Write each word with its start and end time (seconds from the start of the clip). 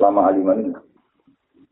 Lama 0.00 0.32
aliman 0.32 0.72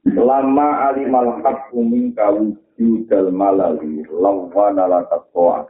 Lama 0.04 0.92
alimal 0.92 1.40
haqqu 1.40 1.80
minka 1.80 2.28
wujudal 2.28 3.32
malali 3.32 4.04
lawana 4.12 4.84
lakatwa 4.84 5.64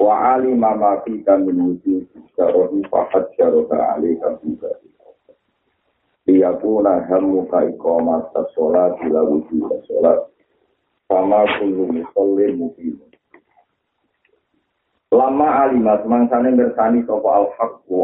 Wa 0.00 0.14
alima 0.40 0.72
ma 0.72 1.04
fika 1.04 1.36
min 1.36 1.60
wujud 1.60 2.08
syarohi 2.32 2.80
fahad 2.88 3.28
syaroha 3.36 4.00
alika 4.00 4.40
juga 4.40 4.72
Liyakuna 6.24 7.04
hammuka 7.12 7.60
ikomat 7.76 8.32
sholat 8.56 8.96
bila 8.96 9.20
wujud 9.28 9.68
sholat 9.84 10.32
Sama 11.12 11.44
kullu 11.60 11.92
musallin 11.92 12.56
mubin 12.56 12.96
Lama 15.12 15.68
alimat 15.68 16.08
mangsane 16.08 16.56
bersani 16.56 17.04
sopa 17.04 17.44
al-haqqu 17.44 17.96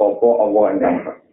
Sopo 0.00 0.28
Allah 0.40 0.64
yang 0.80 1.23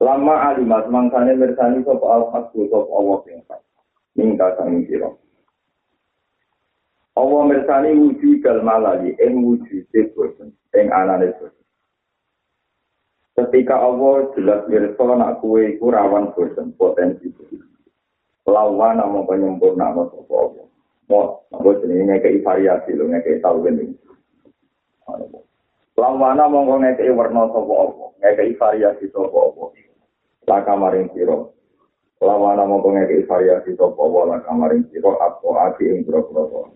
Lama 0.00 0.48
alimat 0.48 0.88
mangsane 0.88 1.36
mirsani 1.36 1.84
sop 1.84 2.00
al 2.08 2.32
hakku 2.32 2.64
sop 2.72 2.88
Allah 2.88 3.20
sing 3.28 3.44
hak. 3.44 3.60
Mingka 4.16 4.56
sang 4.56 4.80
sira. 4.88 5.12
Allah 7.20 7.42
mirsani 7.44 7.92
wujud 8.00 8.40
kal 8.40 8.64
malali 8.64 9.12
ing 9.20 9.44
wujud 9.44 9.84
boten 10.16 10.56
ing 10.72 10.88
anane 10.88 11.36
boten. 11.36 11.64
Ketika 13.36 13.76
Allah 13.76 14.32
jelas 14.32 14.64
mirsa 14.72 15.04
nak 15.20 15.44
kue 15.44 15.76
iku 15.76 15.92
rawan 15.92 16.32
boten 16.32 16.72
potensi. 16.80 17.28
Lawan 18.48 19.04
namung 19.04 19.28
penyempurna 19.28 19.92
sapa 19.92 20.32
Allah. 20.32 20.66
Mo, 21.12 21.44
apa 21.52 21.68
jenenge 21.84 22.08
ngekei 22.08 22.40
variasi 22.40 22.96
lho 22.96 23.04
ngekei 23.04 23.42
tau 23.44 23.60
ini. 23.68 23.92
Lawana 26.00 26.48
mongko 26.48 26.80
ngekei 26.80 27.12
warna 27.12 27.52
sapa 27.52 27.74
apa, 27.84 28.04
ngekei 28.24 28.56
variasi 28.56 29.06
sapa 29.12 29.38
apa. 29.38 29.89
Laka 30.50 30.74
maring 30.74 31.06
siro. 31.14 31.54
Lawana 32.20 32.66
mongko 32.66 32.90
ngeki 32.92 33.30
variasi 33.30 33.78
topo 33.78 34.10
wa 34.10 34.34
laka 34.34 34.50
maring 34.50 34.90
siro 34.90 35.14
atau 35.22 35.54
ati 35.56 35.86
ing 35.86 36.02
bro-bro. 36.02 36.66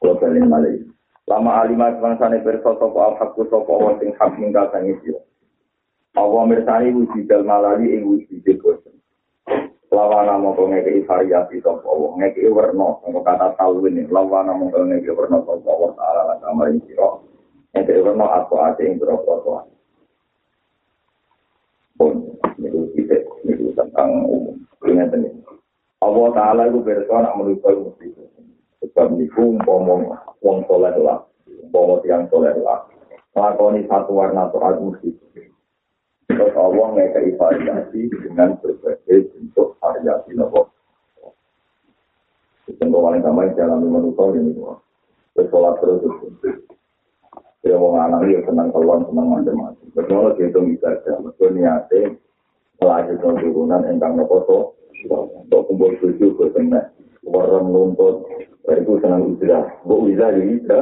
Kalau 0.00 0.16
balik 0.16 0.48
malih. 0.48 0.88
Lama 1.26 1.62
alimat 1.62 2.00
bangsane 2.00 2.40
perso 2.40 2.74
topo 2.80 2.96
al-hakku 2.96 3.44
topo 3.52 3.76
wa 3.76 3.92
sing 4.00 4.16
hak 4.16 4.40
minggal 4.40 4.72
sangi 4.72 4.96
siro. 5.04 5.20
Allah 6.16 6.42
mirsani 6.48 6.96
wujudal 6.96 7.44
malali 7.44 7.92
ing 7.92 8.08
wujudil 8.08 8.56
bosen. 8.58 8.96
Lawana 9.92 10.40
mongko 10.42 10.72
ngeki 10.72 11.06
variasi 11.06 11.62
topo 11.62 11.86
wa 11.86 12.08
ngeki 12.18 12.50
warna. 12.50 12.98
Mongko 13.04 13.20
kata 13.22 13.54
talwin 13.54 14.00
ini. 14.00 14.10
Lawana 14.10 14.56
mongko 14.56 14.90
ngeki 14.90 15.12
warna 15.14 15.38
topo 15.44 15.70
wa 15.70 15.90
ta'ala 15.94 16.34
laka 16.34 16.50
maring 16.50 16.82
siro. 16.88 17.22
Ngeki 17.78 18.02
warna 18.02 18.42
atau 18.42 18.58
ati 18.58 18.90
ing 18.90 18.98
bro-bro. 18.98 19.75
Itu 23.96 24.04
tentang 24.04 24.12
umum 24.28 24.56
ingat 24.84 25.08
ini 25.16 25.32
Allah 26.04 26.28
Taala 26.36 26.62
itu 26.68 26.84
berkata 26.84 27.24
nak 27.24 27.34
menuju 27.40 27.88
mesti 27.88 28.06
sebab 28.84 29.16
niku 29.16 29.56
ngomong 29.64 30.12
wong 30.44 30.58
soleh 30.68 30.92
lah. 31.00 31.24
Ngomong 31.72 32.04
tiang 32.04 32.28
soleh 32.28 32.52
lah. 32.60 32.84
Melakoni 33.32 33.88
satu 33.88 34.12
warna 34.12 34.52
soal 34.52 34.76
mesti. 34.76 35.16
Terus 36.28 36.52
Allah 36.52 36.86
ngekei 36.92 37.32
variasi 37.40 38.12
dengan 38.12 38.60
berbagai 38.60 39.32
bentuk 39.32 39.80
variasi 39.80 40.36
nopo. 40.36 40.68
Contoh 42.76 43.00
paling 43.00 43.24
gampang 43.24 43.56
dalam 43.56 43.80
menurut 43.80 44.36
ini, 44.36 44.52
bersolat 45.32 45.80
terus 45.80 46.02
Ya 47.64 47.74
mau 47.80 47.98
anak 47.98 48.28
dia 48.28 48.44
senang 48.46 48.68
keluar 48.70 49.00
senang 49.08 49.26
macam-macam. 49.32 49.86
Betul 49.96 50.38
dia 50.38 50.46
itu 50.52 50.60
bisa 50.70 50.92
aja. 50.92 51.18
Betul 51.18 51.56
melanjutkan 52.86 53.34
turunan 53.42 53.82
engkang 53.90 54.14
nopo. 54.14 54.78
Untuk 55.10 55.62
kumpul 55.66 55.98
tujuh 55.98 56.30
ke 56.38 56.54
sana. 56.54 56.94
Warna 57.26 57.66
nuntut. 57.66 58.22
Itu 58.66 58.98
senang 59.02 59.34
ujilah. 59.34 59.82
Bu 59.82 60.06
ujilah 60.06 60.30
ya. 60.38 60.80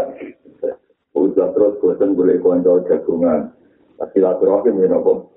Ujilah 1.17 1.49
terus 1.57 1.81
bosan 1.81 2.13
boleh 2.13 2.37
konco 2.45 2.85
jagungan. 2.85 3.57
Tapi 3.97 4.17
laturahim 4.21 4.85
ya 4.85 4.87
nopo. 4.93 5.33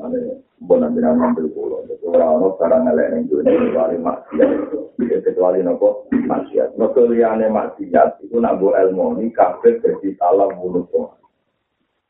Ane 0.00 0.46
bon 0.62 0.80
nabi 0.80 1.02
nama 1.02 1.34
ambil 1.34 1.50
pulau. 1.50 1.82
Orang-orang 2.10 2.56
sekarang 2.56 2.82
ngelak 2.86 3.08
yang 3.10 3.22
dunia 3.26 3.54
kecuali 3.58 3.96
maksiat. 3.98 4.50
Kecuali 4.98 5.58
nopo 5.66 6.06
maksiat. 6.10 6.78
Nopo 6.78 7.10
liane 7.10 7.50
maksiat 7.50 8.22
itu 8.22 8.38
nak 8.38 8.62
bu 8.62 8.72
ilmu 8.74 9.18
ini 9.18 9.34
kafir 9.34 9.82
jadi 9.82 10.14
salah 10.16 10.50
mulut 10.56 10.86
tuh. 10.94 11.19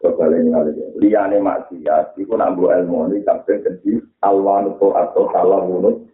Kebalik 0.01 0.41
ini 0.41 0.49
kali 0.49 0.73
Liane 0.97 1.39
maksiat 1.45 2.17
itu 2.17 2.33
nak 2.33 2.57
bu 2.57 2.73
ilmu 2.73 3.13
ini 3.13 3.21
kafir 3.21 3.61
jadi 3.61 4.01
alwan 4.25 4.73
atau 4.73 5.23
salah 5.29 5.61
mulut. 5.61 6.09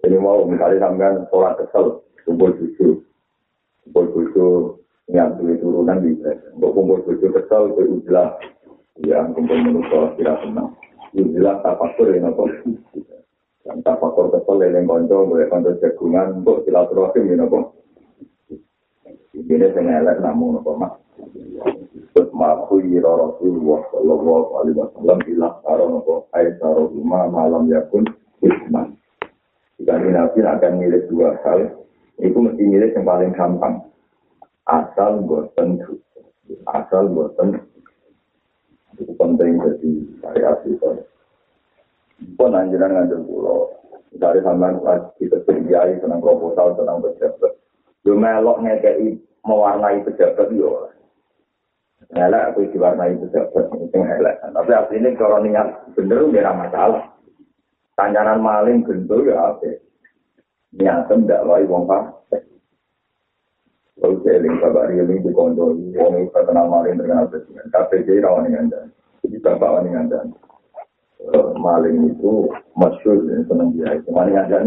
Ini 0.00 0.16
mau 0.16 0.48
misalnya 0.48 0.88
sampean 0.88 1.28
sholat 1.28 1.60
kesel, 1.60 2.00
kumpul 2.24 2.56
susu, 2.56 3.04
kumpul 3.84 4.04
susu, 4.14 4.48
niat 5.12 5.36
turunan 5.36 6.00
bisa. 6.00 6.32
Untuk 6.56 6.72
kumpul 6.72 7.04
susu 7.04 7.28
kesel, 7.28 7.76
itu 7.76 8.00
ujilah 8.00 8.40
ya 9.04 9.20
kumpul 9.36 9.60
menurut 9.60 10.16
tidak 10.16 10.40
senang 10.40 10.72
itu 11.12 11.36
jelas 11.36 11.60
tafakur 11.60 12.08
ya 12.08 12.24
nopo 12.24 12.48
dan 13.64 13.76
tafakur 13.84 14.32
kesel 14.32 14.56
yang 14.64 14.88
konco 14.88 15.28
boleh 15.28 15.48
konco 15.52 15.76
jagungan 15.80 16.40
untuk 16.40 16.64
silaturahim 16.64 17.28
ya 17.28 17.36
nopo 17.44 17.76
ini 19.36 19.66
saya 19.72 19.82
ngelak 19.82 20.18
namun 20.22 20.58
nopo 20.58 20.74
mas? 20.78 20.94
Terus 22.12 22.30
maku 22.32 22.80
ira 22.84 23.12
Rasulullah 23.12 23.80
sallallahu 23.92 24.48
alaihi 24.60 24.78
wasallam 24.80 25.18
ilah 25.28 25.52
karo 25.64 25.84
nopo 25.88 26.14
ayat 26.32 26.60
lima 26.92 27.28
malam 27.28 27.68
yakun 27.68 28.04
hikman 28.40 28.96
jika 29.76 30.00
nabi 30.00 30.40
akan 30.40 30.72
milih 30.80 31.04
dua 31.12 31.36
hal 31.44 31.60
itu 32.16 32.38
mesti 32.40 32.62
milih 32.64 32.90
yang 32.96 33.04
paling 33.04 33.30
gampang. 33.36 33.84
Asal 34.64 35.20
bosan 35.22 35.84
asal 36.64 37.12
bosan 37.12 37.60
itu 38.96 39.12
penting 39.20 39.60
jadi 39.60 39.90
variasi 40.24 40.74
itu. 40.74 40.90
Pun 42.40 42.56
anjuran 42.56 42.96
ngajak 42.96 43.20
pulau. 43.28 43.68
Dari 44.16 44.40
sampean 44.40 44.80
kita 45.20 45.44
terbiayai 45.44 46.00
senang 46.00 46.24
proposal 46.24 46.72
senang 46.80 47.04
pejabat. 47.04 47.52
Yo 48.06 48.14
melok 48.14 48.62
ngekei 48.62 49.18
mewarnai 49.42 49.98
pejabat 50.06 50.46
yo. 50.54 50.86
Elek 52.14 52.54
aku 52.54 52.70
diwarnai 52.70 53.18
pejabat 53.18 53.66
itu 53.82 53.98
elek. 53.98 54.36
Tapi 54.54 54.70
aslinya 54.70 55.10
kalau 55.18 55.42
niat 55.42 55.90
bener 55.98 56.22
nggak 56.22 56.54
masalah. 56.54 57.02
Tanyanan 57.98 58.38
maling 58.38 58.86
gendul 58.86 59.26
ya 59.26 59.56
apa? 59.56 59.82
Niatem 60.76 61.26
tidak 61.26 61.48
wae 61.50 61.66
wong 61.66 61.88
pak. 61.90 62.14
Kalau 63.96 64.20
saya 64.20 64.44
ingin 64.44 64.60
kabar 64.60 64.92
ini 64.92 65.24
di 65.24 65.32
kondo, 65.32 65.72
wong 65.72 66.12
itu 66.20 66.40
kenal 66.44 66.68
maling 66.68 67.00
terkenal 67.00 67.32
presiden. 67.32 67.64
KPJ 67.72 68.20
rawan 68.20 68.44
dengan 68.44 68.68
dan, 68.68 68.86
jadi 69.24 69.40
bapak 69.40 69.66
rawan 69.72 69.88
dengan 69.88 70.06
dan. 70.12 70.26
Maling 71.56 72.12
itu 72.12 72.52
masyur 72.76 73.24
dan 73.24 73.48
senang 73.48 73.72
dia. 73.72 73.96
Cuma 74.04 74.28
dengan 74.28 74.46
dan 74.52 74.66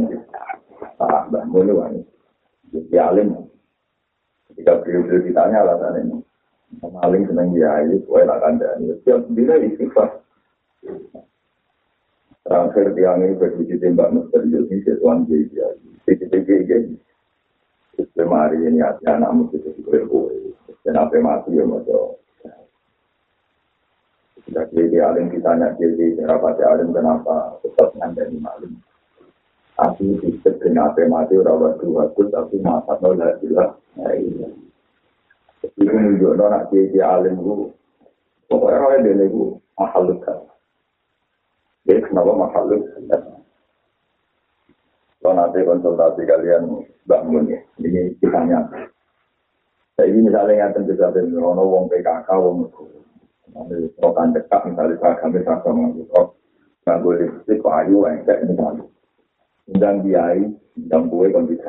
ah, 0.98 1.30
mbak 1.30 1.46
mulu 1.54 1.78
ini. 1.94 2.02
Jadi 2.70 2.98
alim. 2.98 3.30
Ketika 4.50 4.82
beliau-beliau 4.82 5.26
ditanya 5.26 5.58
alasan 5.62 5.96
ini, 6.06 6.18
maling 6.82 7.24
senang 7.30 7.54
dia 7.54 7.70
itu, 7.86 8.02
kue 8.06 8.22
lah 8.26 8.38
kandang. 8.42 8.82
Setiap 8.82 9.26
bila 9.34 9.56
istighfar. 9.62 10.22
Terakhir 12.46 12.88
tiang 12.98 13.22
ini 13.22 13.38
berbicara 13.38 13.78
tembak 13.78 14.10
misterius 14.10 14.70
ini, 14.74 14.82
sesuatu 14.82 15.30
dia. 15.30 15.68
Tiga-tiga 16.10 16.78
Semari 18.16 18.58
ini 18.64 18.80
hati 18.80 19.06
anakmu 19.06 19.52
itu 19.54 19.70
kue 19.84 20.00
kue. 20.08 20.56
Dan 20.82 20.96
apa 20.96 21.20
mati 21.20 21.52
ya 21.54 21.68
maso. 21.68 22.16
Jika 24.50 24.66
dia 24.74 25.14
alim 25.14 25.30
ditanya 25.30 25.78
jadi 25.78 26.18
kenapa 26.18 26.58
dia 26.58 26.74
alim 26.74 26.90
kenapa 26.90 27.60
tetap 27.62 27.94
ngandani 28.02 28.42
Tapi 29.80 30.20
tidak 30.20 30.60
kenapa 30.60 31.08
mati 31.08 31.40
rawat 31.40 31.80
dua 31.80 32.12
tapi 32.12 32.60
masa 32.60 33.00
nol 33.00 33.16
jelas. 33.16 33.72
Itu 35.64 35.88
menunjukkan 35.88 36.44
anak 36.52 36.68
dia 36.76 37.08
alim 37.08 37.40
itu 37.40 37.72
Pokoknya 38.52 38.82
orang 38.82 39.04
dia 39.06 39.24
itu 39.24 39.56
mahal 39.78 40.04
dekat. 40.10 40.38
Jadi 41.86 42.02
kenapa 42.12 42.32
mahal 42.34 42.64
dekat? 42.68 43.22
Kalau 45.20 45.36
nanti 45.36 45.60
konsultasi 45.62 46.26
kalian 46.26 46.82
bangun 47.06 47.54
ya, 47.54 47.60
ini 47.80 48.18
kitanya. 48.18 48.66
Jadi 50.00 50.18
misalnya 50.18 50.66
yang 50.66 50.72
tentu 50.74 50.96
saja 50.98 51.22
ono 51.22 51.64
wong 51.64 51.92
PKK, 51.92 52.28
wong 52.40 52.68
nanti 53.54 53.76
rokan 54.02 54.34
dekat 54.34 54.62
misalnya 54.66 54.96
saya 54.98 55.16
kami 55.22 55.40
sama 55.44 55.70
mengaku, 55.70 56.34
nggak 56.88 57.00
boleh 57.04 57.20
listrik, 57.28 57.60
kok 57.62 57.76
ayu, 57.84 58.08
enggak 58.08 58.42
misalnya. 58.48 58.84
Undang 59.70 60.02
biayai, 60.02 60.50
undang 60.82 61.04
kue 61.14 61.30
kondisi. 61.30 61.62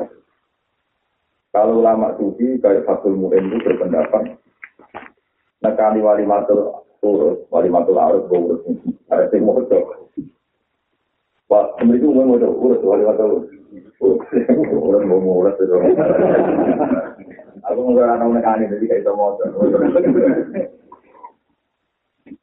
Kalau 1.50 1.82
ulama 1.82 2.14
sufi 2.14 2.62
kayak 2.62 2.86
Fatul 2.86 3.18
Mu'in 3.18 3.50
itu 3.50 3.58
berpendapat 3.66 4.38
nekani 5.60 5.98
wali 5.98 6.22
matul 6.22 6.70
urus, 7.02 7.42
wali 7.50 7.66
matul 7.66 7.98
arus 7.98 8.24
urus. 8.30 8.62
Ada 9.10 9.26
sing 9.34 9.42
mau 9.42 9.58
cocok. 9.58 10.14
Pak, 11.50 11.82
itu 11.82 12.06
mau 12.14 12.22
mau 12.22 12.38
urus 12.38 12.80
wali 12.86 13.02
matul 13.02 13.42
urus. 13.42 13.50
Urus 14.70 15.02
mau 15.10 15.42
urus 15.42 15.58
itu. 15.58 15.74
Aku 17.66 17.80
nggak 17.82 18.14
anak 18.14 18.30
nekani 18.30 18.70
jadi 18.70 18.84
kayak 18.86 19.02
itu 19.02 19.12
mau. 19.12 19.34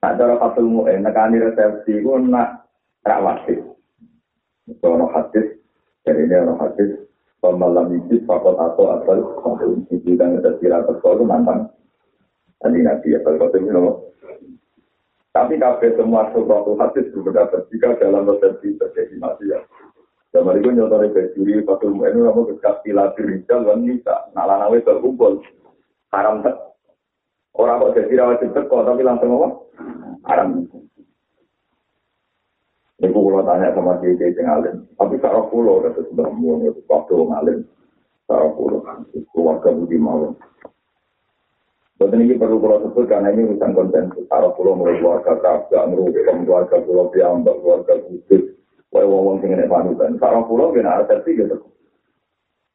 Nah, 0.03 0.13
cara 0.13 0.35
fatul 0.35 0.67
mu'in, 0.67 0.99
nekani 0.99 1.39
resepsi 1.41 2.03
itu 2.03 2.11
nak 2.27 2.67
rawatib. 3.07 3.76
Kalau 4.83 5.07
hadis, 5.15 5.63
jadi 6.03 6.27
ini 6.27 6.35
orang 6.43 6.59
hadis, 6.59 6.89
pemalam 7.39 7.87
itu 7.95 8.19
fakot 8.27 8.59
atau 8.59 8.99
asal, 8.99 9.17
itu 9.87 10.11
dan 10.19 10.43
ada 10.43 10.59
kira 10.59 10.83
itu 10.83 11.23
nantang 11.23 11.71
Tadi 12.57 12.81
Nabi 12.81 13.13
ya, 13.13 13.21
kalau 13.21 13.47
itu 13.53 13.61
Tapi 15.29 15.53
kabeh 15.61 15.93
semua 15.93 16.33
suatu 16.33 16.73
hadis 16.81 17.13
berpendapat 17.13 17.69
jika 17.69 17.93
dalam 18.01 18.25
resepsi 18.25 18.73
terjadi 18.81 19.21
maksiat. 19.21 19.63
Zaman 20.33 20.57
itu 20.57 20.73
nyotori 20.73 21.13
bejuri, 21.13 21.61
patul 21.61 21.93
mu'enu, 21.93 22.25
kamu 22.25 22.57
kekas 22.57 22.81
pilatir 22.81 23.29
rijal, 23.29 23.61
dan 23.61 23.85
nisa, 23.85 24.33
nalanawe 24.33 24.81
terkumpul. 24.81 25.45
Haram 26.09 26.41
tak. 26.41 26.57
Orang 27.53 27.85
kok 27.85 27.93
jadi 28.01 28.17
rawat 28.17 28.41
cepet 28.41 28.65
kok, 28.65 28.85
tapi 28.85 29.01
langsung 29.05 29.37
apa? 29.37 29.49
Haram. 30.25 30.65
Ini 32.97 33.13
kalau 33.13 33.45
tanya 33.45 33.69
sama 33.77 34.01
dia 34.01 34.17
yang 34.17 34.33
ngalim. 34.41 34.75
Tapi 34.97 35.15
sarah 35.21 35.45
pulau, 35.53 35.85
kata 35.85 36.01
sudah 36.09 36.33
mulai 36.33 36.73
waktu 36.89 37.13
ngalim. 37.13 37.59
Sarah 38.25 38.49
pulau, 38.57 38.81
keluarga 39.33 39.69
budi 39.69 40.01
malam. 40.01 40.33
Betul 41.97 42.29
ini 42.29 42.37
perlu 42.37 42.61
kalau 42.61 42.77
sebut 42.85 43.09
karena 43.09 43.33
ini 43.33 43.53
urusan 43.53 43.73
konsensus. 43.73 44.25
Kalau 44.29 44.53
pulau 44.53 44.77
mulai 44.77 45.01
keluarga 45.01 45.33
kerja, 45.41 45.89
merugikan 45.89 46.45
keluarga 46.45 46.77
pulau 46.85 47.09
piambak, 47.09 47.57
keluarga 47.57 47.93
khusus, 48.05 48.53
wae 48.93 49.01
wong 49.01 49.41
sing 49.41 49.57
nek 49.57 49.65
panutan. 49.65 50.13
Kalau 50.21 50.45
pulau 50.45 50.69
kena 50.73 51.01
resepsi 51.01 51.41
gitu. 51.41 51.57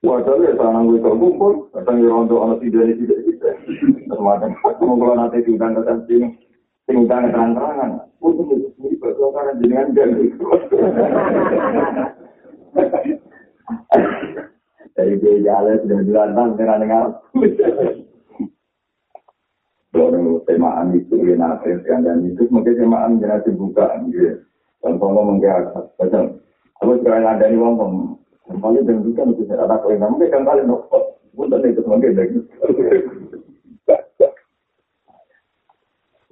Wah, 0.02 0.18
jadi 0.26 0.50
ya 0.50 0.58
tanang 0.58 0.90
gue 0.90 0.98
terkumpul, 0.98 1.70
kadang 1.70 2.02
ya 2.02 2.10
untuk 2.10 2.42
anak 2.42 2.58
tidak 2.66 2.90
tidak 2.98 3.18
tidak. 3.22 3.54
Semacam, 4.10 4.50
kalau 4.58 4.98
kalau 4.98 5.14
nanti 5.14 5.46
diundang 5.46 5.78
ke 5.78 5.94
sini, 6.10 6.28
utang 6.90 7.30
terang-terangan. 7.30 7.90
Untuk 8.22 8.50
betul 9.02 9.28
karena 9.34 9.52
jenengan 9.58 9.94
jadi. 9.94 10.26
Jadi 14.92 15.12
dia 15.18 15.34
jalan 15.46 15.80
sudah 15.82 15.98
bilang 16.04 16.30
bang, 16.36 16.48
dengar 16.58 16.78
kalau 19.92 20.40
temaan 20.48 20.96
itu 20.96 21.14
ya 21.20 21.36
nanti 21.36 21.76
dan 21.84 22.24
itu 22.24 22.48
mungkin 22.48 22.74
temaan 22.76 23.20
jangan 23.20 23.44
dibuka 23.44 23.86
gitu. 24.08 24.40
Dan 24.82 24.98
kalau 24.98 25.22
menggerak, 25.22 25.94
macam 26.00 26.42
apa 26.82 26.92
sekarang 26.98 27.24
ada 27.28 27.46
nih 27.46 27.60
wong 27.60 27.74
wong 27.78 27.92
kembali 28.50 28.82
dan 28.82 29.06
itu 29.06 29.46
saya 29.46 29.62
ada 29.62 29.78
kau 29.78 29.94
yang 29.94 30.02
mungkin 30.10 30.32
kan 30.34 30.42
kalian 30.42 30.66
nopo, 30.66 31.22
bukan 31.38 31.62
itu 31.62 31.82
mungkin 31.86 32.18
lagi. 32.18 32.38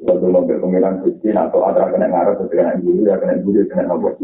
Kalau 0.01 0.33
mau 0.33 0.49
pengiran 0.49 1.05
suci 1.05 1.29
atau 1.29 1.61
ada 1.69 1.93
kena 1.93 2.09
ngarep, 2.09 2.41
kena 2.49 2.81
guru 2.81 3.05
ya 3.05 3.21
kena 3.21 3.37
guru 3.45 3.61
kena 3.69 3.85
nopo. 3.85 4.17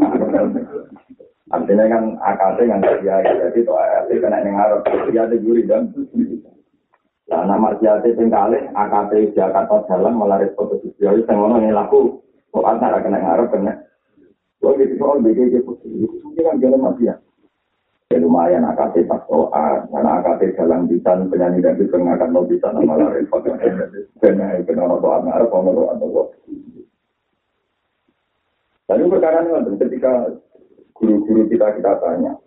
Artinya 1.47 1.85
kan 1.85 2.03
akasnya 2.17 2.63
yang 2.65 2.79
dia 2.81 3.21
jadi 3.21 3.61
itu 3.61 4.15
kena 4.17 4.41
ngarep, 4.41 4.81
dia 5.13 5.21
ada 5.29 5.37
guru 5.37 5.61
dan 5.69 5.93
Nah, 7.27 7.43
nama 7.43 7.75
siate 7.83 8.15
sing 8.15 8.31
kalih 8.31 8.71
AKP 8.71 9.35
Jakarta 9.35 9.83
Jalan 9.91 10.15
melaris 10.15 10.55
foto 10.55 10.79
video 10.79 11.11
sing 11.27 11.35
ngono 11.35 11.59
nek 11.59 11.75
laku 11.75 12.23
kok 12.55 12.63
antara 12.63 13.03
kena 13.03 13.19
ngarep 13.19 13.51
kena. 13.51 13.73
Kok 14.63 14.79
gitu 14.79 14.95
soal 14.95 15.19
itu 15.27 15.59
itu 15.59 16.39
kan 16.39 16.55
jalan 16.63 16.87
mafia. 16.87 17.19
Ya 18.07 18.23
lumayan 18.23 18.63
AKP 18.63 19.03
pas 19.03 19.19
OA, 19.27 19.83
karena 19.91 20.23
AKP 20.23 20.55
jalan 20.55 20.87
bisa 20.87 21.11
penyanyi 21.27 21.59
dan 21.59 21.75
bisa 21.75 21.99
ngakan 21.99 22.31
lo 22.31 22.47
bisa 22.47 22.71
nama 22.71 22.95
laris 22.95 23.27
foto 23.27 23.51
kena 24.23 24.63
kena 24.63 24.81
ono 24.87 24.95
soal 25.03 25.27
ngarep 25.27 25.51
ono 25.51 25.69
lo 25.75 25.83
atau 25.91 26.31
Lalu 28.87 29.11
perkara 29.11 29.43
ini 29.43 29.75
ketika 29.75 30.31
guru-guru 30.95 31.51
kita 31.51 31.75
kita 31.75 31.99
tanya, 31.99 32.39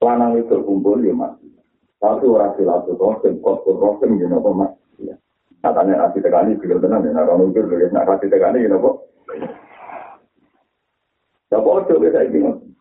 lanang 0.00 0.40
itu 0.40 0.64
kumpul 0.64 1.04
ya 1.04 1.12
mas, 1.12 1.36
tapi 2.00 2.24
orang 2.24 2.56
silatul 2.56 2.96
rohim, 2.96 3.36
kotor 3.44 3.76
rohim, 3.76 4.16
you 4.16 4.32
know, 4.32 4.40
mas. 4.56 4.72
Katanya 5.62 6.08
nasi 6.08 6.18
tegani, 6.18 6.58
juga 6.58 6.82
tenang, 6.82 7.06
ya, 7.06 7.22
orang 7.22 7.52
ukir, 7.52 7.68
ya, 7.70 7.86
nasi 7.92 8.26
tegani, 8.26 8.64
you 8.64 8.72
know, 8.72 9.04
Ya, 11.52 11.60
kok 11.60 11.84
coba 11.84 12.08
saya 12.08 12.32
bingung. 12.32 12.72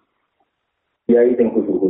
Ya, 1.12 1.28
itu 1.28 1.44
yang 1.44 1.52
khusus-khusus. 1.52 1.81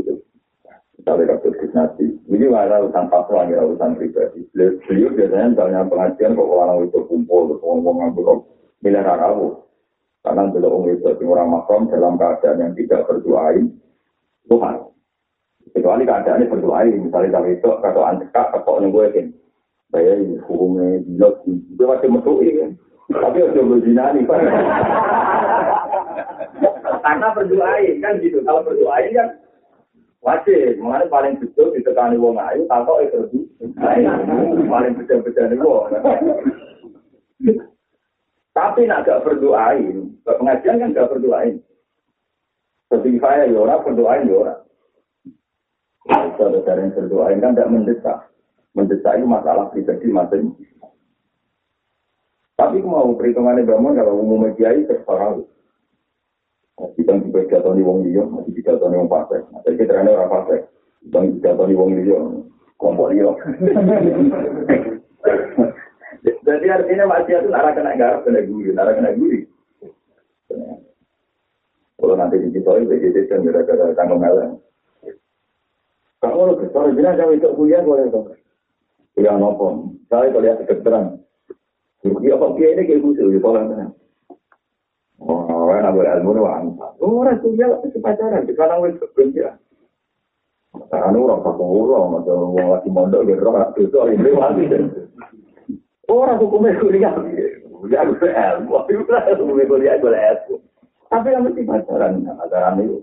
Misalnya 1.02 1.34
kasus 1.34 1.58
kisnasi. 1.58 2.06
Ini 2.30 2.46
ada 2.54 2.86
urusan 2.86 3.10
fatwa, 3.10 3.50
ya, 3.50 3.66
urusan 3.66 3.98
pribadi. 3.98 4.46
Beliau 4.54 5.10
biasanya 5.18 5.50
misalnya 5.58 5.90
pengajian, 5.90 6.38
kok 6.38 6.46
orang 6.46 6.86
itu 6.86 7.02
kumpul, 7.10 7.58
ngomong 7.58 8.14
ngomong 8.14 8.46
miliar 8.86 9.10
arabu. 9.10 9.66
Karena 10.22 10.46
belum 10.54 10.86
itu 10.94 11.26
orang 11.26 11.50
makam 11.50 11.90
dalam 11.90 12.22
keadaan 12.22 12.62
yang 12.62 12.72
tidak 12.78 13.10
berdoain 13.10 13.74
Tuhan. 14.46 14.76
Kecuali 15.74 16.06
keadaannya 16.06 16.52
berdoa 16.54 16.86
misalnya 16.86 17.34
cawe 17.34 17.50
itu 17.50 17.70
kata 17.82 18.02
antekak 18.06 18.48
atau 18.54 18.78
nih 18.78 18.92
gue 18.92 19.06
kan, 19.18 19.28
saya 19.90 20.14
ini 20.20 20.36
hukumnya 20.46 21.00
jelas, 21.08 21.40
itu 21.48 21.80
masih 21.80 22.10
mesui 22.12 22.50
kan, 22.60 22.70
tapi 23.08 23.38
harus 23.40 23.56
berzina 23.56 24.12
nih 24.12 24.28
Karena 27.02 27.28
berdoa 27.34 27.74
kan 28.04 28.14
gitu, 28.20 28.38
kalau 28.44 28.62
berdoa 28.68 29.00
kan 29.16 29.30
wajib, 30.22 30.78
mengenai 30.78 31.10
paling 31.10 31.34
betul 31.42 31.74
ditekani 31.74 32.16
wong 32.18 32.38
ayu, 32.38 32.64
tahu 32.70 33.02
itu 33.02 33.46
paling 34.70 34.94
betul-betul 34.98 35.46
nih 35.50 35.58
wong. 35.58 35.86
Tapi 38.52 38.84
nak 38.86 39.08
gak 39.08 39.24
berdoain, 39.26 40.12
pengajian 40.22 40.82
kan 40.82 40.94
gak 40.94 41.10
berdoain. 41.10 41.58
Seperti 42.92 43.24
saya, 43.24 43.48
ya 43.48 43.58
orang 43.58 43.84
berdoain, 43.88 44.28
ya 44.28 44.36
orang. 44.36 44.60
Kalau 46.36 46.66
dari 46.66 46.82
yang 46.82 46.98
berdoa 46.98 47.30
ini 47.30 47.44
kan 47.46 47.54
tidak 47.54 47.72
mendesak. 47.72 48.18
Mendesak 48.74 49.14
itu 49.20 49.28
masalah 49.30 49.70
pribadi 49.70 50.10
masing 50.10 50.58
Tapi 52.58 52.78
mau 52.82 53.14
perhitungannya 53.18 53.66
bangun 53.66 53.98
kalau 53.98 54.22
umumnya 54.22 54.54
kiai 54.58 54.86
terserah. 54.86 55.38
Kita 56.98 57.14
juga 57.22 57.46
jatuh 57.46 57.78
wong 57.78 58.06
liya, 58.10 58.26
masih 58.26 58.62
jatuh 58.66 58.90
di 58.90 58.98
wong 58.98 59.10
pasek. 59.12 59.42
Jadi 59.66 59.76
kita 59.78 60.02
ini 60.02 60.12
orang 60.18 60.32
pasek. 60.34 60.60
Kita 61.06 61.20
jatuh 61.46 61.66
di 61.70 61.76
wong 61.78 61.92
liya, 61.98 62.20
kelompok 62.82 63.08
liya. 63.14 63.30
Jadi 66.22 66.68
artinya 66.68 67.06
masih 67.08 67.34
itu 67.38 67.50
arah 67.54 67.74
kena 67.74 67.98
garap, 67.98 68.22
kena 68.26 68.42
guri, 68.46 68.74
arah 68.78 68.94
kena 68.94 69.14
guri. 69.18 69.46
Kalau 72.02 72.18
nanti 72.18 72.42
di 72.42 72.50
situ 72.50 72.66
itu 72.66 72.94
jadi 72.98 73.22
kan 73.30 73.46
gara-gara 73.46 73.94
tanggung 73.94 74.22
melang. 74.22 74.58
Kalau 76.18 76.58
kalau 76.74 76.94
bilang 76.94 77.18
jauh 77.18 77.34
itu 77.34 77.50
kuliah 77.54 77.82
boleh 77.86 78.10
dong. 78.10 78.34
Kuliah 79.14 79.38
nopo. 79.38 79.94
Saya 80.10 80.34
kuliah 80.34 80.58
kedokteran. 80.58 81.22
Ya 82.02 82.34
kok 82.38 82.54
kiai 82.58 82.74
ini 82.74 82.90
kayak 82.90 83.02
khusus 83.06 83.30
di 83.30 83.38
sekolah 83.38 83.62
mana? 83.70 83.94
Oh, 85.22 85.46
orang 85.46 85.86
nak 85.86 85.94
berilmu 85.94 86.34
ni 86.34 86.42
wang. 86.42 86.66
Oh, 86.98 87.22
orang 87.22 87.38
kuliah 87.46 87.78
tapi 87.78 87.98
pacaran. 88.02 88.42
Sekarang 88.50 88.82
wes 88.82 88.98
kerja. 89.14 89.54
Sekarang 90.74 91.22
orang 91.22 91.46
tak 91.46 91.62
orang 91.62 92.06
macam 92.10 92.58
orang 92.58 92.70
lagi 92.74 92.90
mondok 92.90 93.26
di 93.30 93.34
roh 93.38 93.54
itu 93.54 93.82
itu 93.86 93.98
hari 94.02 94.18
ini 94.18 94.32
lagi. 94.34 94.66
Orang 96.10 96.42
hukumnya 96.42 96.74
kuliah. 96.82 97.14
Kuliah 97.70 98.02
berilmu. 98.10 98.74
Hukumnya 98.82 99.70
kuliah 99.70 99.96
kuliah. 100.02 100.34
Tapi 101.12 101.28
yang 101.30 101.46
mesti 101.46 101.62
pacaran. 101.70 102.26
Pacaran 102.26 102.82
itu. 102.82 102.98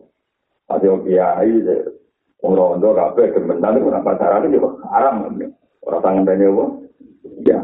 Ada 0.67 0.91
kiai. 1.07 1.55
Orang 2.39 2.83
rondo 2.83 2.95
kafe 2.99 3.31
kementan 3.31 3.79
itu 3.79 3.91
pacaran 3.95 4.51
itu 4.51 4.59
haram. 4.91 5.15
Orang 5.87 6.03
tangan 6.03 6.27
tanya 6.27 6.47
apa? 6.51 6.65
Ya. 7.47 7.61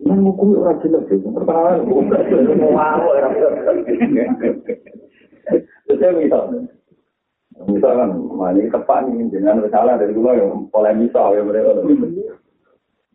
Nang 0.00 0.24
hukum 0.24 0.56
ora 0.56 0.72
jelas 0.80 1.04
ya. 1.12 1.16
Pertanyaan 1.20 1.84
mau 1.84 2.72
mau 2.72 3.04
ora 3.12 3.28
Saya 5.90 6.16
misalnya, 6.16 6.64
misalkan, 7.68 8.10
ini 8.56 8.72
tepat 8.72 9.10
nih, 9.10 9.28
dengan 9.28 9.60
salah 9.68 10.00
dari 10.00 10.16
dulu 10.16 10.32
yang 10.32 10.64
polemisal 10.72 11.36
ya 11.36 11.42
mereka. 11.44 11.82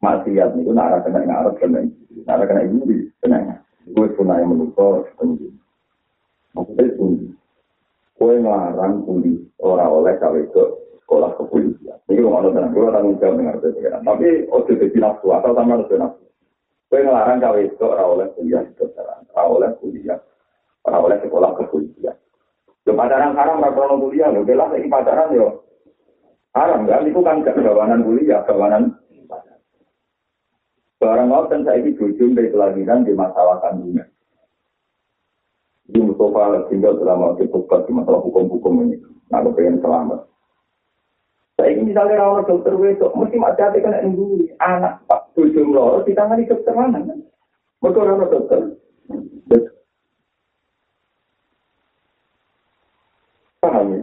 Maksiat 0.03 0.53
itu 0.59 0.69
nara 0.69 1.01
kena 1.01 1.25
ngarep 1.25 1.55
kena, 1.57 1.81
nara 2.29 2.45
kena 2.45 2.61
ini 2.67 3.09
kena. 3.23 3.57
Gue 3.89 4.11
punah 4.13 4.37
yang 4.37 4.53
menukar, 4.53 5.07
penting. 5.17 5.55
Maksudnya 6.53 6.83
itu, 6.93 7.33
gue 8.21 8.33
ngelarang 8.43 9.01
kuli 9.07 9.33
orang 9.63 9.89
oleh 9.89 10.13
cawe 10.21 10.41
ke 10.51 10.63
sekolah 11.05 11.31
kepolisian. 11.41 11.97
Ini 12.05 12.21
gue 12.21 12.49
tenang, 12.53 12.73
gue 12.75 12.85
dengan 13.17 13.57
itu. 13.57 13.69
Tapi, 13.81 14.27
ojo 14.51 14.71
jadi 14.77 14.97
nafsu, 14.99 15.27
atau 15.33 15.57
sama 15.57 15.79
harus 15.79 15.89
nafsu. 15.89 16.25
Gue 16.85 17.01
ngelarang 17.01 17.41
cawe 17.41 17.59
itu 17.59 17.81
orang 17.81 18.09
oleh 18.13 18.27
kuliah 18.37 18.61
kedokteran, 18.71 19.25
orang 19.33 19.49
oleh 19.57 19.69
kuliah, 19.81 20.19
orang 20.85 21.01
oleh 21.09 21.17
sekolah 21.25 21.51
kepolisian. 21.57 22.15
Yo 22.85 22.93
pacaran 22.93 23.33
haram 23.33 23.57
ra 23.57 23.73
krono 23.73 23.97
kuliah 23.97 24.29
lho, 24.29 24.45
belah 24.45 24.69
iki 24.77 24.85
pacaran 24.85 25.33
yo 25.33 25.65
haram 26.53 26.85
kan 26.85 27.09
itu 27.09 27.19
kan 27.25 27.41
gak 27.41 27.57
kuliah, 27.57 28.45
gawanan 28.45 28.93
Barang 30.95 31.29
kan 31.29 31.61
saya 31.67 31.83
ini 31.83 31.93
jujur 31.99 32.33
dari 32.33 32.49
kelahiran 32.49 33.03
di 33.03 33.13
masalah 33.13 33.59
kandungan. 33.61 34.07
Di 35.85 36.01
Mustafa 36.01 36.65
tinggal 36.71 36.97
selama 36.97 37.37
dibuka 37.37 37.85
di 37.85 37.91
masalah 37.93 38.25
hukum-hukum 38.25 38.89
ini. 38.89 38.97
Nah, 39.29 39.45
pengen 39.53 39.83
selamat. 39.85 40.25
Saya 41.61 41.77
ini 41.77 41.93
misalnya 41.93 42.25
rawat 42.25 42.49
dokter 42.49 42.73
besok, 42.73 43.13
mesti 43.13 43.37
macam 43.37 43.69
hati 43.69 43.79
kena 43.85 44.01
ini 44.01 44.49
anak 44.59 44.97
pak 45.07 45.24
tujuh 45.35 45.67
loro 45.67 46.01
ditangani 46.07 46.47
dokter 46.47 46.71
mana 46.71 47.03
kan? 47.03 47.19
Mereka 47.83 47.99
rawat 48.01 48.29
dokter. 48.31 48.61
Paham 53.59 53.87
ya? 53.91 54.01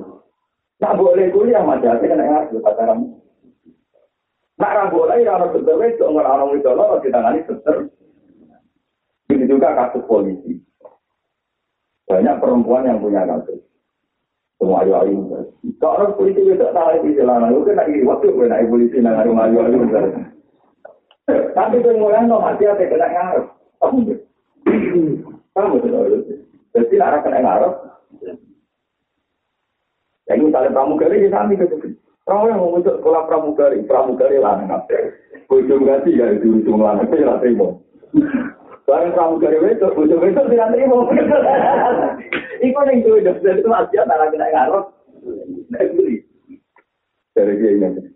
Nak 0.85 0.97
boleh 0.99 1.27
kuliah 1.33 1.65
macam 1.65 1.97
hati 1.97 2.07
kena 2.07 2.25
ngasih 2.29 2.61
pacaran. 2.61 3.17
Nak 4.61 4.75
ra 4.77 4.85
boleh 4.93 5.25
ya 5.25 5.41
orang 5.41 5.57
dokter 5.57 5.75
wedok 5.81 6.11
nggak 6.13 6.29
orang 6.29 6.51
wedok 6.53 6.77
lo 6.77 7.01
ditangani 7.01 7.41
dokter. 7.49 7.77
Begitu 9.27 9.57
juga 9.57 9.73
kasus 9.73 10.05
polisi. 10.05 10.61
Banyak 12.05 12.37
perempuan 12.45 12.85
yang 12.85 13.01
punya 13.01 13.25
kasus. 13.25 13.65
Semua 14.61 14.85
ayu 14.85 14.93
ayu. 14.95 15.17
Kalau 15.81 15.95
orang 15.97 16.15
polisi 16.15 16.45
itu 16.45 16.55
tak 16.55 16.77
jalanan, 17.03 17.51
itu 17.51 17.67
kan 17.67 17.83
lagi 17.83 18.05
waktu 18.07 18.31
gue 18.31 18.47
naik 18.47 18.71
polisi 18.71 18.99
nang 19.01 19.19
ayu 19.19 19.35
ayu 19.35 19.59
Tapi 21.31 21.77
kemudian 21.79 22.27
no 22.27 22.43
mati 22.43 22.67
apa 22.67 22.83
kena 22.83 23.07
ngarep. 23.07 23.47
Kamu 25.53 25.79
tuh, 25.79 26.23
jadi 26.75 26.95
nak 26.99 27.23
kena 27.23 27.39
ngarep. 27.45 27.75
Yang 30.27 30.39
misalnya 30.49 30.75
pramugari 30.75 31.23
ya 31.23 31.29
sami 31.31 31.61
gitu. 31.61 31.77
Kalau 32.23 32.47
yang 32.47 32.63
mau 32.63 32.79
untuk 32.79 33.03
sekolah 33.03 33.27
pramugari, 33.27 33.83
pramugari 33.85 34.39
lah 34.39 34.63
nggak 34.63 34.87
Ujung 35.53 35.85
ganti 35.85 36.17
ya 36.17 36.33
itu 36.33 36.65
ujung 36.65 36.81
lanang 36.81 37.05
itu 37.11 37.21
ya 37.21 37.37
terima. 37.43 37.77
Barang 38.89 39.13
pramugari 39.13 39.59
itu, 39.61 39.89
ujung 39.93 40.23
itu 40.25 40.41
tidak 40.49 40.71
terima. 40.73 40.97
Iku 42.63 42.81
ning 42.87 42.99
duwe 43.03 43.21
dokter 43.27 43.59
itu 43.59 43.69
masih 43.69 44.01
antara 44.01 44.31
kena 44.31 44.49
beli. 45.93 46.25
Dari 47.35 47.59
dia 47.59 47.71
ini. 47.77 48.13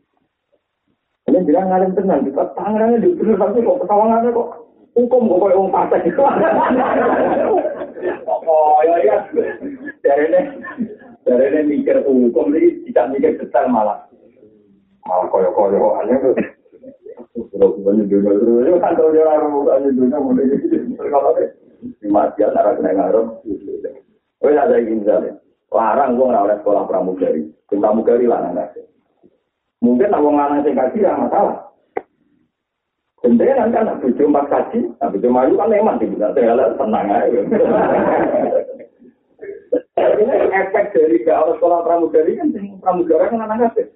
Ini 1.36 1.44
bilang 1.44 1.68
ngalim 1.68 1.92
tenang, 1.92 2.24
kita 2.24 2.48
tangannya 2.56 2.96
di 2.96 3.12
bener 3.12 3.36
tapi 3.36 3.60
kok 3.60 3.84
ketawangannya 3.84 4.32
kok 4.32 4.48
hukum 4.96 5.28
kok 5.28 5.40
kayak 5.44 5.58
orang 5.60 5.74
pasek 5.76 6.08
itu. 6.08 6.22
Oh 8.48 8.80
ya 8.80 8.96
ya. 9.04 9.16
Dari 10.00 10.32
ini, 10.32 10.40
dari 11.28 11.44
ini 11.52 11.60
mikir 11.76 12.00
hukum 12.08 12.56
ini 12.56 12.88
tidak 12.88 13.12
mikir 13.12 13.36
besar 13.36 13.68
malah. 13.68 14.08
Malah 15.04 15.28
koyo-koyo 15.28 16.00
aneh 16.00 16.16
tuh. 16.24 16.32
Kalau 17.52 17.76
banyak 17.84 18.08
dunia 18.08 18.32
itu 18.64 18.80
kan 18.80 18.96
tahu 18.96 19.12
dia 19.12 19.28
orang 19.28 19.60
banyak 19.60 19.92
dunia 19.92 20.16
mulai 20.16 20.48
jadi 20.48 20.88
kalau 21.12 21.36
deh. 21.36 21.52
Mati 22.08 22.40
antara 22.48 22.80
kena 22.80 22.96
ngarep. 22.96 23.44
Oh 24.40 24.48
ada 24.48 24.80
yang 24.80 25.04
misalnya, 25.04 25.36
larang 25.68 26.16
gue 26.16 26.32
nggak 26.32 26.44
oleh 26.48 26.56
sekolah 26.64 26.88
pramugari, 26.88 27.44
pramugari 27.68 28.24
larang 28.24 28.56
nggak 28.56 28.85
Mungkin 29.84 30.08
nak 30.08 30.22
wong 30.24 30.40
lanang 30.40 30.64
sing 30.64 30.72
kaji 30.72 31.04
ya 31.04 31.12
masalah. 31.20 31.68
Gendenan 33.20 33.72
kan 33.74 33.84
nak 33.84 34.00
bojo 34.00 34.22
empat 34.24 34.46
kaji, 34.48 34.80
nak 34.96 35.10
bojo 35.12 35.28
mayu 35.28 35.54
kan 35.60 35.68
memang 35.68 36.00
sih 36.00 36.08
bisa 36.08 36.32
segala 36.32 36.72
tenang 36.80 37.06
aja. 37.12 37.40
Ini 39.96 40.34
efek 40.48 40.96
dari 40.96 41.20
oleh 41.28 41.54
sekolah 41.60 41.84
pramugari 41.84 42.40
kan 42.40 42.52
pramugara 42.80 43.28
kan 43.28 43.44
anak 43.44 43.76
kaji. 43.76 43.92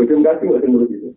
Bojo 0.00 0.12
kaji 0.24 0.44
nggak 0.48 0.64
ngurus 0.64 0.92
itu. 0.92 1.10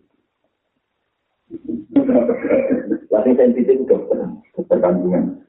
Lagi 3.10 3.32
sensitif 3.34 3.80
dokter, 3.88 4.22
dokter 4.54 4.78
kandungan. 4.78 5.40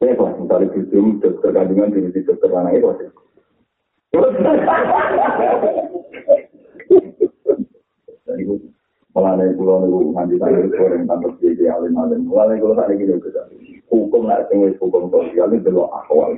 Ya, 0.00 0.16
kelas 0.16 0.34
misalnya 0.40 0.74
dokter 1.20 1.50
kandungan 1.52 1.92
di 1.92 2.20
dokter 2.24 2.48
anak 2.56 2.80
itu. 2.80 3.20
Mulane 4.10 4.42
kula 9.54 9.86
niku 9.86 10.10
nganti 10.10 10.34
tadi 10.34 10.66
goreng 10.74 11.06
tanpa 11.06 11.30
jadi 11.38 11.70
alim 11.70 11.94
alim. 11.94 12.26
Mulane 12.26 12.58
kula 12.58 12.74
tak 12.74 12.90
iki 12.90 13.06
lho 13.06 13.22
Hukum 13.90 14.22
nek 14.26 14.50
sing 14.50 14.66
wis 14.66 14.74
hukum 14.82 15.14
sosial 15.14 15.54
iki 15.54 15.62
delok 15.62 15.94
akwal. 15.94 16.34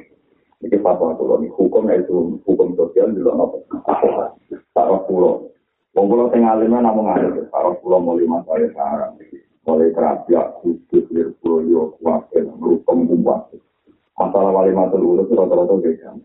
Iki 0.60 0.84
fatwa 0.84 1.16
kula 1.16 1.40
nih 1.40 1.48
hukum 1.56 1.88
nek 1.88 2.04
itu 2.04 2.36
hukum 2.44 2.76
sosial 2.76 3.08
delok 3.16 3.40
napa? 3.40 3.56
Akwal. 3.88 4.36
Sarah 4.76 5.00
kula. 5.08 5.48
Wong 5.96 6.06
kula 6.12 6.28
sing 6.28 6.44
alim 6.44 6.76
namung 6.76 7.08
alim. 7.08 7.48
Sarah 7.48 7.72
kula 7.80 7.96
mulai 8.04 8.28
masalah 8.28 8.68
sarang. 8.76 9.16
Mulai 9.62 9.94
kerapia, 9.94 10.58
kudus, 10.58 11.06
lirboyo, 11.14 11.94
kuakel, 12.02 12.50
merupakan 12.58 12.98
kumpulan. 12.98 13.46
Masalah 14.18 14.50
wali 14.50 14.74
matul 14.74 15.06
urut 15.06 15.30
itu 15.30 15.38
rata-rata 15.38 15.78
beda. 15.78 16.18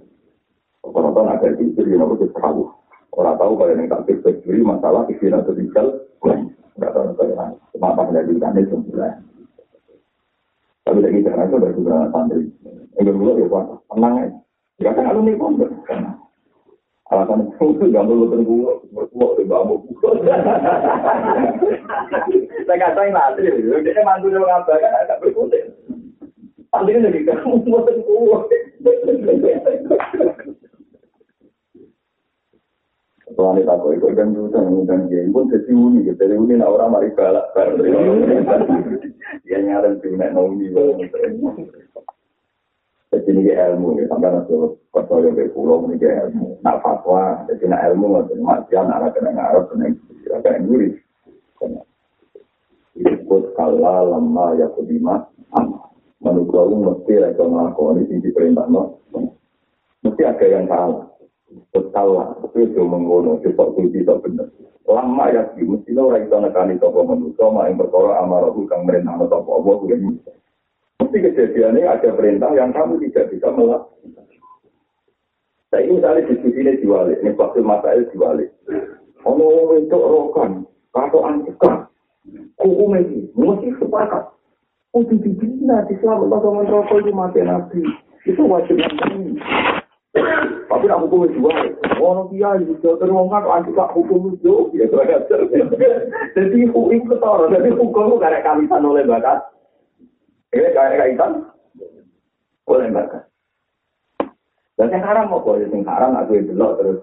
Rata-rata 0.87 1.21
ada 1.35 1.47
di 1.59 1.67
istri, 1.67 1.91
yang 1.91 2.07
harus 2.07 2.31
tahu. 2.31 2.71
Orang 3.11 3.35
tahu 3.35 3.53
kalau 3.59 3.75
yang 3.75 3.91
tak 3.91 4.07
fikir 4.07 4.63
masalah 4.63 5.03
istri 5.11 5.27
atau 5.27 5.51
tinggal, 5.51 5.99
nggak 6.23 6.91
tahu 6.93 7.11
apa 7.81 8.01
yang 8.13 8.25
diikan 8.29 8.55
itu 8.55 8.77
sebenarnya. 8.87 9.19
Tapi 10.87 10.99
lagi 11.03 11.19
karena 11.19 11.43
itu 11.43 11.55
ada 11.59 11.69
beberapa 11.75 12.07
santri. 12.15 12.47
Yang 12.95 13.05
kedua 13.11 13.31
ya 13.35 13.45
pak, 13.51 13.65
tenang 13.91 14.13
ya. 14.15 14.27
Ya 14.77 14.89
kan 14.93 15.09
alumni 15.09 15.35
pondok. 15.35 15.71
Alasan 17.07 17.47
itu 17.55 17.87
gak 17.87 18.03
perlu 18.03 18.27
terbuka, 18.27 18.73
berbuat 18.91 19.31
di 19.39 19.43
bambu. 19.47 19.79
Saya 22.67 22.75
katakan 22.83 23.15
nanti, 23.15 23.47
dia 23.47 24.03
mantu 24.03 24.27
dia 24.27 24.43
ngabakan, 24.43 24.91
agak 25.07 25.19
berkutik. 25.23 25.63
Pantingan 26.67 27.07
lagi 27.07 27.23
kamu 27.23 27.63
mau 27.63 27.87
terbuka. 27.87 28.39
Soalnya 33.37 33.69
tak 33.69 33.85
kau 33.85 33.93
ikut 33.93 34.17
dan 34.17 34.33
juga 34.33 34.65
dan 34.65 35.05
dia 35.05 35.21
pun 35.29 35.45
jadi 35.45 35.69
uni, 35.69 36.09
jadi 36.09 36.33
uni 36.33 36.57
nak 36.57 36.73
orang 36.73 36.89
mari 36.89 37.13
balak 37.13 37.53
balak. 37.53 37.85
Dia 39.45 39.61
nyaran 39.61 40.01
sih 40.01 40.09
nak 40.17 40.33
nauni 40.33 40.73
Jadi 43.13 43.29
ini 43.29 43.53
ilmu 43.53 44.01
ya, 44.01 44.09
sampai 44.09 44.33
nanti 44.33 44.57
kau 44.89 45.21
yang 45.21 45.37
berpulau 45.37 45.85
ini 45.85 46.01
ilmu. 46.01 46.57
Nak 46.65 46.81
fatwa, 46.81 47.45
jadi 47.45 47.69
nak 47.69 47.93
ilmu 47.93 48.05
macam 48.17 48.41
macam 48.41 48.83
nak 48.89 49.13
kena 49.13 49.29
ngarep 49.29 49.63
kena 49.69 49.85
kena 50.41 50.57
nguri. 50.65 50.89
Ikut 52.97 53.43
kalah 53.53 54.01
lama 54.17 54.57
ya 54.57 54.65
kedima, 54.73 55.29
manusia 56.25 56.65
mesti 56.65 57.13
mereka 57.13 57.45
melakukan 57.45 58.01
ini 58.01 58.29
perintah 58.33 58.65
no. 58.65 58.97
Mesti 60.01 60.21
ada 60.25 60.45
yang 60.49 60.65
salah. 60.65 61.05
Salah, 61.95 62.35
itu 62.43 62.67
itu 62.67 62.83
mengono, 62.83 63.39
itu 63.39 63.55
kunci 63.55 64.03
itu 64.03 64.13
benar. 64.19 64.51
Lama 64.83 65.31
ya 65.31 65.47
sih, 65.55 65.63
mesti 65.63 65.95
lo 65.95 66.11
orang 66.11 66.27
itu 66.27 66.35
nekani 66.35 66.75
toko 66.79 67.07
manusia, 67.07 67.47
mak 67.47 67.71
yang 67.71 67.79
berkorok 67.79 68.19
amarah 68.19 68.51
kang 68.67 68.83
merintah 68.87 69.15
no 69.15 69.25
toko 69.27 69.63
Allah, 69.63 69.75
Mesti 70.99 71.17
kejadiannya 71.23 71.87
ada 71.87 72.09
perintah 72.15 72.51
yang 72.51 72.75
kamu 72.75 72.99
tidak 73.07 73.31
bisa 73.31 73.47
melakukan. 73.51 74.27
Saya 75.67 75.83
ini 75.83 75.99
misalnya 75.99 76.27
diskusi 76.31 76.59
ini 76.63 76.79
diwalik, 76.79 77.19
ini 77.19 77.35
waktu 77.35 77.59
masalah 77.59 78.07
diwalik. 78.11 78.49
Ono 79.27 79.75
itu 79.75 79.97
rokan, 79.99 80.63
atau 80.95 81.19
antika, 81.27 81.91
hukum 82.59 82.95
ini, 82.95 83.27
mesti 83.35 83.75
sepakat. 83.75 84.31
Oh, 84.95 85.03
dibina 85.03 85.83
di 85.85 85.99
selama 85.99 86.31
pasangan 86.31 86.67
rokok 86.71 86.97
itu 87.03 87.11
mati 87.11 87.39
nabi. 87.43 87.83
Itu 88.23 88.47
wajib 88.47 88.79
nabi. 88.79 89.35
Tapi 90.67 90.85
aku 90.91 91.05
hukum 91.07 91.31
diwalik. 91.31 91.73
Ono 91.97 92.29
kiai 92.29 92.61
iso 92.63 92.99
terus 92.99 93.15
kan 93.31 93.43
anti 93.47 93.71
pak 93.73 93.93
hukum 93.95 94.35
itu 94.35 94.69
ya 94.75 94.85
Jadi 96.37 96.59
hukum 96.69 96.93
itu 96.93 97.07
ketara, 97.09 97.45
jadi 97.49 97.69
hukum 97.73 98.13
itu 98.13 98.15
karek 98.21 98.43
kalisan 98.45 98.85
oleh 98.85 99.03
bakat. 99.07 99.39
Eh 100.53 100.71
karek 100.75 100.99
kaitan 100.99 101.49
oleh 102.67 102.91
bakat. 102.91 103.23
Dan 104.77 104.93
yang 104.93 105.01
haram 105.01 105.33
apa? 105.33 105.57
Yang 105.57 105.89
haram 105.89 106.11
aku 106.21 106.37
itu 106.37 106.53
loh 106.53 106.77
terus 106.77 107.01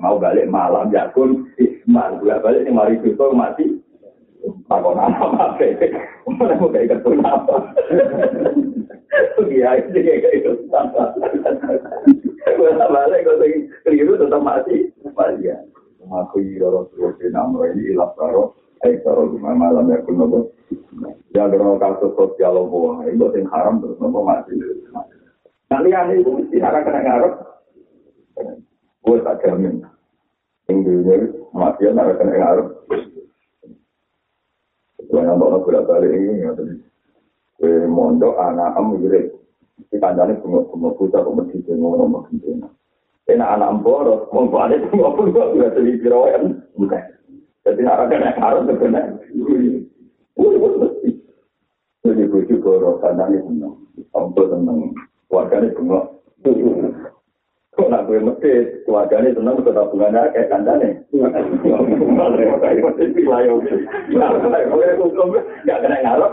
mau 0.00 0.16
balik 0.16 0.48
malam 0.48 0.88
ya 0.88 1.12
kun 1.12 1.52
isman. 1.60 2.16
Bolak 2.22 2.40
balik 2.40 2.64
nih 2.64 2.72
mari 2.72 2.96
itu 2.96 3.26
mati. 3.36 3.76
Takon 4.66 4.96
apa 4.96 5.52
apa? 5.52 5.68
Mau 6.24 6.72
kayak 6.72 6.88
gitu 6.88 7.10
apa? 7.20 7.56
Iya 9.12 9.84
itu 9.84 9.92
kayak 9.92 10.32
gitu. 10.40 10.50
Balik 12.72 13.28
keliru 13.84 14.16
tetap 14.16 14.40
mati. 14.40 14.88
Mati 15.12 15.44
ya. 15.44 15.56
Aku 16.08 16.40
ini 16.40 16.64
malam 19.38 19.92
ya 19.92 19.98
kun 20.02 20.16
nopo. 20.16 20.38
Ya 21.36 21.44
kalau 21.48 21.76
kasus 21.78 22.12
sosial 22.16 22.56
itu 23.08 23.26
yang 23.36 23.46
haram 23.52 23.84
terus 23.84 24.00
nopo 24.00 24.24
mati. 24.24 24.56
Kalian 25.68 26.16
itu 26.16 26.30
mesti 26.32 26.56
akan 26.60 26.84
kena 26.84 27.00
ngarep. 27.04 27.34
Gue 29.04 29.18
tak 29.24 29.40
jamin. 29.44 29.84
Inggrisnya 30.68 31.32
mati 31.52 31.88
akan 31.88 32.16
kena 32.16 32.32
ngarep. 32.36 32.68
Gue 35.04 35.20
nambah 35.20 35.64
bolak 35.68 35.84
balik 35.84 36.12
ini 36.16 36.44
ya 36.44 36.56
Gue 37.62 37.86
mondok 37.86 38.34
anak 38.42 38.74
am 38.74 38.98
gitu. 38.98 39.38
Di 39.86 39.96
kancane 40.02 40.34
bunga-bunga 40.42 40.98
putra 40.98 41.22
kok 41.22 41.30
mesti 41.38 41.62
ngono 41.70 42.10
mesti. 42.10 42.58
Enak 43.30 43.52
anak 43.54 43.86
boros, 43.86 44.26
mau 44.34 44.50
balik 44.50 44.82
bunga 44.90 45.14
putra 45.14 45.54
juga 45.54 45.70
jadi 45.78 45.94
piroyan. 46.02 46.58
Bukan. 46.74 47.02
Jadi 47.62 47.86
akan 47.86 48.10
kena 48.10 48.34
ngarep 48.34 48.66
kena. 48.82 49.00
Wih, 49.30 49.86
wih, 50.34 50.74
mesti. 50.74 51.10
Jadi 52.02 52.26
gue 52.26 52.50
juga 52.50 52.82
roh 52.82 52.98
kancane 52.98 53.38
seneng. 53.38 53.78
Ampun 54.10 54.50
seneng. 54.50 54.90
keluarganya 55.30 55.70
bengok. 55.78 56.04
Kok 57.72 57.88
nak 57.88 58.04
gue 58.10 58.20
mesti 58.20 58.52
keluarganya 58.84 59.38
senang 59.38 59.62
ke 59.62 59.70
tabungannya 59.70 60.34
kayak 60.34 60.50
kandane. 60.50 60.88
Gak 65.62 65.80
kena 65.80 65.98
ngarep, 66.02 66.32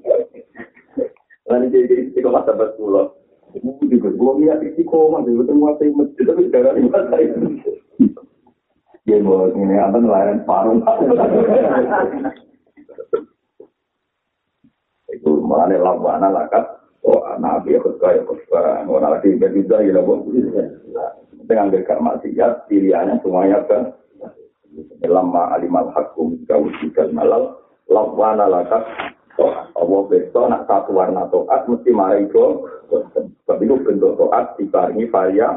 Lalu 1.51 1.67
jadi 1.67 1.95
isi 2.07 2.23
koma 2.23 2.47
sahabat 2.47 2.79
pulau. 2.79 3.11
Ibu 3.51 3.83
juga 3.91 4.15
belum 4.15 4.47
lihat 4.47 4.63
isi 4.63 4.87
koma, 4.87 5.27
juga 5.27 5.51
menguasai 5.51 5.91
masjid, 5.91 6.23
tapi 6.23 6.47
sekarang 6.47 6.87
menguasai 6.87 7.27
masjid. 7.35 7.75
Dia 9.03 9.19
mau 9.19 9.51
ini 9.51 9.75
apa 9.75 9.97
nelayan 9.99 10.47
paruh. 10.47 10.79
Itu 15.11 15.43
malah 15.43 15.67
lawan 15.75 16.23
lakat. 16.23 16.63
Oh, 17.01 17.19
nabi 17.41 17.75
ikut 17.75 17.97
kaya 17.97 18.21
kaya 18.21 18.85
orang 18.85 19.17
lagi 19.17 19.35
berbeda 19.35 19.81
ya 19.81 19.99
lah. 19.99 21.11
Dengan 21.49 21.73
dekat 21.73 21.97
maksiat 21.97 22.69
pilihannya 22.69 23.19
semuanya 23.25 23.65
kan. 23.65 23.91
Lama 25.03 25.51
alimal 25.57 25.91
hakum 25.91 26.37
kau 26.45 26.69
jika 26.79 27.09
malal 27.11 27.57
lawan 27.89 28.39
lakat. 28.39 28.85
Allah 29.77 30.01
besok 30.09 30.45
nak 30.49 30.65
satu 30.67 30.91
warna 30.93 31.25
toat 31.31 31.65
mesti 31.65 31.89
marah 31.93 32.19
itu. 32.19 32.65
Tapi 33.47 33.63
itu 33.65 33.75
bentuk 33.81 34.17
toat 34.19 34.55
dibarengi 34.59 35.07
varia. 35.07 35.49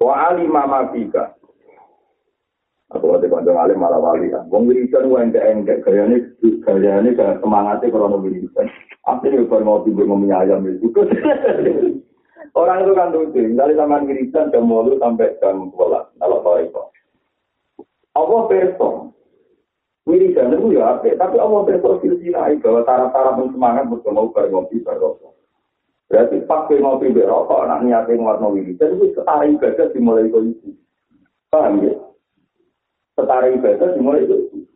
Wa 0.00 0.32
alima 0.32 0.68
ma 0.68 0.90
fika. 0.92 1.34
Aku 2.94 3.10
ada 3.10 3.26
kandang 3.26 3.58
alim 3.58 3.82
malah 3.82 3.98
wali 3.98 4.30
kan. 4.30 4.46
Wong 4.52 4.70
wiridan 4.70 5.10
wae 5.10 5.26
enggak 5.26 5.50
enggak 5.50 5.82
gayane 5.82 6.30
gayane 6.62 7.10
gak 7.18 7.42
semangatnya 7.42 7.90
krono 7.90 8.22
wiridan. 8.22 8.70
Asli 9.08 9.34
nek 9.34 9.50
kalau 9.50 9.82
ngopi 9.82 9.90
gue 9.90 10.06
ngomong 10.06 10.30
ayam 10.30 10.62
itu. 10.68 10.88
Orang 12.54 12.86
itu 12.86 12.92
kan 12.94 13.10
lucu, 13.10 13.50
dari 13.58 13.74
zaman 13.74 14.06
wiridan 14.06 14.54
jam 14.54 14.70
mulu 14.70 14.94
sampai 15.02 15.34
jam 15.42 15.74
12. 15.74 16.22
Kalau 16.22 16.38
tahu 16.46 16.56
itu. 16.62 16.82
Allah 18.14 18.40
perso. 18.46 18.88
Wiridan 20.04 20.52
itu 20.52 20.76
ya 20.76 21.00
apa? 21.00 21.16
Tapi 21.16 21.36
Allah 21.40 21.64
perso 21.64 21.96
silsilah 22.04 22.52
bahwa 22.60 22.84
taraf-taraf 22.84 23.40
semangat 23.40 23.88
betul 23.88 24.12
mau 24.12 24.28
ngopi 24.28 24.84
berrokok. 24.84 25.32
Berarti 26.12 26.44
pakai 26.44 26.84
ngopi 26.84 27.08
berokok, 27.08 27.64
anak 27.64 27.88
niatnya 27.88 28.20
warna 28.20 28.52
wiridan 28.52 29.00
itu 29.00 29.16
setara 29.16 29.48
ibadah 29.48 29.88
dimulai 29.96 30.28
itu. 30.28 30.76
Paham 31.48 31.88
ya? 31.88 31.96
Setara 33.16 33.48
ibadah 33.48 33.96
dimulai 33.96 34.28
itu. 34.28 34.68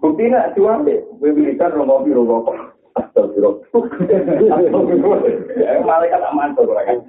Bukti 0.00 0.32
nak 0.32 0.56
cuan 0.56 0.88
deh, 0.88 1.04
wiridan 1.20 1.76
ngopi 1.76 2.16
berokok. 2.16 2.72
Astagfirullah. 2.92 3.72
Malaikat 5.88 6.22
aman 6.28 6.52
tuh 6.52 6.68
orang. 6.68 7.00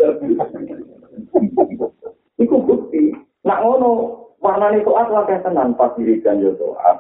Iku 2.40 2.56
bukti. 2.64 3.12
Nak 3.44 3.60
ngono 3.64 4.23
warna 4.44 4.76
itu 4.76 4.92
apa 4.92 5.24
kayak 5.24 5.48
tenan 5.48 5.72
pas 5.80 5.96
wiridan 5.96 6.44
yo 6.44 6.52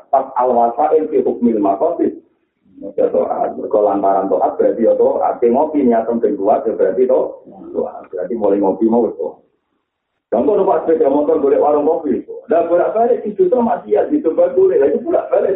Pas 0.10 0.26
al-wasail 0.40 1.12
fi 1.12 1.20
hukmil 1.22 1.60
maqasid. 1.60 2.24
Ya 2.98 3.08
to'at, 3.12 3.56
lantaran 3.60 4.28
to'at 4.28 4.60
berarti 4.60 4.88
ya 4.88 4.96
to'at, 4.98 5.40
ngopi 5.40 5.86
niatan 5.86 6.20
ben 6.20 6.36
kuat 6.36 6.66
ya 6.68 6.74
berarti 6.74 7.06
to'at, 7.06 8.04
berarti 8.12 8.34
mulai 8.34 8.60
ngopi 8.60 8.90
mau 8.90 9.08
itu. 9.08 9.44
Contoh 10.34 10.58
numpak 10.58 10.90
sepeda 10.90 11.14
motor 11.14 11.38
boleh 11.38 11.62
warung 11.62 11.86
kopi, 11.86 12.26
dan 12.50 12.66
bolak 12.66 12.90
balik 12.98 13.22
itu 13.22 13.46
tuh 13.46 13.62
masih 13.62 14.02
ya 14.02 14.02
dicoba 14.10 14.50
boleh, 14.58 14.82
lagi 14.82 14.98
bolak 15.06 15.30
balik. 15.30 15.54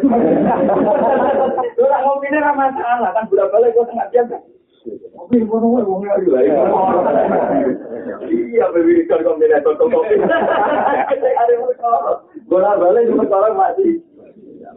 Bolak 1.74 2.00
ngopi 2.06 2.26
ini 2.30 2.38
ramah 2.38 2.70
masalah 2.70 3.10
kan 3.10 3.26
bolak 3.26 3.50
balik 3.50 3.74
kok 3.74 3.90
tengah 3.90 4.06
jam 4.14 4.30
kan. 4.30 4.38
Kopi 4.86 5.42
mana 5.42 5.66
mau 5.66 5.80
ngomong 5.82 6.06
lagi 6.06 6.28
lah. 6.30 6.42
Iya, 8.28 8.64
bebirikan 8.70 9.26
kombinator 9.26 9.74
kopi. 9.76 10.18
Bolak 12.46 12.78
balik 12.80 13.08
cuma 13.10 13.24
orang 13.26 13.56
masih. 13.58 14.00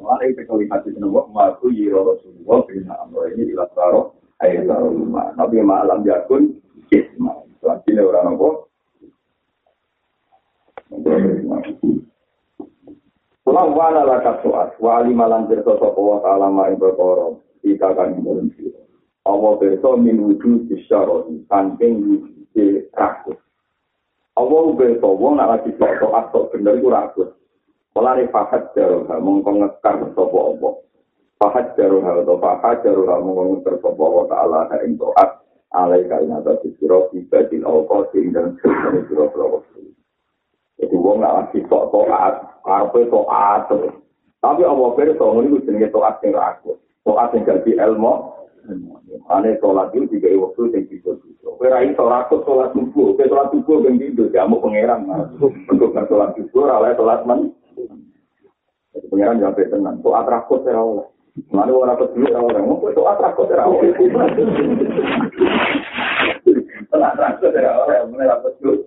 Mulai 0.01 0.33
itu 0.33 0.41
kalau 0.49 0.65
lihat 0.65 0.81
di 0.81 0.97
nomor 0.97 1.29
maku 1.29 1.69
yiro 1.69 2.01
Rasulullah 2.01 2.65
bina 2.65 2.97
amro 3.05 3.21
ini 3.29 3.53
ilah 3.53 3.69
taro 3.77 4.17
ayat 4.41 4.65
taro 4.65 4.89
rumah. 4.89 5.29
Nabi 5.37 5.61
malam 5.61 6.01
jakun 6.01 6.57
isma. 6.89 7.37
Selanjutnya 7.61 8.01
orang 8.01 8.33
nopo. 8.33 8.49
Pulang 13.45 13.69
wana 13.77 14.01
lakat 14.01 14.41
soat. 14.41 14.73
Wa 14.81 15.05
alimalan 15.05 15.45
berso 15.45 15.77
sopo 15.77 16.01
wa 16.01 16.17
ta'ala 16.25 16.49
ma'in 16.49 16.81
berkoro. 16.81 17.45
Ika 17.61 17.93
kan 17.93 18.17
imurun 18.17 18.49
siro. 18.57 18.80
Allah 19.21 19.51
berso 19.61 19.93
min 20.01 20.17
wujud 20.17 20.65
disyaroni. 20.65 21.45
Sangking 21.45 21.93
wujud 22.01 22.89
rakus. 22.97 23.37
Allah 24.33 24.63
berso 24.73 25.07
wong 25.13 25.37
nak 25.37 25.61
lagi 25.61 25.71
soat 25.77 26.25
sok 26.33 26.57
bener 26.57 26.81
itu 26.81 26.89
rakus. 26.89 27.29
Mulane 27.91 28.25
fahat 28.31 28.71
jaruha 28.71 29.19
mongko 29.19 29.51
ngekar 29.61 29.99
sapa 30.15 30.39
apa. 30.39 30.69
Fahat 31.37 31.65
jaruha 31.75 32.23
atau 32.23 32.39
fahat 32.39 32.81
jaruha 32.81 33.19
mongko 33.19 33.43
ngekar 33.59 33.75
sapa 33.83 34.05
wa 34.07 34.23
ta'ala 34.31 34.59
ha 34.71 34.75
ing 34.87 34.95
taat 34.95 35.29
alai 35.75 36.07
kain 36.07 36.31
atas 36.31 36.63
sira 36.79 37.11
ibadil 37.11 37.67
awqatin 37.67 38.31
dan 38.31 38.55
sira 38.63 38.95
sira 39.11 39.27
Jadi 40.81 40.95
wong 40.97 41.21
nak 41.21 41.35
lagi 41.51 41.61
tok 41.69 41.93
taat, 41.93 42.41
karepe 42.65 43.05
taat. 43.11 43.69
Tapi 44.41 44.61
Allah 44.65 44.89
pirsa 44.97 45.21
ngono 45.21 45.45
iku 45.45 45.57
jenenge 45.69 45.93
sing 45.93 46.31
ragu. 46.33 46.73
Taat 47.05 47.27
sing 47.35 47.45
dadi 47.45 47.77
ilmu. 47.77 48.40
Ane 49.31 49.57
sholat 49.57 49.89
itu 49.95 50.05
juga 50.17 50.29
waktu 50.47 50.61
yang 50.75 50.85
bisa 50.85 51.11
bisa. 51.23 51.49
Kira 51.57 51.81
iso 51.87 52.03
rakut 52.05 52.45
sholat 52.45 52.69
subuh, 52.77 53.17
kira 53.17 53.29
sholat 53.31 53.47
subuh 53.49 53.81
yang 53.85 53.97
gitu, 53.97 54.29
jamu 54.29 54.61
pangeran. 54.61 55.07
Untuk 55.41 55.93
sholat 55.95 56.37
subuh, 56.37 56.69
ralai 56.69 56.93
sholat. 56.93 57.25
Jadi 58.91 59.07
pengiran 59.07 59.39
jawab 59.39 59.59
tenang. 59.71 60.03
Tuh 60.03 60.13
atrakut 60.13 60.67
ya 60.67 60.75
Allah. 60.75 61.07
Mana 61.47 61.71
orang 61.71 61.95
rakut 61.95 62.11
dulu 62.11 62.27
ya 62.27 62.39
Allah. 62.43 62.59
Mau 62.59 62.91
tuh 62.91 63.07
atrakut 63.07 63.47
ya 63.47 63.63
Allah. 63.63 63.79
Tuh 66.91 66.99
atrakut 66.99 67.53
ya 67.55 67.71
Allah. 67.71 68.03
Mulai 68.11 68.27
rakut 68.27 68.53
dulu. 68.59 68.83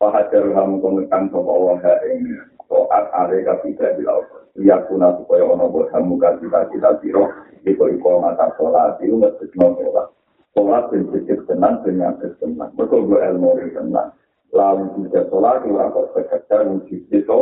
Fajar 0.00 0.42
kamu 0.42 0.80
komentan 0.80 1.28
sama 1.28 1.50
Allah 1.54 1.76
ini. 2.08 2.49
Soat 2.70 3.10
ada 3.10 3.34
kapita 3.34 3.98
di 3.98 4.06
laut. 4.06 4.30
Lihat 4.54 4.86
pun 4.86 5.02
supaya 5.02 5.42
ono 5.42 5.66
buat 5.66 5.90
kamu 5.90 6.22
kasih 6.22 6.46
cita 6.70 6.90
siro. 7.02 7.26
Iko 7.66 7.90
iko 7.90 8.22
mata 8.22 8.54
sholat 8.54 9.02
itu 9.02 9.18
mesti 9.18 9.50
no 9.58 9.74
sholat. 9.74 10.06
Sholat 10.54 10.86
prinsip 10.86 11.50
tenang 11.50 11.82
penyakit 11.82 12.38
tenang. 12.38 12.70
Betul 12.78 13.10
gue 13.10 13.18
ilmu 13.18 13.58
tenang. 13.74 14.14
Lalu 14.54 14.86
juga 15.02 15.26
sholat 15.26 15.66
itu 15.66 15.74
aku 15.82 16.00
sekedar 16.14 16.62
wujud 16.70 17.02
itu. 17.10 17.40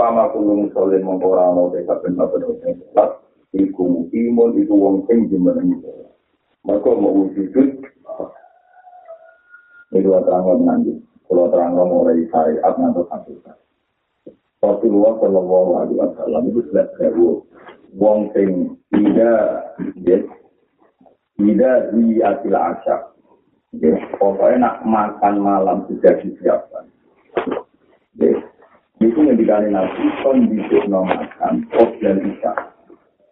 Sama 0.00 0.32
kulung 0.32 0.72
sholat 0.72 1.04
mengkorano 1.04 1.68
desa 1.76 2.00
benar-benar 2.00 2.56
sholat. 2.56 3.10
Iku 3.52 4.08
imun 4.08 4.56
itu 4.56 4.72
wong 4.72 5.04
sing 5.04 5.28
jemenangi 5.28 5.84
sholat. 5.84 6.12
Mereka 6.64 6.90
mau 6.96 7.12
wujud 7.12 7.52
Itu 9.92 10.08
terang 10.12 10.64
nanti. 10.64 10.96
Kalau 11.28 11.52
terang 11.52 11.76
mulai 11.76 12.24
syariat 12.32 12.72
nanti 12.76 13.04
hakikat. 13.04 13.67
Rasulullah 14.58 15.14
Shallallahu 15.22 15.70
Alaihi 15.78 15.98
Wasallam 16.02 16.42
itu 16.50 16.60
sudah 16.66 16.86
sewu 16.98 17.46
wong 17.94 18.34
sing 18.34 18.74
tidak 18.90 19.70
ya 20.02 20.18
tidak 21.38 21.76
di 21.94 22.18
asil 22.18 22.54
asyak 22.58 23.02
ya 23.78 23.94
pokoknya 24.18 24.66
nak 24.66 24.76
makan 24.82 25.34
malam 25.38 25.86
sudah 25.86 26.10
disiapkan. 26.18 26.90
Ya 28.18 28.34
itu 28.98 29.18
yang 29.22 29.38
dikali 29.38 29.70
nabi 29.70 30.10
kondisi 30.26 30.76
makan 30.90 31.54
pos 31.70 31.90
dan 32.02 32.18
isya. 32.18 32.52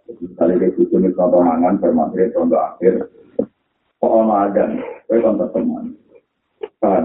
Jadi 0.07 0.25
kali 0.39 0.55
itu 0.63 0.87
cuma 0.95 1.11
contoh 1.11 1.43
mangan 1.43 1.83
bermateri 1.83 2.31
contoh 2.31 2.63
akhir 2.63 3.03
pokoknya 3.99 4.35
ada 4.47 4.65
saya 5.11 5.19
contoh 5.27 5.49
teman? 5.51 5.85
Paham 6.79 7.03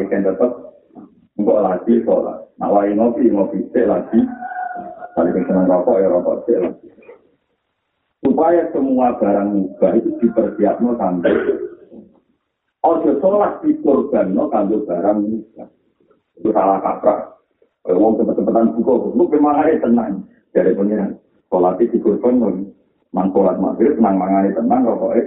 gitu 0.00 0.12
yang 0.12 0.24
tetap 0.24 0.71
Enggak 1.42 1.58
lagi 1.58 1.98
sholat. 2.06 2.38
Nah, 2.62 2.70
wai 2.70 2.94
ngopi, 2.94 3.26
ngopi 3.26 3.66
cek 3.74 3.90
lagi. 3.90 4.22
Kali 5.18 5.34
senang 5.34 5.66
rokok 5.66 5.98
ya 5.98 6.06
rokok 6.06 6.46
cek 6.46 6.58
lagi. 6.62 6.86
Supaya 8.22 8.62
semua 8.70 9.18
barang 9.18 9.48
mubah 9.50 9.90
itu 9.98 10.14
dipersiapkan 10.22 10.94
sampai 10.94 11.34
Ojo 12.86 13.10
sholat 13.18 13.58
di 13.66 13.74
korban 13.82 14.38
no 14.38 14.46
kandung 14.54 14.86
barang 14.86 15.18
mubah. 15.18 15.66
Itu 16.38 16.54
salah 16.54 16.78
kaprah. 16.78 17.34
Kalau 17.82 17.98
mau 17.98 18.14
cepet-cepetan 18.14 18.78
buka, 18.78 19.10
lu 19.10 19.26
memang 19.26 19.66
tenang. 19.82 20.22
Dari 20.54 20.78
pengiran. 20.78 21.18
Sholat 21.50 21.82
di 21.82 21.98
korban 21.98 22.38
no. 22.38 22.70
Mang 23.10 23.34
sholat 23.34 23.58
maghrib, 23.58 23.98
mang 23.98 24.14
mangani 24.14 24.54
tenang 24.54 24.86
rokoknya. 24.86 25.26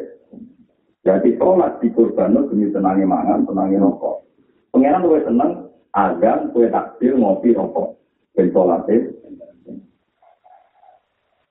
Jadi 1.04 1.36
sholat 1.36 1.84
di 1.84 1.91
korban 1.91 2.39
no 2.39 2.47
demi 2.47 2.71
tenangi 2.71 3.04
mangan, 3.04 3.43
tenangi 3.43 3.75
rokok. 3.75 4.23
Pengiran 4.71 5.04
lu 5.04 5.19
tenang, 5.19 5.64
azan 5.95 6.51
kue 6.51 6.67
takdir 6.67 7.15
ngopi 7.15 7.55
rokok 7.55 7.95
ben 8.36 8.51
sholatin 8.51 9.15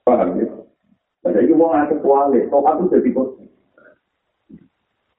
paham 0.04 0.36
ya? 0.36 0.46
Jadi 1.24 1.48
itu 1.48 1.56
mau 1.56 1.72
ngasih 1.72 1.98
kuali 2.04 2.44
sholat 2.52 2.76
itu 2.76 2.92
jadi 2.92 3.10
kos. 3.16 3.30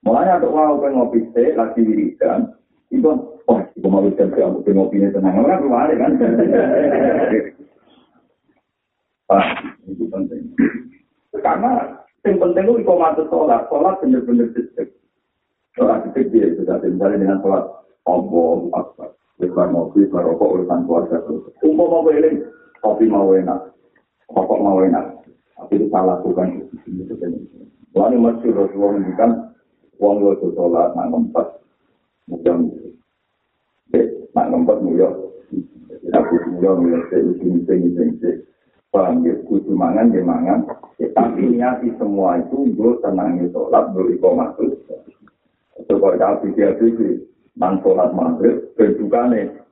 Mulanya 0.06 0.38
untuk 0.38 0.54
wow 0.54 0.78
kue 0.78 0.90
ngopi 0.94 1.20
teh 1.34 1.58
lagi 1.58 1.82
wiridan 1.82 2.54
itu 2.94 3.10
oh 3.50 3.60
itu 3.74 3.88
wiridan 3.90 4.30
kue 4.30 4.46
aku 4.46 4.62
ngopi 4.70 5.02
ini 5.02 5.10
tenang. 5.10 5.42
Orang 5.42 5.66
kuali 5.66 5.94
kan? 5.98 6.12
Ah 9.34 9.46
itu 9.90 10.06
penting. 10.06 10.54
Karena 11.42 11.98
yang 12.22 12.38
penting 12.38 12.64
itu 12.70 12.86
ikomatu 12.86 13.26
sholat. 13.34 13.66
Sholat 13.74 13.98
bener-bener 14.06 14.54
detik 14.54 14.94
sholat 15.74 16.06
detik 16.06 16.30
dia 16.30 16.54
sudah 16.62 16.78
misalnya 16.86 17.26
dengan 17.26 17.42
sholat 17.42 17.66
Allah 18.06 18.58
Akbar. 18.78 19.10
Lebar 19.36 19.68
mobil, 19.68 20.08
merokok 20.08 20.54
urusan 20.56 20.88
keluarga. 20.88 21.20
Umpo 21.60 21.84
mau 21.92 22.08
ini, 22.08 22.40
kopi 22.80 23.04
mau 23.12 23.36
enak, 23.36 23.76
rokok 24.32 24.60
mau 24.64 24.80
enak. 24.80 25.28
Tapi 25.60 25.76
itu 25.76 25.92
salah 25.92 26.24
bukan. 26.24 26.64
Lalu 27.96 28.16
masih 28.20 28.56
Rasulullah 28.56 28.96
menunjukkan 28.96 29.32
uang 30.00 30.16
lo 30.24 30.32
itu 30.40 30.48
sholat, 30.56 30.96
nak 30.96 31.08
ngempet. 31.12 31.48
Mungkin, 32.32 32.56
nak 34.36 34.48
ngempet 34.52 34.78
mulia. 34.84 35.10
Aku 36.16 36.34
mulia, 36.56 36.72
mulia, 36.76 37.00
saya 37.12 37.24
ujung, 37.28 37.64
ujung, 37.64 37.82
ujung, 37.92 38.36
Paham 38.96 39.28
ya, 39.28 39.36
kudu 39.44 39.76
mangan, 39.76 40.08
dia 40.16 40.24
mangan. 40.24 40.64
Ya, 40.96 41.12
tapi 41.12 41.52
niati 41.52 41.92
semua 42.00 42.40
itu, 42.40 42.72
gue 42.72 42.96
tenangi 43.04 43.52
sholat, 43.52 43.92
gue 43.92 44.16
ikomah. 44.16 44.56
Itu 45.76 46.00
kalau 46.00 46.16
tapi 46.16 46.56
dia 46.56 46.72
pikir, 46.80 47.28
nang 47.56 47.80
sholat 47.84 48.12
maghrib 48.12 48.72
berdukane. 48.76 49.64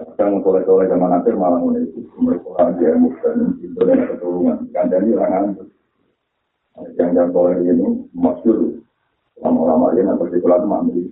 Kadang 0.00 0.40
soleh-soleh 0.40 0.88
zaman 0.88 1.12
akhir 1.12 1.36
malah 1.36 1.60
mulai 1.60 1.84
itu 1.84 2.00
mereka 2.16 2.72
dia 2.80 2.96
muslim 2.96 3.60
itu 3.60 3.76
dan 3.84 4.08
keturunan 4.08 4.64
kan 4.72 4.88
jadi 4.88 5.12
orang 5.12 5.60
yang 6.96 7.12
yang 7.12 7.28
soleh 7.36 7.60
ini 7.60 8.08
masyur. 8.16 8.80
Lama-lama 9.44 9.92
ini 9.92 10.08
nanti 10.08 10.40
sekolah 10.40 10.64
mandi 10.64 11.04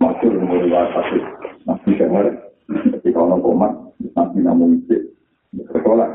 masyur 0.00 0.32
mulai 0.40 0.68
wajib 0.72 1.22
masih 1.68 1.92
dengar 2.00 2.26
ketika 2.96 3.18
orang 3.20 3.40
komat 3.44 3.72
nanti 4.16 4.38
namun 4.40 4.80
itu 4.84 5.12
sekolah 5.72 6.08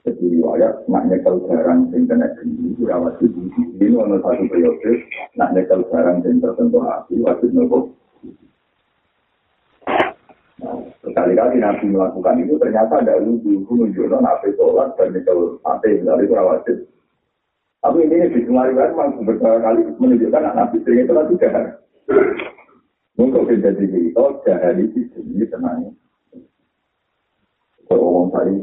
jadi 0.00 0.24
riwayat 0.24 0.88
nak 0.88 1.04
nyekel 1.12 1.36
barang 1.44 1.92
sing 1.92 2.08
kena 2.08 2.32
geni 2.40 2.72
ora 2.80 2.96
wajib 3.08 3.28
ini 3.78 3.92
ono 3.92 4.16
satu 4.24 4.44
periode 4.48 4.92
nak 5.36 5.52
nyekel 5.52 5.84
barang 5.92 6.24
sing 6.24 6.40
tertentu 6.40 6.78
hati 6.80 7.14
wajib 7.20 7.50
nopo 7.52 7.92
Sekali-kali 11.02 11.58
Nabi 11.58 11.90
melakukan 11.90 12.40
itu 12.40 12.54
ternyata 12.56 13.02
ada 13.02 13.18
lugu 13.18 13.66
menunjukkan 13.66 14.22
nabi 14.22 14.54
sholat 14.54 14.94
dan 14.96 15.12
nyekel 15.12 15.58
hati 15.66 16.00
dari 16.00 16.24
itu 16.24 16.34
wajib. 16.38 16.76
Tapi 17.82 17.98
ini 18.06 18.30
di 18.30 18.40
semua 18.46 18.70
riwayat 18.70 18.94
memang 18.94 19.26
berkali-kali 19.26 19.82
menunjukkan 19.98 20.38
anak 20.38 20.54
Nabi 20.54 20.76
sering 20.86 21.02
itu 21.02 21.12
lagi 21.12 21.34
jahat. 21.42 21.66
Untuk 23.18 23.42
menjadi 23.44 23.84
itu 23.90 24.26
jahat 24.46 24.78
di 24.78 24.86
sini 24.94 25.44
tenang. 25.50 25.90
Kalau 27.90 28.30
orang 28.30 28.30
tadi 28.30 28.54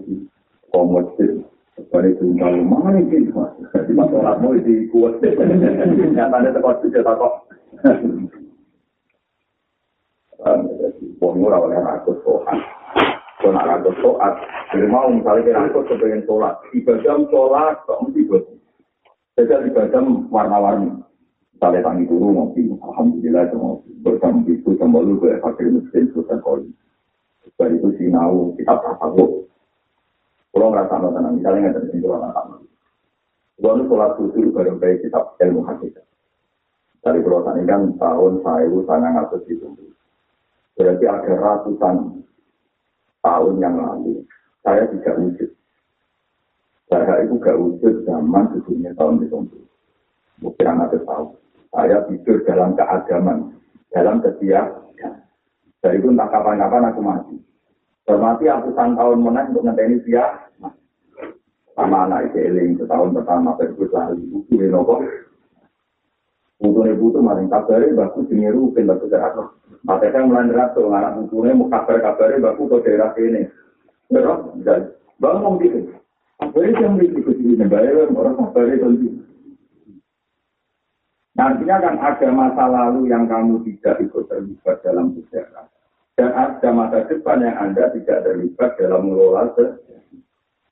komodir 0.70 1.44
dari 1.90 2.12
tunggal 2.20 2.54
mana 2.66 3.00
ini 3.00 3.32
jadi 3.72 3.92
masalah 3.96 4.36
mau 4.44 4.54
di 4.56 4.90
kuat 4.92 5.22
nyatanya 5.22 6.50
tempat 6.54 6.76
juga 6.84 7.00
tak 7.06 7.16
kok 7.18 7.34
Wong 11.20 11.44
ora 11.44 11.60
oleh 11.60 11.76
aku 11.84 12.16
sholat. 12.24 12.60
Kalau 13.40 13.56
nak 13.56 13.84
aku 13.84 13.92
sholat, 14.00 14.40
jadi 14.72 14.88
mau 14.88 15.12
misalnya 15.12 15.52
kita 15.52 15.60
aku 15.68 15.80
kepengen 15.88 16.24
sholat, 16.24 16.56
ibadah 16.72 17.20
sholat, 17.28 17.76
kok 17.84 18.00
mesti 18.08 18.24
buat. 18.28 18.44
Jadi 19.36 19.68
ibadah 19.72 20.04
warna-warni. 20.32 20.96
Misalnya 21.56 21.84
tangi 21.84 22.08
dulu 22.08 22.28
ngopi, 22.36 22.72
alhamdulillah 22.72 23.52
itu 23.52 23.56
ngopi. 23.60 23.92
Bersama 24.00 24.40
itu 24.48 24.72
sama 24.80 25.04
lu 25.04 25.20
gue 25.20 25.44
fakir 25.44 25.68
miskin 25.76 26.08
susah 26.16 26.40
koli. 26.40 26.72
Dari 27.60 27.76
itu 27.76 27.92
sinau 28.00 28.56
kita 28.56 28.80
tasawuf. 28.80 29.49
Kalau 30.60 30.76
ngerasa 30.76 31.00
no 31.00 31.16
tenang, 31.16 31.40
misalnya 31.40 31.72
nggak 31.72 31.76
ada 31.80 31.88
di 31.88 32.04
luar 32.04 32.20
anak 32.20 32.68
Kalau 33.64 33.80
nu 33.80 33.84
sholat 33.88 34.12
susu 34.20 34.52
bareng 34.52 34.76
baik 34.76 35.08
kitab 35.08 35.40
ilmu 35.40 35.64
hakikat. 35.64 36.04
Dari 37.00 37.24
pulau 37.24 37.48
tani 37.48 37.64
kan 37.64 37.96
tahun 37.96 38.44
saya 38.44 38.68
sangat 38.68 39.12
ngatur 39.16 39.40
itu. 39.48 39.68
Berarti 40.76 41.06
ada 41.08 41.32
ratusan 41.40 41.96
tahun 43.24 43.56
yang 43.64 43.80
lalu 43.80 44.28
saya 44.60 44.84
tidak 44.92 45.16
wujud. 45.16 45.48
Saya 46.92 47.24
itu 47.24 47.40
gak 47.40 47.56
wujud 47.56 48.04
zaman 48.04 48.44
sebelumnya 48.52 48.92
tahun 49.00 49.24
itu. 49.24 49.64
Mungkin 50.44 50.66
anak 50.68 50.92
tahu. 51.08 51.40
Saya 51.72 52.04
tidur 52.12 52.44
dalam 52.44 52.76
keagaman, 52.76 53.56
dalam 53.96 54.20
kesiapan. 54.20 55.24
Dari 55.80 56.04
itu 56.04 56.12
entah 56.12 56.28
kapan-kapan 56.28 56.92
aku 56.92 57.00
mati. 57.00 57.40
Hormati 58.10 58.50
ratusan 58.50 58.98
tahun 58.98 59.22
menang 59.22 59.54
untuk 59.54 59.70
ngenteni 59.70 60.02
dia. 60.02 60.50
Sama 61.78 62.10
anak 62.10 62.34
Eling 62.34 62.82
setahun 62.82 63.14
pertama 63.14 63.54
berbut 63.54 63.94
lali. 63.94 64.26
Buku 64.34 64.58
ini 64.58 64.74
nopo. 64.74 65.06
Buku 66.58 66.80
ini 66.90 66.98
butuh 66.98 67.22
maring 67.22 67.54
kabari, 67.54 67.94
baku 67.94 68.26
jenis 68.26 68.50
rupin, 68.52 68.90
baku 68.90 69.14
jarak. 69.14 69.54
Mata 69.86 70.10
saya 70.10 70.26
mulai 70.26 70.50
ngerasa, 70.50 70.82
anak 70.90 71.22
buku 71.22 71.46
ini 71.46 71.56
mau 71.56 71.70
kabar-kabari, 71.70 72.42
baku 72.42 72.68
ke 72.68 72.78
daerah 72.84 73.14
ini. 73.22 73.46
Terus, 74.10 74.42
bang 75.22 75.38
mau 75.40 75.56
gitu. 75.62 75.94
Apa 76.42 76.58
itu 76.66 76.82
yang 76.82 76.98
begitu 76.98 77.32
sini? 77.38 77.64
Bayar 77.70 78.10
orang 78.10 78.36
kabari 78.42 78.82
tentu. 78.82 79.22
Nantinya 81.38 81.78
kan 81.80 81.96
ada 81.96 82.28
masa 82.34 82.66
lalu 82.68 83.08
yang 83.08 83.30
kamu 83.30 83.64
tidak 83.64 84.02
ikut 84.04 84.28
terlibat 84.28 84.82
dalam 84.84 85.16
sejarah. 85.16 85.79
Dan 86.20 86.36
ada 86.36 86.70
masa 86.76 87.08
depan 87.08 87.40
yang 87.40 87.56
Anda 87.56 87.96
tidak 87.96 88.28
terlibat 88.28 88.76
dalam 88.76 89.08
mengelola 89.08 89.56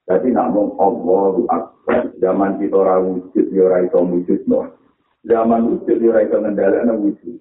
Jadi 0.03 0.35
namun 0.35 0.75
Allahu 0.75 1.47
Akbar. 1.47 2.11
Zaman 2.19 2.59
kita 2.59 2.75
orang 2.75 3.15
wujud, 3.15 3.47
ya 3.55 3.63
orang 3.63 3.87
itu 3.87 3.95
wujud. 3.95 4.39
No. 4.43 4.75
Zaman 5.23 5.71
wujud, 5.71 6.03
ya 6.03 6.11
orang 6.11 6.25
itu 6.27 6.35
ngendalikan 6.35 6.99
wujud. 6.99 7.35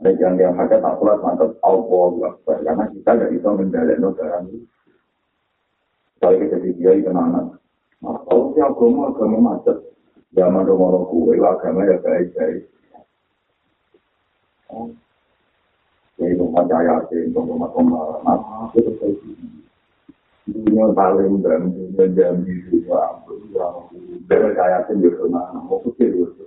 Dan 0.00 0.14
yang 0.16 0.34
yang 0.40 0.56
hajat 0.56 0.80
tak 0.80 0.96
sholat 0.96 1.20
mantap 1.20 1.52
Allah 1.60 2.32
Akbar. 2.32 2.56
Karena 2.64 2.84
kita 2.96 3.10
tidak 3.12 3.30
bisa 3.36 3.48
menjalani 3.52 4.08
barang 4.08 4.44
itu. 4.48 4.58
Kalau 6.16 6.36
kita 6.40 6.56
jadi 6.64 6.70
kiai 6.80 7.00
kenangan. 7.04 7.46
Nah, 8.00 8.16
kalau 8.24 8.56
si 8.56 8.58
agama 8.64 9.12
agama 9.12 9.36
macet. 9.52 9.76
Zaman 10.32 10.64
rumah 10.64 11.04
kue 11.12 11.36
agama 11.36 11.84
ya 11.84 12.00
baik-baik. 12.00 12.72
Jadi 14.72 15.07
rumah 16.58 16.66
jaya 16.66 16.94
sih, 17.06 17.30
rumah 17.30 17.70
rumah 17.70 18.02
rumah 18.18 18.38
itu 18.74 18.90
kayak 18.98 19.18
Dunia 20.48 20.88
paling 20.96 21.44
dan 21.44 21.76
dunia 21.76 22.08
jambi 22.16 22.56
juga. 22.72 23.20
Dari 24.32 24.48
jaya 24.56 24.80
sih 24.88 24.96
di 24.96 25.12
rumah, 25.12 25.52
mau 25.52 25.76
kecil 25.84 26.24
itu. 26.24 26.44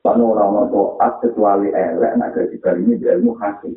Karena 0.00 0.22
orang 0.22 0.70
taat 0.70 1.18
kecuali 1.18 1.74
elek, 1.74 2.14
nak 2.14 2.30
jadi 2.38 2.56
kali 2.62 2.86
ini 2.86 2.94
dia 2.94 3.18
ilmu 3.18 3.34
hasil. 3.42 3.74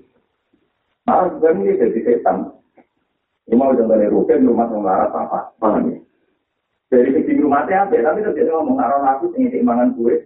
Nah, 1.09 1.25
sebenarnya 1.25 1.89
jadi 1.89 1.99
setan. 2.05 2.53
Ini 3.49 3.57
mau 3.57 3.73
contohnya 3.73 4.13
rukin 4.13 4.45
rumah 4.45 4.69
mengarah 4.69 5.09
apa? 5.09 5.51
Paham 5.57 5.89
ya? 5.89 5.97
Dari 6.93 7.17
sisi 7.17 7.41
rumahnya 7.41 7.89
apa? 7.89 7.97
Tapi 7.97 8.21
itu 8.21 8.31
dia 8.38 8.45
ngomong 8.53 8.77
naruh 8.77 9.03
aku 9.09 9.33
tinggi 9.33 9.57
keimangan 9.57 9.97
gue. 9.97 10.21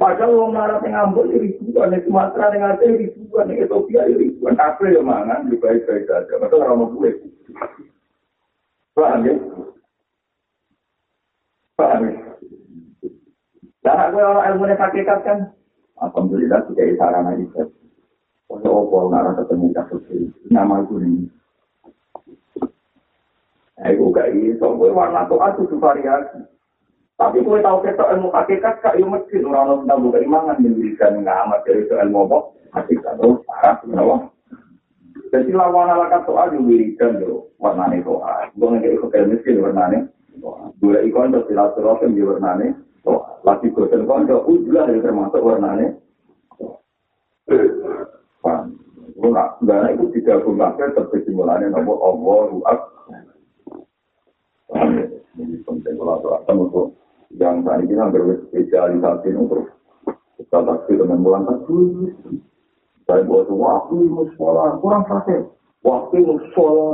Padahal 0.00 0.32
orang 0.32 0.52
marah 0.56 0.78
yang 0.80 0.94
ngambul 0.96 1.28
di 1.28 1.36
ribuan, 1.36 1.92
di 1.92 2.00
Sumatera 2.08 2.48
yang 2.56 2.64
ada 2.64 2.80
di 2.80 3.12
ribuan, 3.12 3.52
di 3.52 3.60
Ethiopia 3.60 4.08
di 4.08 4.14
ribuan. 4.16 4.56
Apa 4.56 4.88
yang 4.88 5.04
mangan, 5.04 5.52
di 5.52 5.56
baik-baik 5.60 6.08
saja. 6.08 6.34
Maka 6.40 6.54
orang 6.56 6.78
mau 6.80 6.88
gue. 6.96 7.10
Paham 8.96 9.20
ya? 9.28 9.34
Paham 11.76 12.02
ya? 12.08 12.14
Dan 13.82 13.98
aku 13.98 14.16
orang 14.22 14.46
ilmu 14.54 14.64
ini 14.70 14.76
hakikat 14.78 15.18
kan, 15.26 15.38
Alhamdulillah 15.98 16.62
tidak 16.70 16.86
ada 16.86 16.94
sarana 17.02 17.32
itu. 17.34 17.62
Kalau 18.46 18.84
apa 18.84 18.98
nara 19.10 19.32
ketemu 19.42 19.66
kasus 19.74 20.04
ini, 20.12 20.28
nama 20.52 20.84
aku 20.84 21.02
ini. 21.02 21.26
Aku 23.82 24.14
gak 24.14 24.30
iso, 24.30 24.78
gue 24.78 24.94
warna 24.94 25.26
tuh 25.26 25.42
aku 25.42 25.66
variasi. 25.82 26.51
Tapi 27.22 27.38
gue 27.38 27.58
tahu 27.62 27.78
kita 27.86 28.02
ilmu 28.18 28.34
hakikat 28.34 28.82
kak 28.82 28.98
ilmu 28.98 29.14
mesin 29.14 29.46
orang 29.46 29.86
orang 29.86 29.86
tahu 29.86 30.10
dari 30.10 30.26
mana 30.26 30.58
mendirikan 30.58 31.22
ngamat 31.22 31.62
dari 31.62 31.86
itu 31.86 31.94
ilmu 31.94 32.26
apa 32.26 32.38
hakikat 32.74 33.14
tuh 33.22 33.38
parah 33.46 33.78
kenapa? 33.78 34.16
Jadi 35.30 35.54
lawan 35.54 35.94
alakat 35.94 36.26
soal 36.26 36.50
diwirikan 36.50 37.22
tuh 37.22 37.46
warnanya 37.62 38.02
soal. 38.02 38.50
Gue 38.58 38.74
nggak 38.74 38.94
ikut 38.98 39.14
ilmu 39.14 39.38
mesin 39.38 39.62
warnanya. 39.62 40.00
Gue 40.82 40.98
ikon 41.06 41.30
terus 41.30 41.46
silaturahim 41.46 42.10
di 42.18 42.26
warnanya. 42.26 42.74
lagi 43.42 43.74
bosan 43.74 44.06
konco 44.06 44.46
udah 44.46 44.86
ya 44.86 45.02
termasuk 45.02 45.42
warnanya 45.42 45.98
Paham? 48.42 48.78
Enggak, 49.22 49.48
enggak 49.62 49.94
itu 49.94 50.04
digabung 50.18 50.58
kabeh 50.58 50.88
terjadi 50.98 51.30
mulanya 51.30 51.66
nomor 51.70 51.98
Allah 52.02 52.38
ruak. 52.50 52.78
Ini 55.38 55.62
penting 55.62 55.94
kalau 55.94 56.42
untuk 56.42 56.86
yang 57.40 57.64
tadi 57.64 57.88
kita 57.88 58.12
berspesialisasi 58.12 59.28
untuk 59.36 59.72
kita 60.36 60.58
taksi 60.60 60.92
dengan 61.00 61.24
bulan 61.24 61.48
satu. 61.48 62.08
Saya 63.08 63.24
buat 63.26 63.50
mau 63.50 64.24
sekolah 64.36 64.78
kurang 64.78 65.02
praktek. 65.08 65.48
Waktu 65.82 66.16
mau 66.22 66.38
sekolah. 66.52 66.92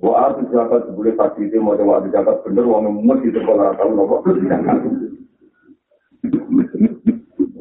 Wah, 0.00 0.32
aku 0.32 0.48
jabat 0.52 0.84
boleh 0.92 1.16
tadi 1.16 1.48
itu 1.48 1.60
mau 1.60 1.76
coba 1.76 2.04
jabat 2.08 2.40
bener 2.44 2.64
uang 2.64 3.04
emas 3.04 3.20
itu 3.24 3.40
kalau 3.40 3.72
tahu 3.76 3.90
nopo. 3.92 4.16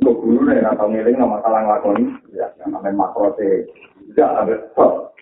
Kok 0.03 0.15
guru 0.19 0.39
nih 0.43 0.67
atau 0.67 0.91
ngiling 0.91 1.15
nama 1.15 1.39
masalah 1.39 1.59
ngelakoni 1.63 2.03
ya 2.36 2.47
namanya 2.59 2.91
makro 2.91 3.31
teh 3.39 3.63
tidak 4.12 4.29
ada 4.43 4.55
stop. 4.71 5.12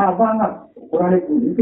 Banget, 0.00 0.52
kurang 0.88 1.12
itu 1.12 1.32
itu 1.52 1.60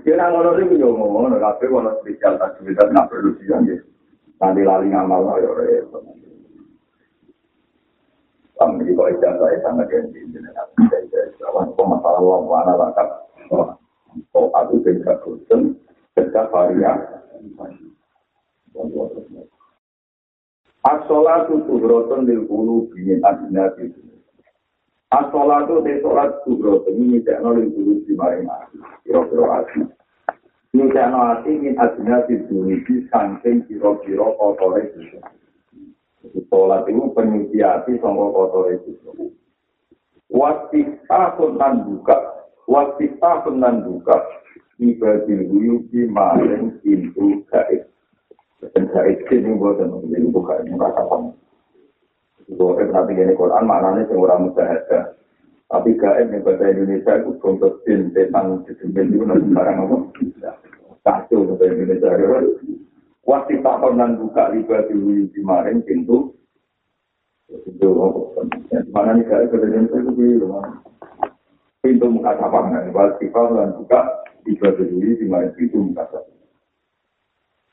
Kira 0.00 0.32
ngono 0.32 0.56
sih 0.56 0.76
yo 0.80 0.92
ngomong, 0.96 1.36
tapi 1.40 1.68
kalau 1.68 1.92
spesial 2.00 2.36
aktivitas 2.40 2.88
nggak 2.88 3.08
perlu 3.08 3.36
sih 3.40 3.48
Nanti 4.40 4.64
lali 4.64 4.88
ngamal 4.88 5.36
ayo 5.36 5.52
repot. 5.52 6.00
Kami 8.56 8.84
di 8.84 8.92
bawah 8.92 9.12
ijazah 9.12 9.48
saya 9.56 9.84
janji 9.88 10.20
dengan 10.32 10.52
Awan 11.48 11.72
kok 11.72 11.88
masalah 11.88 12.20
uang 12.20 12.44
mana 12.44 12.76
lengkap. 12.76 13.08
Oh, 14.36 14.52
aku 14.52 14.84
tidak 14.84 15.24
bosan, 15.24 15.80
tidak 16.12 16.52
varian. 16.52 17.00
As-sholatu 20.84 21.64
suhrotun 21.64 22.28
lil 22.28 22.44
qulubi 22.44 23.16
min 23.16 23.24
As-sholatu 25.10 25.82
te 25.82 25.98
sholat 25.98 26.38
suhrotun 26.46 26.94
ini 26.94 27.18
tidak 27.26 27.42
lil 27.42 27.66
qulubi 27.74 28.14
maring 28.14 28.46
ati. 28.46 28.78
Kira-kira 29.02 29.46
ati. 29.58 29.82
Ini 30.70 30.86
tidak 30.86 31.10
ati 31.18 31.50
min 31.58 31.74
adnati 31.82 32.34
dunia 32.46 32.78
saking 33.10 33.66
kira-kira 33.66 34.26
kotore 34.38 34.86
itu. 34.86 35.18
Sholat 36.46 36.86
itu 36.86 37.10
penyuci 37.10 37.58
hati 37.58 37.98
sama 37.98 38.30
kotore 38.30 38.78
itu. 38.78 39.34
Wasita 40.30 41.34
pun 41.34 41.58
nan 41.58 41.90
buka. 41.90 42.46
Wasita 42.70 43.42
pun 43.42 43.58
nan 43.58 43.82
buka. 43.82 44.14
Ibadil 44.78 45.42
huyubi 45.50 46.06
maring 46.06 46.78
pintu 46.86 47.42
gaib. 47.50 47.82
Dan 48.62 48.86
saya 48.94 49.10
ini 49.10 49.58
buat 49.58 49.82
dan 49.82 49.90
ini 50.06 50.30
bukan 50.30 50.70
merasa 50.70 51.02
sama. 51.10 51.34
Kalau 51.34 51.49
kita 52.50 52.90
nanti 52.90 53.14
ini 53.14 53.38
Quran 53.38 53.64
maknanya 53.66 54.10
yang 54.10 54.18
orang 54.18 54.50
mudah 54.50 54.68
Tapi 55.70 55.94
gaib 55.94 56.34
yang 56.34 56.42
bahasa 56.42 56.66
Indonesia 56.66 57.14
itu 57.22 57.30
untuk 57.46 57.78
jin, 57.86 58.10
setan, 58.10 58.66
jin, 58.66 58.90
itu 58.90 59.22
nanti 59.22 59.54
barang 59.54 59.86
apa? 59.86 59.96
Satu 61.06 61.46
bahasa 61.46 61.64
Indonesia. 61.70 62.10
Waktu 63.22 63.62
tak 63.62 63.78
pernah 63.78 64.10
buka 64.18 64.50
riba 64.50 64.76
di 64.90 65.30
kemarin 65.30 65.86
pintu. 65.86 66.34
Itu 67.46 67.88
mana 68.90 69.14
nih 69.14 69.30
gaib 69.30 69.54
bahasa 69.54 69.66
Indonesia 69.70 69.98
itu 70.02 70.46
pintu 71.86 72.06
muka 72.10 72.34
sapangan. 72.34 72.90
Waktu 72.90 73.30
tak 73.30 73.44
pernah 73.46 73.70
buka 73.78 74.00
riba 74.42 74.68
di 74.74 75.22
kemarin 75.22 75.54
pintu 75.54 75.78
muka 75.86 76.02
sapangan. 76.10 76.30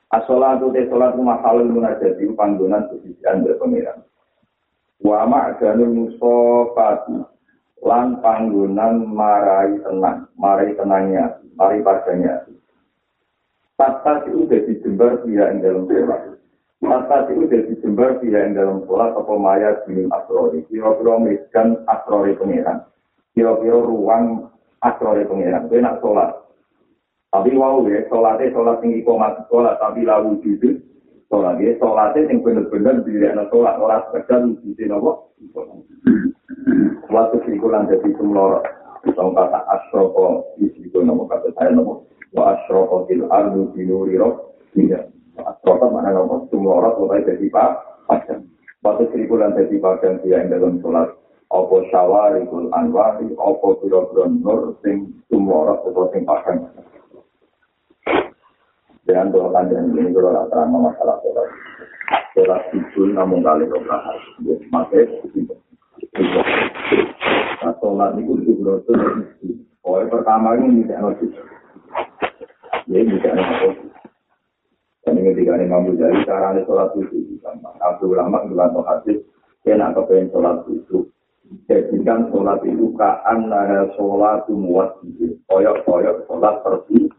As-sholatu 0.08 0.72
te 0.72 0.88
sholat 0.88 1.20
masalul 1.20 1.68
munajati 1.68 2.32
panggonan 2.32 2.88
sesisian 2.88 3.44
dari 3.44 3.60
pengiran. 3.60 4.00
Wa 5.02 5.30
ma'ganul 5.30 5.94
musofati 5.94 7.22
lan 7.86 8.18
panggonan 8.20 9.06
marai 9.14 9.78
tenang, 9.86 10.26
marai 10.34 10.74
tenangnya, 10.74 11.38
marai 11.54 11.86
padanya. 11.86 12.44
Tata 13.78 14.26
itu 14.26 14.50
udah 14.50 14.60
dijembar 14.66 15.22
dia 15.22 15.54
yang 15.54 15.62
dalam 15.62 15.86
sholat. 15.86 16.22
Tata 16.82 17.30
itu 17.30 17.46
udah 17.46 17.62
dijembar 17.70 18.12
dia 18.26 18.40
yang 18.42 18.58
dalam 18.58 18.78
sholat 18.90 19.14
apa 19.14 19.34
maya 19.38 19.78
binim 19.86 20.10
asrori. 20.10 20.66
Kira-kira 20.66 21.14
miskan 21.22 21.86
asrori 21.86 22.34
pengiran. 22.42 22.82
Kira-kira 23.38 23.78
ruang 23.78 24.50
asrori 24.82 25.30
pengiran. 25.30 25.70
Itu 25.70 25.78
enak 25.78 26.02
sholat. 26.02 26.30
Tapi 27.30 27.54
wow 27.54 27.86
ya, 27.86 28.02
sholatnya 28.10 28.50
sholat 28.50 28.82
tinggi 28.82 29.06
komat 29.06 29.46
sholat, 29.46 29.78
tapi 29.78 30.02
lawu 30.08 30.42
itu 30.42 30.82
sholat 31.28 31.56
ya, 31.60 31.72
sholatnya 31.80 32.32
yang 32.32 32.40
benar-benar 32.44 32.96
diri 33.04 33.28
anak 33.28 33.52
sholat, 33.52 33.76
orang 33.80 34.04
sekedar 34.12 34.40
wujudin 34.48 34.96
apa? 34.96 35.12
Waktu 37.08 37.38
sikulan 37.48 37.88
jadi 37.88 38.10
semua 38.20 38.60
Tong 39.16 39.32
kata 39.32 39.64
asroko 39.72 40.58
isiku 40.60 41.00
nama 41.00 41.24
kata 41.32 41.54
saya 41.56 41.72
nama 41.72 41.96
wa 42.36 42.44
asroko 42.52 43.08
til 43.08 43.24
ardu 43.32 43.72
binuri 43.72 44.20
roh. 44.20 44.58
Tidak 44.76 45.04
asroko 45.40 45.94
mana 45.94 46.12
nama 46.12 46.44
semua 46.52 46.84
orang 46.84 46.98
mulai 47.00 47.24
jadi 47.24 47.48
pak 47.48 47.72
padang. 48.10 48.44
Waktu 48.84 49.08
sikulan 49.16 49.56
jadi 49.56 49.80
padang 49.80 50.20
dia 50.26 50.44
yang 50.44 50.52
dalam 50.52 50.84
sholat 50.84 51.08
opo 51.54 51.88
syawari 51.88 52.44
kul 52.52 52.68
anwari 52.76 53.32
opo 53.40 53.80
biro-biro 53.80 54.28
nur 54.28 54.76
sing 54.84 55.16
semua 55.32 55.72
orang 55.72 56.12
sing 56.12 56.24
padang 56.28 56.68
dengan 59.08 59.32
doa 59.32 59.48
panjang 59.56 59.88
ini 59.96 60.12
kalau 60.12 60.36
tidak 60.36 60.48
terang 60.52 60.70
masalah 60.76 61.18
sholat 61.24 61.48
sholat 62.36 62.62
itu 62.76 63.02
namun 63.16 63.40
kali 63.40 63.64
beberapa 63.64 63.96
hari 64.04 64.60
masih 64.68 65.08
nah 67.64 67.74
sholat 67.80 68.12
itu 68.20 68.34
itu 68.44 68.52
berarti 68.60 68.94
oh 69.88 70.04
pertama 70.12 70.60
ini 70.60 70.84
tidak 70.84 71.00
notis 71.08 71.32
ya 72.92 73.00
tidak 73.00 73.34
notis 73.40 73.76
dan 75.08 75.16
ini 75.16 75.32
ketika 75.32 75.56
ini 75.56 75.72
mampu 75.72 75.96
dari 75.96 76.20
cara 76.28 76.52
sholat 76.68 76.92
itu 77.00 77.40
Abdul 77.80 78.12
Ulama 78.12 78.44
bilang 78.44 78.76
hadis 78.84 79.24
dia 79.68 79.76
nak 79.76 80.00
kepengen 80.00 80.32
sholat 80.32 80.64
itu. 80.72 81.12
Jadikan 81.68 82.32
sholat 82.32 82.64
itu 82.64 82.92
kaan 82.96 83.52
nara 83.52 83.88
sholat 83.96 84.48
muat 84.52 85.00
koyok 85.48 85.84
koyok 85.84 86.24
sholat 86.28 86.56
pergi 86.64 87.12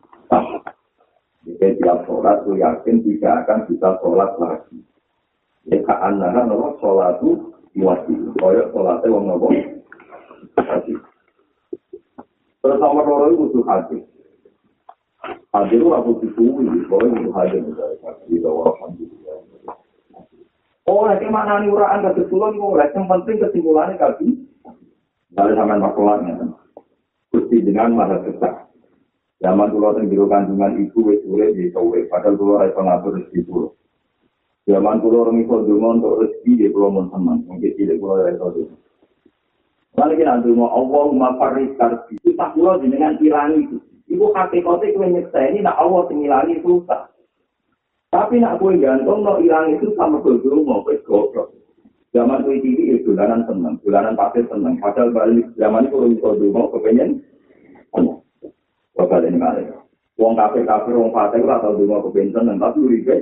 Jadi 1.57 1.81
tiap 1.81 2.05
sholat 2.05 2.45
itu 2.45 2.61
yakin 2.61 2.97
tidak 3.01 3.35
akan 3.49 3.59
bisa 3.65 3.89
sholat 4.05 4.31
lagi. 4.37 4.79
Ya 5.65 5.81
kaan 5.89 6.21
nah 6.21 6.45
nopo 6.45 6.77
sholat 6.85 7.17
itu 7.25 7.57
wajib. 7.81 8.37
Koyok 8.37 8.69
sholatnya 8.77 9.09
wong 9.09 9.25
nopo. 9.33 9.49
Terus 12.59 12.79
nomor 12.85 13.05
loro 13.09 13.25
itu 13.33 13.39
butuh 13.49 13.65
hati. 13.65 13.99
Hati 15.57 15.75
itu 15.81 15.89
aku 15.89 16.21
disuwi, 16.21 16.69
pokoknya 16.85 17.17
butuh 17.17 17.35
hati. 17.39 17.57
Kita 18.29 18.51
alhamdulillah. 18.51 19.37
Oh, 20.89 21.05
lagi 21.05 21.29
mana 21.29 21.61
nih 21.61 21.69
uraan 21.69 22.01
ke 22.01 22.25
kesimpulan, 22.25 22.57
yang 22.97 23.05
penting 23.13 23.37
kesimpulannya 23.45 24.01
kaki. 24.01 24.29
Dari 25.37 25.53
sampai 25.53 25.77
makulanya. 25.77 26.49
Gusti 27.29 27.61
dengan 27.61 27.93
maha 27.93 28.25
kesak. 28.25 28.58
Zaman 29.49 29.73
dulu 29.73 29.97
yang 29.97 30.13
biru 30.13 30.29
kandungan 30.29 30.77
ibu, 30.77 31.09
wes 31.09 31.25
sulit 31.25 31.57
di 31.57 31.73
kowe. 31.73 31.97
Padahal 32.13 32.37
dulu 32.37 32.61
ada 32.61 32.69
pengatur 32.77 33.17
rezeki 33.17 33.49
dulu. 33.49 33.73
Zaman 34.69 35.01
dulu 35.01 35.25
orang 35.25 35.41
itu 35.41 35.57
dulu 35.65 35.89
untuk 35.89 36.21
rezeki, 36.21 36.51
dia 36.61 36.69
belum 36.69 36.93
mau 36.93 37.09
teman. 37.09 37.41
Mungkin 37.49 37.73
tidak 37.81 37.97
boleh 37.97 38.29
ada 38.29 38.37
itu. 38.37 38.69
Lalu 39.97 40.15
kita 40.21 40.45
dulu 40.45 40.69
Allahumma 40.69 41.41
faris 41.41 41.73
karbi. 41.81 42.21
Itu 42.21 42.37
tak 42.37 42.61
dulu 42.61 42.77
dengan 42.77 43.17
ilangi 43.25 43.73
itu. 43.73 43.77
Ibu 44.13 44.37
hakikatnya 44.37 44.93
kue 44.93 45.09
nyeksa 45.17 45.41
ini, 45.49 45.65
nak 45.65 45.81
Allah 45.81 46.05
sengilangi 46.13 46.61
susah. 46.61 47.09
Tapi 48.13 48.45
nak 48.45 48.61
kue 48.61 48.77
gantung, 48.77 49.25
no 49.25 49.41
ilang 49.41 49.73
itu 49.73 49.97
sama 49.97 50.21
mau 50.21 50.85
kue 50.85 51.01
goblok. 51.09 51.57
Zaman 52.13 52.45
kue 52.45 52.61
TV 52.61 53.01
itu 53.01 53.17
dolanan 53.17 53.49
seneng, 53.49 53.81
dolanan 53.81 54.13
pasir 54.13 54.45
seneng. 54.53 54.77
Padahal 54.77 55.09
balik 55.09 55.49
zaman 55.57 55.89
itu 55.89 56.21
dulu 56.21 56.53
mau 56.53 56.69
kepengen 56.69 57.25
seneng. 57.97 58.28
Bapak 58.99 59.23
ini 59.23 59.39
malah. 59.39 59.79
Wong 60.19 60.35
kafir 60.35 60.67
kafir, 60.67 60.99
wong 60.99 61.15
pasir 61.15 61.47
lah 61.47 61.63
tahu 61.63 61.87
dulu 61.87 61.95
mau 61.95 62.11
seneng, 62.11 62.59
tapi 62.59 62.83
uripe. 62.83 63.17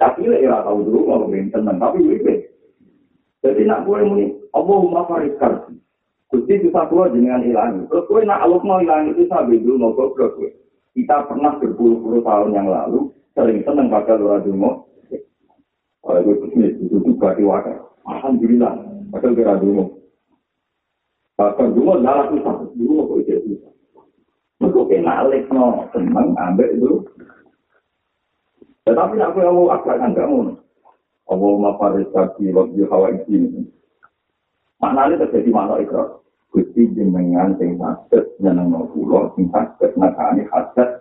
Tapi 0.00 0.24
ya 0.24 0.64
tahu 0.64 0.88
dulu 0.88 1.00
mau 1.04 1.28
seneng, 1.28 1.76
tapi 1.76 2.00
uripe. 2.00 2.48
Jadi 3.44 3.68
nak 3.68 3.84
kue 3.84 4.00
muni, 4.00 4.32
Allahumma 4.56 5.04
faris 5.04 5.36
karbi. 5.36 5.76
Gusti 6.32 6.64
bisa 6.64 6.88
keluar 6.88 7.12
dengan 7.12 7.44
hilang. 7.44 7.84
Terus 7.92 8.08
kue 8.08 8.24
nak 8.24 8.40
Allah 8.40 8.64
mau 8.64 8.80
hilang 8.80 9.12
itu 9.12 9.28
sampai 9.28 9.60
dulu 9.60 9.76
mau 9.76 9.92
kue. 9.92 10.48
Kita 10.96 11.28
pernah 11.28 11.60
berpuluh-puluh 11.60 12.24
tahun 12.24 12.56
yang 12.56 12.72
lalu 12.72 13.12
sering 13.36 13.60
seneng 13.68 13.92
pada 13.92 14.16
luar 14.16 14.40
dungo. 14.40 14.88
Kalau 16.00 16.20
itu 16.24 16.32
bisnis 16.48 16.76
itu 16.80 16.96
juga 17.04 17.36
diwakil. 17.36 17.78
Alhamdulillah, 18.08 18.72
padahal 19.12 19.36
kira 19.36 19.54
dungo. 19.60 19.84
Bahkan 21.36 21.68
dungo 21.76 21.92
adalah 22.00 22.28
susah, 22.32 22.56
dungo 22.72 23.02
kok 23.08 23.18
itu 23.24 23.56
susah. 23.56 23.71
Mereka 24.62 24.80
kena 24.86 25.26
alik 25.26 25.50
no 25.50 25.90
seneng 25.90 26.38
ambil 26.38 26.70
itu. 26.70 26.92
Tetapi 28.86 29.18
aku 29.18 29.42
yang 29.42 29.58
mau 29.58 29.74
akal 29.74 29.98
kan 29.98 30.14
gak 30.14 30.30
mau. 30.30 30.54
Allah 31.26 31.52
ma 31.58 31.70
faris 31.82 32.06
kaki 32.14 32.54
waktu 32.54 32.86
hawa 32.86 33.10
ini. 33.26 33.66
Terjadi 34.82 35.50
mana 35.50 35.82
ikrar. 35.82 36.22
Gusti 36.52 36.84
jenengan 36.92 37.56
sing 37.56 37.80
sakit 37.80 38.36
nyeneng 38.38 38.76
kula 38.92 39.32
sing 39.34 39.48
sakit 39.48 39.96
nakani 39.96 40.44
hajat 40.52 41.00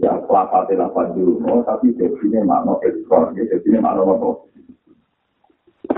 ya 0.00 0.16
kelapate 0.24 0.72
lapan 0.72 1.12
dulu 1.12 1.60
tapi 1.68 1.92
define 1.92 2.40
makna 2.40 2.80
ekor 2.80 3.28
ya 3.36 3.44
define 3.44 3.84
makna 3.84 4.08
apa 4.08 4.28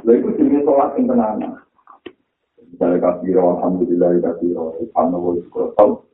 lha 0.02 0.12
iku 0.18 0.28
jenenge 0.35 0.66
salat 0.66 0.90
sing 0.98 1.07
tenan 1.07 1.62
Misalnya 2.74 3.07
kafiro, 3.07 3.54
alhamdulillah, 3.54 4.18
kafiro, 4.18 4.74
subhanahu 4.83 5.38
wa 5.38 5.70
ta'ala, 5.78 5.94
ini 5.94 6.13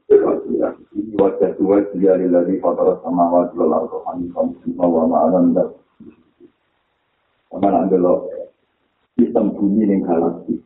sistem 9.20 9.52
bumi 9.54 9.86
yang 9.86 10.02
galaksi 10.02 10.58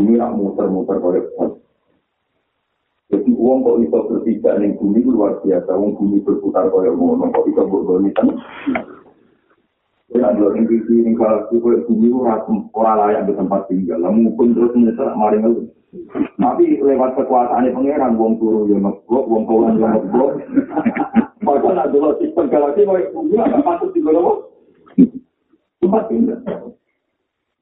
ini 0.00 0.18
nak 0.18 0.34
muter-muter 0.34 0.98
koyok 0.98 1.60
Jadi 3.12 3.30
uang 3.30 3.62
kok 3.62 3.78
bisa 3.78 3.98
berpijak 4.10 4.54
ning 4.58 4.74
bumi 4.80 5.06
luar 5.06 5.38
biasa. 5.44 5.70
Uang 5.76 5.94
bumi 5.94 6.18
berputar 6.24 6.66
koyok 6.72 6.98
ngono 6.98 7.30
kok 7.30 7.46
bisa 7.46 7.62
berdoni 7.62 8.10
kan. 10.12 10.20
Ya, 10.20 10.28
dua 10.36 10.52
ning 10.52 10.64
bumi 10.68 10.96
ning 11.00 11.14
galaksi 11.16 11.56
koyok 11.56 11.84
bumi 11.88 12.12
itu 12.12 12.18
orang 12.76 12.96
layak 13.00 13.24
di 13.24 13.32
tempat 13.34 13.60
tinggal. 13.70 13.98
Lalu 14.00 14.30
pun 14.36 14.52
terus 14.52 14.74
menyesal 14.76 15.16
mari 15.16 15.38
ngeluh. 15.40 15.66
Tapi 16.36 16.64
lewat 16.82 17.14
kekuasaan 17.14 17.70
pangeran 17.70 18.18
wong 18.18 18.36
turu 18.42 18.66
yo 18.66 18.76
ngeblok, 18.82 19.24
wong 19.30 19.42
kaulan 19.48 19.80
yo 19.80 19.86
ngeblok. 19.88 20.30
Maka 21.44 21.68
nak 21.76 21.90
dulu 21.92 22.16
sistem 22.20 22.52
galaksi 22.52 22.84
koyok 22.84 23.10
bumi 23.16 23.34
agak 23.40 23.62
patut 23.64 23.90
digolong. 23.96 24.40
Tempat 25.80 26.02
tinggal. 26.08 26.40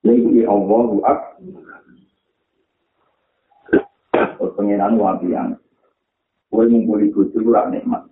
Jadi 0.03 0.43
ya 0.43 0.51
Allah, 0.51 0.83
Terus 4.13 4.53
pengenan 4.59 4.99
wapian. 4.99 5.57
Kue 6.53 6.69
ngumpuli 6.69 7.09
bucu 7.09 7.33
itu 7.33 7.49
nikmat. 7.49 8.12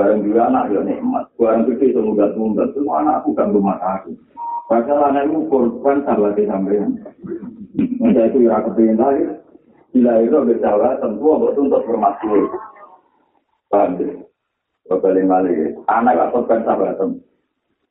Barang 0.00 0.24
juga 0.24 0.48
anak 0.48 0.72
ya 0.72 0.80
nikmat. 0.80 1.28
Barang 1.36 1.68
gede 1.68 1.92
itu 1.92 2.00
mudah 2.00 2.32
tunggal. 2.32 2.72
Semua 2.72 3.04
anakku 3.04 3.36
kan 3.36 3.52
rumah 3.52 3.76
aku. 3.84 4.16
Padahal 4.64 5.12
anak 5.12 5.28
itu 5.28 5.44
korban 5.52 6.00
sahabat 6.08 6.40
sampean. 6.40 7.04
Masa 8.00 8.32
itu 8.32 8.48
ya 8.48 8.64
kepingin 8.64 8.96
lahir. 8.96 9.44
Bila 9.92 10.24
itu 10.24 10.40
bersalah 10.40 10.96
tentu 11.04 11.28
untuk 11.28 11.52
untuk 11.52 11.84
bermaksud. 11.84 12.48
Paham 13.68 14.00
ya? 14.00 14.08
Kembali 14.88 15.22
balik. 15.28 15.76
Anak 15.84 16.16
gak 16.16 16.30
korban 16.32 16.64
sahabat 16.64 16.96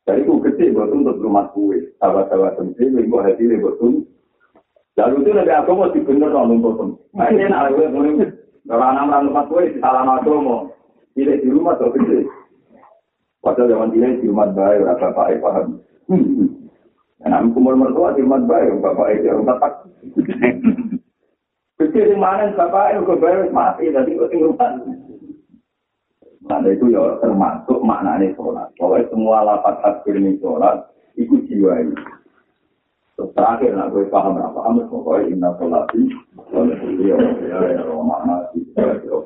Jadi 0.09 0.25
itu 0.25 0.33
gede 0.41 0.65
buat 0.73 0.89
untuk 0.89 1.21
rumah 1.21 1.45
kue. 1.53 1.93
Sahabat-sahabat 2.01 2.57
itu, 2.73 2.89
ibu 2.89 3.21
hati 3.21 3.53
buat 3.61 3.77
untuk 3.77 4.09
Lalu 4.97 5.15
itu 5.21 5.31
lebih 5.31 5.55
aku 5.55 5.71
mau 5.77 5.93
dibener 5.93 6.27
dong. 6.33 6.59
Nah 7.13 7.29
ini 7.29 7.45
nak 7.47 7.71
gue 7.71 7.87
mau 7.87 8.01
nih. 8.03 8.33
Kalau 8.67 8.83
anak-anak 8.83 9.47
di 9.47 9.79
salah 9.79 10.03
aku 10.03 10.73
Tidak 11.17 11.41
di 11.41 11.49
rumah 11.49 11.75
tuh 11.79 11.91
gede. 11.95 12.25
Padahal 13.39 13.71
zaman 13.71 13.89
tidak 13.95 14.19
di 14.19 14.27
rumah 14.27 14.51
baik, 14.51 14.83
rasa 14.83 15.07
baik 15.15 15.39
paham. 15.39 15.79
Dan 17.19 17.35
aku 17.35 17.59
kumul 17.59 17.75
mertua 17.75 18.15
di 18.15 18.23
rumah 18.23 18.43
baik, 18.43 18.79
bapak 18.83 19.07
itu 19.15 19.27
orang 19.31 19.47
tepat. 19.47 19.73
Kecil 21.79 22.03
di 22.11 22.17
mana 22.19 22.51
bapak 22.51 22.99
itu 22.99 23.15
baik 23.15 23.55
mati, 23.55 23.91
jadi 23.91 24.11
gue 24.11 24.27
tinggal. 24.27 24.75
Nah 26.49 26.65
itu 26.65 26.89
ya 26.89 27.19
termasuk 27.21 27.79
maknanya 27.85 28.33
sholat. 28.33 28.67
Pokoknya 28.75 29.05
semua 29.13 29.45
lapat 29.45 29.79
takbir 29.85 30.17
ini 30.17 30.39
sholat, 30.41 30.81
itu 31.13 31.39
jiwa 31.47 31.77
ini. 31.79 31.95
Terus 33.19 33.35
terakhir, 33.35 33.75
nak 33.75 33.91
gue 33.91 34.07
paham 34.07 34.39
apa 34.39 34.55
paham, 34.55 34.79
pokoknya 34.87 35.27
inna 35.35 35.51
sholati, 35.59 36.07
sholati, 36.47 36.89
ya, 37.03 37.19
ya, 37.19 37.59
ya, 37.75 37.81
Roma, 37.83 38.23
mati, 38.23 38.63
ya, 38.79 38.95
ya, 38.95 39.19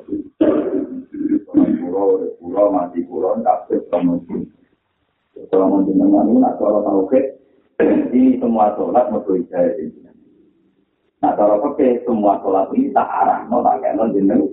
pulau, 1.78 2.18
pulau, 2.42 2.66
mati, 2.74 3.00
pulau, 3.06 3.38
kasih, 3.38 3.80
temen, 3.88 4.18
Kalau 5.50 5.66
mau 5.66 5.82
jenengan 5.82 6.30
ini, 6.30 6.38
nak 6.38 6.56
kalau 6.62 6.80
tahu 6.86 7.10
ke, 7.10 7.20
ini 8.14 8.38
semua 8.38 8.70
sholat, 8.78 9.10
mau 9.10 9.22
gue 9.26 9.42
jaya 9.50 9.74
ini. 9.82 10.06
Nah, 11.18 11.34
kalau 11.34 11.58
pakai 11.58 12.06
semua 12.06 12.38
sholat 12.38 12.70
ini, 12.74 12.94
tak 12.94 13.06
arah, 13.06 13.42
no, 13.50 13.58
tak 13.62 13.82
no, 13.98 14.10
jeneng. 14.14 14.46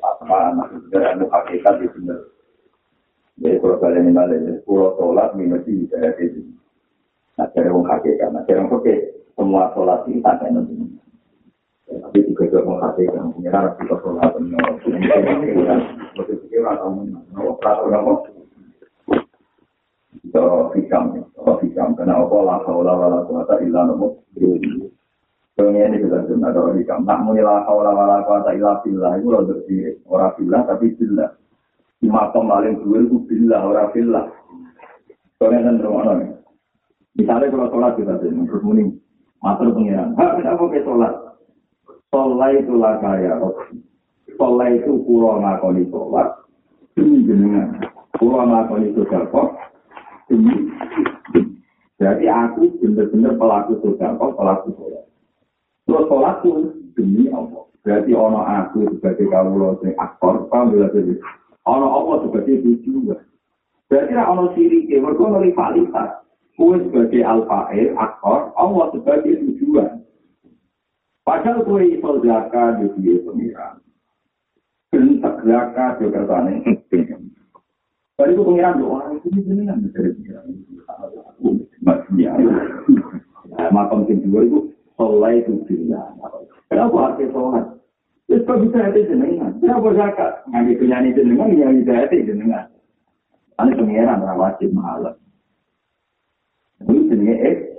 Apa, 0.00 0.56
maksudnya, 0.56 1.14
ada 1.14 1.24
hakikat 1.28 1.74
di 1.84 1.86
sini. 1.92 2.16
Jadi, 3.36 3.60
kalau 3.60 3.76
kalian 3.76 4.08
ini 4.08 4.16
balik, 4.16 4.40
pulau 4.64 4.96
sholat, 4.96 5.36
minus 5.36 5.64
di 5.68 5.84
jaya 5.92 6.16
ini. 6.16 6.56
Nah, 7.36 7.46
dari 7.52 7.68
wong 7.68 7.84
hakikat, 7.84 8.32
nah 8.32 8.40
dari 8.48 8.64
wong 8.64 8.80
semua 9.36 9.68
sholat 9.76 10.08
ini 10.08 10.24
tak 10.24 10.40
ada 10.40 10.56
nanti. 10.56 10.96
Tapi 12.16 12.32
juga 12.32 12.48
juga 12.48 12.64
wong 12.64 12.80
hakikat, 12.80 13.28
punya 13.36 13.50
harus 13.52 13.76
kita 13.76 13.96
sholat, 14.00 14.32
maksud 16.16 16.36
pikir 16.48 16.64
atau 16.64 16.96
mau 16.96 17.52
peraturan 17.60 18.00
apa? 18.00 18.14
Itu 20.24 20.44
hikam, 20.80 21.12
itu 21.12 21.52
hikam. 21.60 21.92
Karena 21.92 22.16
apa 22.16 22.36
lah, 22.40 22.64
kaulah 22.64 22.96
wala 22.96 23.20
kuasa 23.28 23.60
illa 23.60 23.84
nopo. 23.84 24.24
Soalnya 25.60 25.92
ini 25.92 26.08
sudah 26.08 26.24
ada 26.24 26.72
hikam. 26.72 27.04
Nak 27.04 27.20
muni 27.20 27.44
la 27.44 27.68
kaulah 27.68 27.92
wala 27.92 28.24
kuasa 28.24 28.56
illa 28.56 28.80
billah, 28.80 29.12
itu 29.20 29.28
loh 29.28 29.44
diri. 29.68 29.92
Orang 30.08 30.32
billah, 30.40 30.60
tapi 30.64 30.96
billah. 30.96 31.36
Di 32.00 32.08
makom 32.08 32.48
paling 32.48 32.80
dua 32.80 33.04
itu 33.04 33.20
billah, 33.28 33.60
orang 33.60 33.92
billah. 33.92 34.24
Soalnya 35.36 35.68
kan 35.68 35.84
rumah 35.84 36.16
Misalnya 37.12 37.52
kalau 37.52 37.68
sholat 37.68 37.92
kita 38.00 38.16
sih, 38.24 38.32
terus 38.32 38.64
muni 38.64 38.88
matur 39.44 39.68
pengiran. 39.76 40.16
Hah, 40.16 40.32
kenapa 40.40 40.64
ke 40.72 40.80
sholat? 40.80 41.25
Sholat 42.16 42.64
itu 42.64 42.72
lah 42.80 42.96
kaya. 42.96 43.36
Sholat 44.40 44.72
itu 44.72 45.04
pulau 45.04 45.36
ngakoni 45.36 45.84
sholat. 45.92 46.48
Demi 46.96 47.28
jenengan. 47.28 47.76
Pulau 48.16 48.48
ngakoni 48.48 48.96
sodako. 48.96 49.52
Demi. 50.32 50.72
Jadi 52.00 52.24
aku 52.24 52.72
benar-benar 52.80 53.36
pelaku 53.36 53.72
sodako, 53.84 54.32
pelaku 54.32 54.72
sholat. 54.80 55.04
Terus 55.84 56.08
sholat 56.08 56.40
itu 56.40 56.72
demi 56.96 57.28
Allah. 57.28 57.68
Berarti 57.84 58.16
ono 58.16 58.40
aku 58.48 58.96
sebagai 58.96 59.28
kawula 59.28 59.76
sing 59.84 59.92
aktor, 60.00 60.48
paham 60.48 60.72
ya 60.72 60.88
jadi. 60.96 61.20
Ono 61.68 61.86
apa 62.00 62.24
sebagai 62.24 62.64
tujuan. 62.64 63.20
Berarti 63.92 64.12
ra 64.16 64.24
ono 64.32 64.56
siri 64.56 64.88
mergo 64.96 65.28
ono 65.28 65.44
rivalitas. 65.44 66.24
Kue 66.56 66.80
sebagai 66.80 67.20
alfair, 67.20 67.92
aktor, 68.00 68.56
Allah 68.56 68.88
sebagai 68.96 69.36
tujuan. 69.36 70.05
Padahal 71.26 71.66
kue 71.66 71.90
iso 71.90 72.22
zakat 72.22 72.78
di 72.78 72.86
dia 73.02 73.18
pengiran. 73.26 73.82
Bentak 74.94 75.42
zakat 75.42 75.98
di 75.98 76.06
kertane. 76.06 76.54
Tadi 78.16 78.32
itu 78.32 78.42
pengiran 78.46 78.78
doa, 78.78 79.10
itu 79.18 79.28
jenengan 79.42 79.82
dari 79.90 80.14
pengiran. 80.14 80.46
Masih 81.82 82.14
ya. 82.22 82.32
Makam 83.74 84.06
kedua 84.06 84.46
itu 84.46 84.70
Sholat 84.96 85.44
itu 85.44 85.60
jenengan. 85.68 86.16
Kenapa 86.72 87.12
arti 87.12 87.28
sholat? 87.28 87.68
Terus 88.26 88.42
kok 88.48 88.58
bisa 88.64 88.78
hati 88.80 89.06
jenengan? 89.06 89.52
Kenapa 89.60 89.92
zakat? 89.92 90.32
Nganti 90.48 90.72
penyanyi 90.80 91.10
jenengan, 91.12 91.52
yang 91.52 91.76
bisa 91.76 91.92
hati 91.94 92.24
jenengan. 92.24 92.66
Ini 93.60 93.76
pengiran 93.76 94.24
wajib 94.40 94.72
malam. 94.72 95.16
Ini 96.80 96.96
disebut 97.12 97.75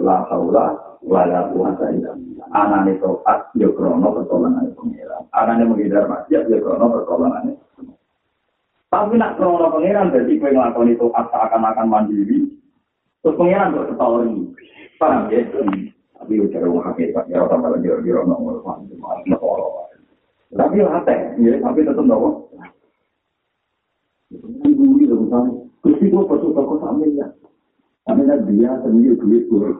la 0.00 0.24
haula 0.32 0.64
wala 1.04 1.52
quwata 1.52 1.92
illa 1.92 2.16
billah. 2.16 2.46
Anane 2.56 2.96
toat 3.02 3.52
yo 3.58 3.74
krono 3.76 4.08
pertolongan 4.16 4.72
pengiran. 4.72 5.28
Anane 5.36 5.68
menghindar 5.68 6.08
maksiat 6.08 6.48
yo 6.48 6.58
krono 6.64 6.88
pertolongan. 6.88 7.52
Tapi 8.88 9.14
nak 9.20 9.36
krono 9.36 9.68
pengiran 9.68 10.08
berarti 10.08 10.40
kowe 10.40 10.50
nglakoni 10.52 10.96
toat 10.96 11.26
seakan-akan 11.28 11.86
mandiri. 11.88 12.48
Terus 13.20 13.36
pengiran 13.36 13.76
kok 13.76 13.88
ketahui. 13.92 14.56
Paham 14.96 15.26
ya? 15.34 15.42
tapi 16.22 16.38
udah 16.38 16.62
orang 16.62 16.86
hakikat 16.94 17.24
ya 17.26 17.42
orang 17.42 17.66
malah 17.66 17.78
dia 17.82 17.98
dia 17.98 18.14
orang 18.14 18.30
ngomong 18.30 18.62
masalah 18.62 19.90
tapi 20.54 20.78
hati 20.78 21.16
ya 21.42 21.58
tapi 21.58 21.82
tetap 21.82 22.06
nopo 22.06 22.46
ibu 24.62 24.84
ini 24.94 25.10
dong 25.10 25.26
kan 25.26 25.50
gua 25.82 26.22
perlu 26.30 26.54
toko 26.54 26.78
sambil 26.78 27.10
ya 28.02 28.10
sambil 28.18 28.38
dia 28.50 28.70
sendiri 28.82 29.14
duit 29.18 29.42
gua 29.46 29.70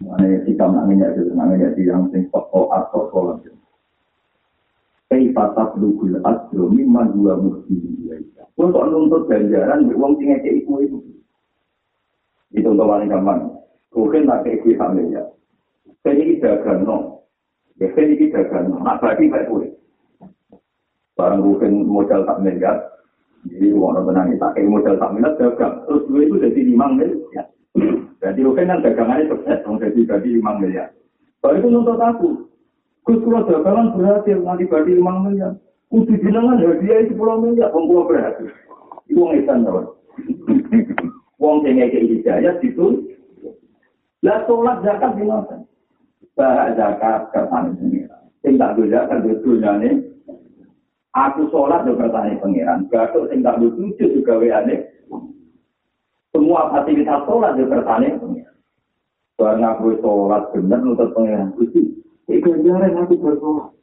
mana 0.00 0.40
kita 0.48 0.64
namanya 0.64 1.12
itu 1.12 1.32
namanya 1.36 1.68
di 1.76 1.84
yang 1.84 2.08
sing 2.12 2.28
toko 2.32 2.72
atau 2.72 3.08
sekolah 3.08 3.36
Kei 5.10 5.34
patah 5.34 5.74
dukul 5.74 6.22
asro 6.22 6.70
mimman 6.70 7.10
dua 7.18 7.34
mukti 7.34 7.74
Untuk 8.54 8.86
nuntut 8.92 9.26
ganjaran, 9.26 9.90
uang 9.90 10.20
tinggal 10.20 10.38
ke 10.44 10.62
ibu 10.62 10.74
itu. 10.84 10.98
Itu 12.54 12.70
untuk 12.70 12.86
paling 12.86 13.08
gampang. 13.08 13.56
Mungkin 13.90 14.28
tak 14.28 14.46
kayak 14.46 14.60
gue 14.62 14.78
sambil 14.78 15.06
ya. 15.10 15.24
Saya 16.04 16.14
ini 16.14 16.38
dagang 16.38 16.86
no. 16.86 17.26
Ya 17.80 17.90
saya 17.96 18.06
ini 18.06 18.30
dagang 18.30 18.70
no. 18.70 18.84
Nak 18.84 19.00
bagi 19.02 19.32
baik 19.32 19.48
gue. 19.50 19.66
Barang 21.18 21.42
mungkin 21.42 21.88
modal 21.88 22.22
tak 22.28 22.38
miliar. 22.44 22.89
Jadi 23.48 23.72
orang 23.72 24.04
tenang 24.04 24.36
tak 24.36 24.52
kayak 24.52 24.68
modal 24.68 24.94
tak 25.00 25.10
miliar 25.16 25.32
dagang. 25.40 25.74
Terus 25.88 26.02
gue 26.12 26.22
itu 26.28 26.36
jadi 26.36 26.60
lima 26.60 26.86
miliar. 26.92 27.46
Jadi 28.20 28.40
mungkin 28.44 28.68
kan 28.68 28.84
dagangannya 28.84 29.30
sukses. 29.32 29.64
Jadi 29.64 30.00
jadi 30.04 30.28
lima 30.28 30.52
miliar. 30.60 30.88
Baru 31.40 31.56
itu 31.56 31.68
nuntut 31.72 31.96
aku. 31.96 32.28
Gus 33.08 33.24
kalau 33.24 33.48
dagangan 33.48 33.96
berhasil 33.96 34.36
nanti 34.44 34.68
bagi 34.68 34.92
lima 35.00 35.24
miliar. 35.24 35.56
Kudu 35.88 36.20
jenengan 36.20 36.60
hadiah 36.60 37.00
itu 37.00 37.16
pulau 37.16 37.40
miliar. 37.40 37.72
Pembuah 37.72 38.04
berhasil. 38.04 38.52
Itu 39.08 39.24
ngisan 39.24 39.64
tau. 39.64 39.96
Wong 41.40 41.64
sing 41.64 41.80
ngeke 41.80 42.04
hidayah 42.04 42.60
itu 42.60 43.08
lah 44.20 44.44
sholat 44.44 44.84
zakat 44.84 45.16
di 45.16 45.24
mana? 45.24 45.64
Bahak 46.36 46.76
zakat 46.76 47.32
pengiran. 47.32 48.28
Sing 48.44 48.60
tak 48.60 48.76
do 48.76 48.84
zakat 48.92 49.24
do 49.24 49.40
dunyane. 49.40 50.09
Aku 51.10 51.50
sholat 51.50 51.82
do 51.82 51.98
kertane 51.98 52.38
pengiran. 52.38 52.86
Batuk 52.86 53.26
sing 53.30 53.42
tak 53.42 53.58
sujud 53.58 53.98
juga 53.98 54.38
weane. 54.38 54.86
Semua 56.30 56.70
fasilitas 56.70 57.26
sholat 57.26 57.58
do 57.58 57.66
kertane 57.66 58.14
pengiran. 58.18 58.56
Barang 59.34 59.64
aku 59.66 59.98
sholat 59.98 60.42
bener 60.54 60.78
nutut 60.78 61.10
pengiran. 61.10 61.50
Gusti, 61.58 61.82
iku 62.30 62.62
jaran 62.62 62.94
aku 62.94 63.18
bersolat. 63.18 63.74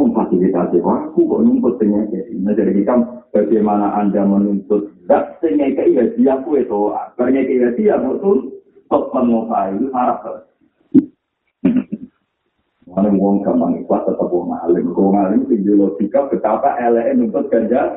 memfasilitasi 0.00 0.80
aku 0.80 1.20
kok 1.28 1.42
nuntut 1.44 1.76
penyakit. 1.76 2.32
Nah, 2.40 2.56
jadi 2.56 2.72
kita 2.72 2.94
bagaimana 3.36 3.92
Anda 4.00 4.24
menuntut 4.24 4.96
zat 5.04 5.38
penyakit 5.44 6.16
ya 6.16 6.40
ku 6.40 6.56
itu. 6.56 6.80
Penyakit 7.20 7.56
ya 7.60 7.68
dia 7.76 7.94
betul 8.00 8.64
top 8.88 9.12
menguasai 9.12 9.76
harap. 9.92 10.48
Mana 12.90 13.06
wong 13.14 13.46
gampang 13.46 13.78
ikhlas 13.78 14.02
tetap 14.02 14.26
wong 14.26 14.50
alim. 14.66 14.90
Wong 14.90 15.14
alim 15.14 15.46
tinggi 15.46 15.70
logika 15.78 16.26
betapa 16.26 16.74
LE 16.90 17.14
nuntut 17.14 17.46
ganja. 17.46 17.94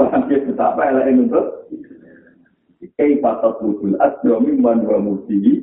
Ya 0.00 0.38
betapa 0.42 0.90
LE 0.90 1.10
nuntut. 1.14 1.46
Kei 2.98 3.22
patat 3.22 3.62
lukul 3.62 3.94
asdomi 4.02 4.58
man 4.58 4.82
wa 4.82 4.98
mutiji. 4.98 5.62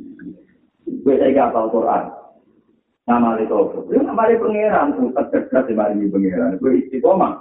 Gue 0.87 1.19
saya 1.19 1.51
Al-Quran. 1.51 2.15
nama 3.07 3.39
itu 3.39 3.55
apa? 3.55 3.87
Itu 3.87 4.03
nama 4.03 4.27
itu 4.27 4.43
pengeran, 4.43 4.87
tempat 4.99 5.25
cerdas 5.31 5.63
di 5.71 5.73
mari 5.75 6.11
pengeran. 6.11 6.59
Itu 6.59 6.67
istiqomah. 6.67 7.39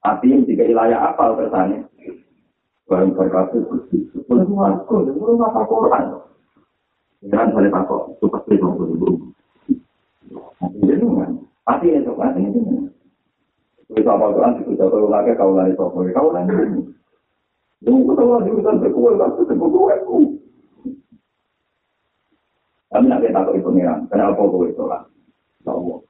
Artinya 0.00 0.48
jika 0.48 0.64
wilayah 0.64 1.12
apa 1.12 1.36
kesannya? 1.36 1.84
Barang 2.88 3.12
berkata 3.12 3.54
itu, 3.60 3.76
boleh 4.24 4.48
aku, 4.48 5.12
boleh 5.12 5.44
apa 5.44 5.60
Quran. 5.68 6.04
Jangan 7.20 7.52
boleh 7.52 7.68
takut, 7.68 8.16
itu 8.16 8.26
pasti 8.32 8.56
mau 8.56 8.72
buru-buru. 8.72 9.16
Jadi 10.80 11.04
kan, 11.04 11.32
pasti 11.68 11.86
itu 11.92 12.12
kan, 12.16 12.32
ini 12.40 12.60
kan. 12.64 12.84
Kita 13.90 14.10
apa 14.16 14.32
Quran, 14.32 14.52
kita 14.64 14.86
tahu 14.88 15.06
lagi 15.12 15.36
kau 15.36 15.52
lari 15.52 15.76
sopo, 15.76 16.00
kau 16.16 16.32
lari 16.32 16.48
ini. 16.48 16.80
Tunggu 17.84 18.16
tahu 18.16 18.40
lagi, 18.40 18.50
kita 18.56 18.72
berkuat, 18.80 19.36
kita 19.36 19.52
berkuat. 19.52 20.00
Kami 22.90 23.06
nak 23.06 23.20
kita 23.22 23.44
tahu 23.44 23.60
pengiran. 23.62 24.08
Kenapa 24.08 24.40
kau 24.40 24.66
itu 24.66 24.84
lah? 24.88 25.04
Tahu. 25.62 26.02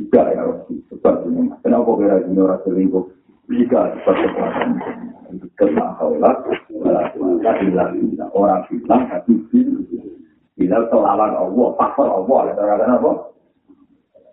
Jika 0.00 0.32
ya 0.32 0.48
sebab 0.88 1.28
ini. 1.28 1.52
Kenapa 1.60 1.90
kira 2.00 2.16
ini 2.24 2.40
orang 2.40 2.62
selingkuh? 2.64 3.04
Jika 3.52 3.92
sebab 4.00 4.14
kekuatan. 4.16 4.68
Kena 5.60 5.92
kaulah. 6.00 6.40
Orang 8.32 8.64
bilang 8.72 9.02
tapi 9.12 9.32
bila 10.62 10.78
selawan 10.86 11.34
Allah, 11.34 11.68
faktor 11.74 12.06
Allah, 12.06 12.38
ada 12.54 12.62
kata 12.62 12.84
apa? 12.86 13.10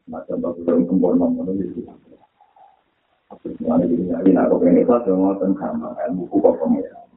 Macam 0.05 0.37
bagus 0.45 0.61
dalam 0.61 0.85
sempurna 0.85 1.25
itu. 1.57 1.81
Mana 3.65 3.85
ini 3.85 4.09
ini 4.09 4.37
aku 4.37 4.61
pengen 4.61 4.85
itu 4.85 4.93
semua 5.05 5.33
tentang 5.41 5.81
ilmu 5.81 6.29
kok 6.29 6.53
pengiran. 6.61 7.09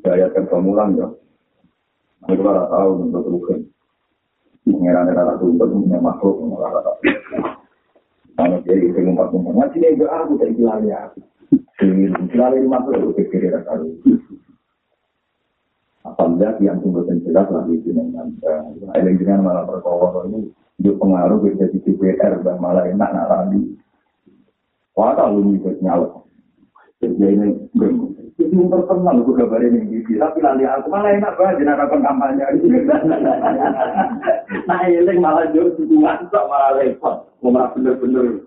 Gaya 0.00 0.28
kebamulan 0.32 0.96
ya. 0.96 1.08
Aku 2.28 2.40
tahu 2.44 2.90
untuk 3.08 3.24
bukan. 3.28 3.60
pengiran 4.64 5.10
era 5.10 5.34
ratu 5.34 5.56
punya 5.56 5.98
makhluk 5.98 6.36
rata 6.60 6.92
kalau 8.36 8.58
jadi 8.64 8.88
itu 8.88 8.98
ngumpat 9.04 9.32
ngaji 9.36 9.76
ini 9.76 9.88
enggak 9.96 10.12
aku 10.16 10.32
tak 10.40 10.50
hilang 10.56 10.82
ya 10.88 11.00
hilang 11.80 12.68
makhluk 12.68 13.12
itu 13.12 13.24
pikir 13.24 13.52
era 13.52 13.60
karu 13.64 13.96
apabila 16.04 16.56
yang 16.64 16.80
tunggu 16.80 17.04
dan 17.04 17.20
jelas 17.24 17.48
lagi 17.52 17.76
dengan 17.84 18.32
ada 18.92 19.10
dengan 19.10 19.44
malah 19.44 19.64
perkara 19.68 20.24
ini 20.32 20.48
juga 20.80 21.04
pengaruh 21.04 21.44
bisa 21.44 21.68
di 21.68 21.78
DPR 21.84 22.40
dan 22.40 22.56
malah 22.56 22.88
enak 22.88 23.10
nak 23.12 23.28
lagi 23.28 23.60
Wah, 24.98 25.14
tahu 25.16 25.40
ini 25.40 25.56
nyala. 25.80 26.08
Jadi 27.00 27.24
ini 27.24 27.56
Itu 28.36 28.68
terkenal 28.68 29.24
aku 29.24 29.32
kabar 29.36 29.60
ini 29.64 29.80
gitu. 29.88 30.20
Tapi 30.20 30.44
nanti 30.44 30.68
aku 30.68 30.92
malah 30.92 31.16
enak 31.16 31.36
banget 31.40 31.64
jenaka 31.64 31.88
kampanye. 31.88 32.40
nah 34.68 34.80
ini 34.84 35.12
malah 35.16 35.48
jauh 35.56 35.72
dukungan 35.76 36.28
kok 36.28 36.48
malah 36.48 36.76
repot. 36.76 37.16
Malah 37.40 37.72
bener-bener. 37.72 38.44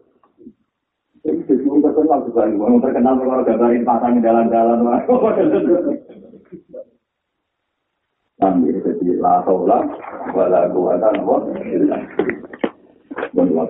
Jadi 1.25 1.41
itu 1.45 1.81
terkenal 1.81 2.19
juga. 2.29 2.45
Terkenal 2.85 3.13
kalau 3.17 3.45
gambarin 3.45 3.85
pasang 3.85 4.21
jalan-jalan. 4.21 4.85
Ambil 8.41 8.81
jadi 8.81 9.21
la 9.21 9.45
haula 9.45 9.85
wala 10.33 10.65
quwata 10.73 11.13
illa 11.69 12.01
billah. 13.33 13.65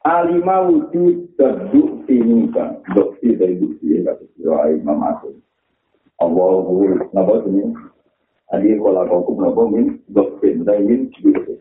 Alima 0.00 0.64
wujud 0.64 1.36
terduk 1.36 2.08
ini 2.08 2.48
kan, 2.56 2.80
doksi 2.96 3.36
dari 3.36 3.60
bukti 3.60 4.00
ya 4.00 4.12
kata 4.12 4.24
doa 4.40 4.72
Imam 4.72 5.04
Agung. 5.04 5.44
Allah 6.16 6.64
wujud, 6.64 7.12
napa 7.12 7.44
ini? 7.44 7.68
Adi 8.48 8.80
kalau 8.80 9.04
kau 9.24 9.36
napa 9.36 9.62
min 9.68 10.00
doksi 10.08 10.56
dari 10.64 10.88
min 10.88 11.12
bukti. 11.12 11.52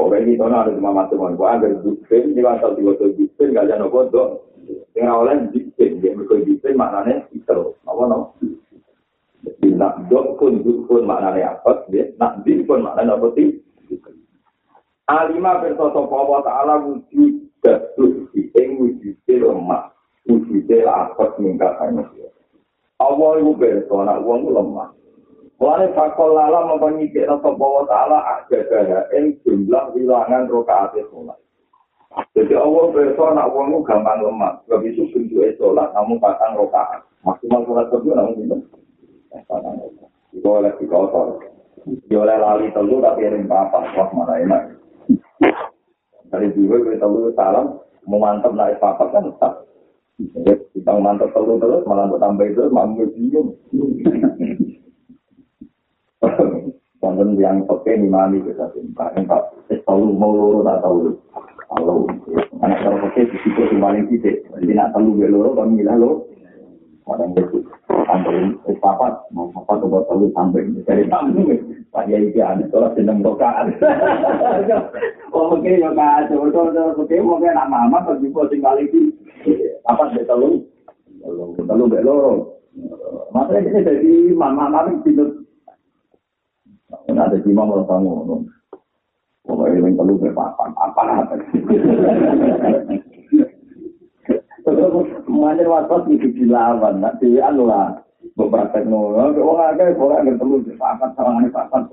Orang 0.00 0.24
ini 0.24 0.40
tahu 0.40 0.48
ada 0.48 0.72
Imam 0.72 0.96
Agung, 0.96 1.36
gua 1.36 1.60
agar 1.60 1.76
bukti 1.84 2.32
di 2.32 2.40
pasal 2.40 2.72
dua 2.80 2.96
tujuh 2.96 3.20
bukti 3.20 3.52
nggak 3.52 3.68
ada 3.68 3.84
nopo 3.84 4.08
dok. 4.08 4.28
Yang 4.96 5.08
awalnya 5.12 5.52
bukti, 5.52 5.84
dia 6.00 6.16
berkoi 6.16 6.40
bukti 6.48 6.68
maknanya 6.72 7.28
itu, 7.36 7.76
apa 7.84 8.02
no? 8.08 8.32
Jadi 9.44 9.76
nak 9.76 10.08
dok 10.08 10.40
pun 10.40 10.64
duk 10.64 10.88
pun 10.88 11.04
maknanya 11.04 11.60
apa? 11.60 11.84
Ya, 11.92 12.08
nak 12.16 12.40
din 12.48 12.64
pun 12.64 12.80
maknanya 12.80 13.20
apa 13.20 13.28
sih? 13.36 13.60
Alima 15.04 15.60
bersoso 15.60 16.08
Allah 16.08 16.40
Ta'ala 16.40 16.74
wujud 16.80 17.52
jatuh 17.60 18.24
di 18.32 18.48
ing 18.56 18.80
wujud 18.80 19.20
lemah. 19.28 19.92
Wujud 20.24 20.64
lapet 20.64 21.30
mingkat 21.36 21.76
manusia. 21.76 22.32
Allah 22.96 23.30
itu 23.36 23.52
bersoso 23.52 24.00
anak 24.00 24.24
uang 24.24 24.48
lemah. 24.48 24.88
Mulane 25.60 25.92
fakol 25.92 26.32
lala 26.32 26.72
mempengikir 26.72 27.28
sopo 27.28 27.52
Allah 27.60 27.84
Ta'ala 27.84 28.18
ada 28.40 28.58
gaya 28.64 29.00
jumlah 29.44 29.92
wilangan 29.92 30.48
rokaat 30.48 30.96
sholat. 31.12 31.36
Jadi 32.32 32.56
Allah 32.56 32.84
bersoso 32.88 33.28
anak 33.28 33.52
uang 33.52 33.76
itu 33.76 33.80
gampang 33.84 34.24
lemah. 34.24 34.64
Gak 34.72 34.80
bisa 34.88 35.04
bentuk 35.12 35.44
sholat 35.60 35.92
namun 35.92 36.16
patang 36.16 36.56
rokaat. 36.56 37.04
Maksimal 37.28 37.60
sholat 37.68 37.92
kedua 37.92 38.24
namun 38.24 38.64
gitu. 39.48 40.04
Itu 40.34 40.48
oleh 40.50 40.72
dikotor. 40.80 41.40
Dia 42.08 42.18
oleh 42.24 42.36
lali 42.40 42.66
telu 42.72 42.98
tapi 43.04 43.28
ada 43.28 43.38
apa? 43.44 43.78
Wah 43.92 44.08
mana 44.16 44.34
enak. 44.40 44.62
Dari 46.32 46.48
dulu 46.56 46.88
kita 46.88 47.04
telu 47.04 47.30
salam, 47.36 47.78
mau 48.08 48.18
mantap 48.18 48.56
naik 48.56 48.80
papat 48.80 49.12
kan 49.12 49.28
tak. 49.38 49.54
Kita 50.72 50.90
mantap 50.98 51.30
telu 51.36 51.60
terus, 51.60 51.84
malah 51.84 52.08
untuk 52.08 52.18
tambah 52.24 52.46
itu, 52.48 52.66
mamu 52.72 53.04
bingung. 53.12 53.54
Konten 57.04 57.36
yang 57.36 57.68
pakai 57.68 58.00
di 58.00 58.08
mami 58.08 58.40
kita 58.40 58.72
simpan, 58.72 59.28
pak. 59.28 59.52
Tahu 59.84 60.16
mau 60.16 60.32
loro 60.32 60.64
tak 60.64 60.80
tahu. 60.80 61.12
Kalau 61.74 62.08
anak 62.64 62.80
kalau 62.80 62.98
pakai 63.08 63.28
di 63.28 63.36
situ 63.44 63.60
di 63.68 63.76
paling 63.76 64.08
titik, 64.08 64.46
jadi 64.56 64.72
nak 64.72 64.96
tahu 64.96 65.12
beloro, 65.12 65.52
kami 65.52 65.84
lah 65.84 66.00
lo. 66.00 66.24
Orang 67.04 67.36
itu 67.36 67.60
sampai 68.08 68.48
papat, 68.80 69.12
mau 69.28 69.52
papat 69.52 69.76
atau 69.76 70.00
tahu 70.08 70.24
sampai 70.32 70.64
dari 70.88 71.04
tamu. 71.12 71.52
Pak 71.92 72.08
Yai 72.08 72.32
iki 72.32 72.40
ane 72.40 72.64
ora 72.72 72.88
seneng 72.96 73.20
rokaan. 73.20 73.76
Oh 75.36 75.52
mungkin 75.52 75.84
yo 75.84 75.92
ka 75.92 76.24
coba 76.32 76.48
coba 76.48 76.96
mungkin 76.96 77.28
mungkin 77.28 77.52
nak 77.52 77.68
mama 77.68 78.00
kok 78.08 78.24
juga 78.24 78.48
tinggal 78.48 78.80
iki. 78.80 79.12
Apa 79.84 80.16
sih 80.16 80.24
telu? 80.24 80.64
Telu 81.60 81.84
be 81.92 82.00
loro. 82.00 82.56
Masa 83.36 83.60
ini 83.60 83.84
jadi 83.84 84.32
mama 84.32 84.72
mama 84.72 84.96
tidur. 85.04 85.44
Ada 87.12 87.36
di 87.36 87.52
mama 87.52 87.84
tamu. 87.84 88.48
Pokoknya 89.44 89.76
yang 89.76 89.92
telu 90.00 90.16
be 90.24 90.32
papan 90.32 90.72
apa 90.80 91.02
apa. 91.20 91.34
Mana 95.30 95.62
waktu 95.66 96.16
itu 96.16 96.28
dilawan, 96.34 97.02
nanti 97.02 97.38
anu 97.40 97.66
lah. 97.66 98.04
beberapa 98.34 98.80
nol, 98.82 99.36
wong 99.36 99.58
akeh 99.60 99.94
ora 100.00 100.24
ngerti 100.24 100.40
telu 100.40 100.56
papat 100.80 101.12
sawangane 101.14 101.52
papat. 101.52 101.92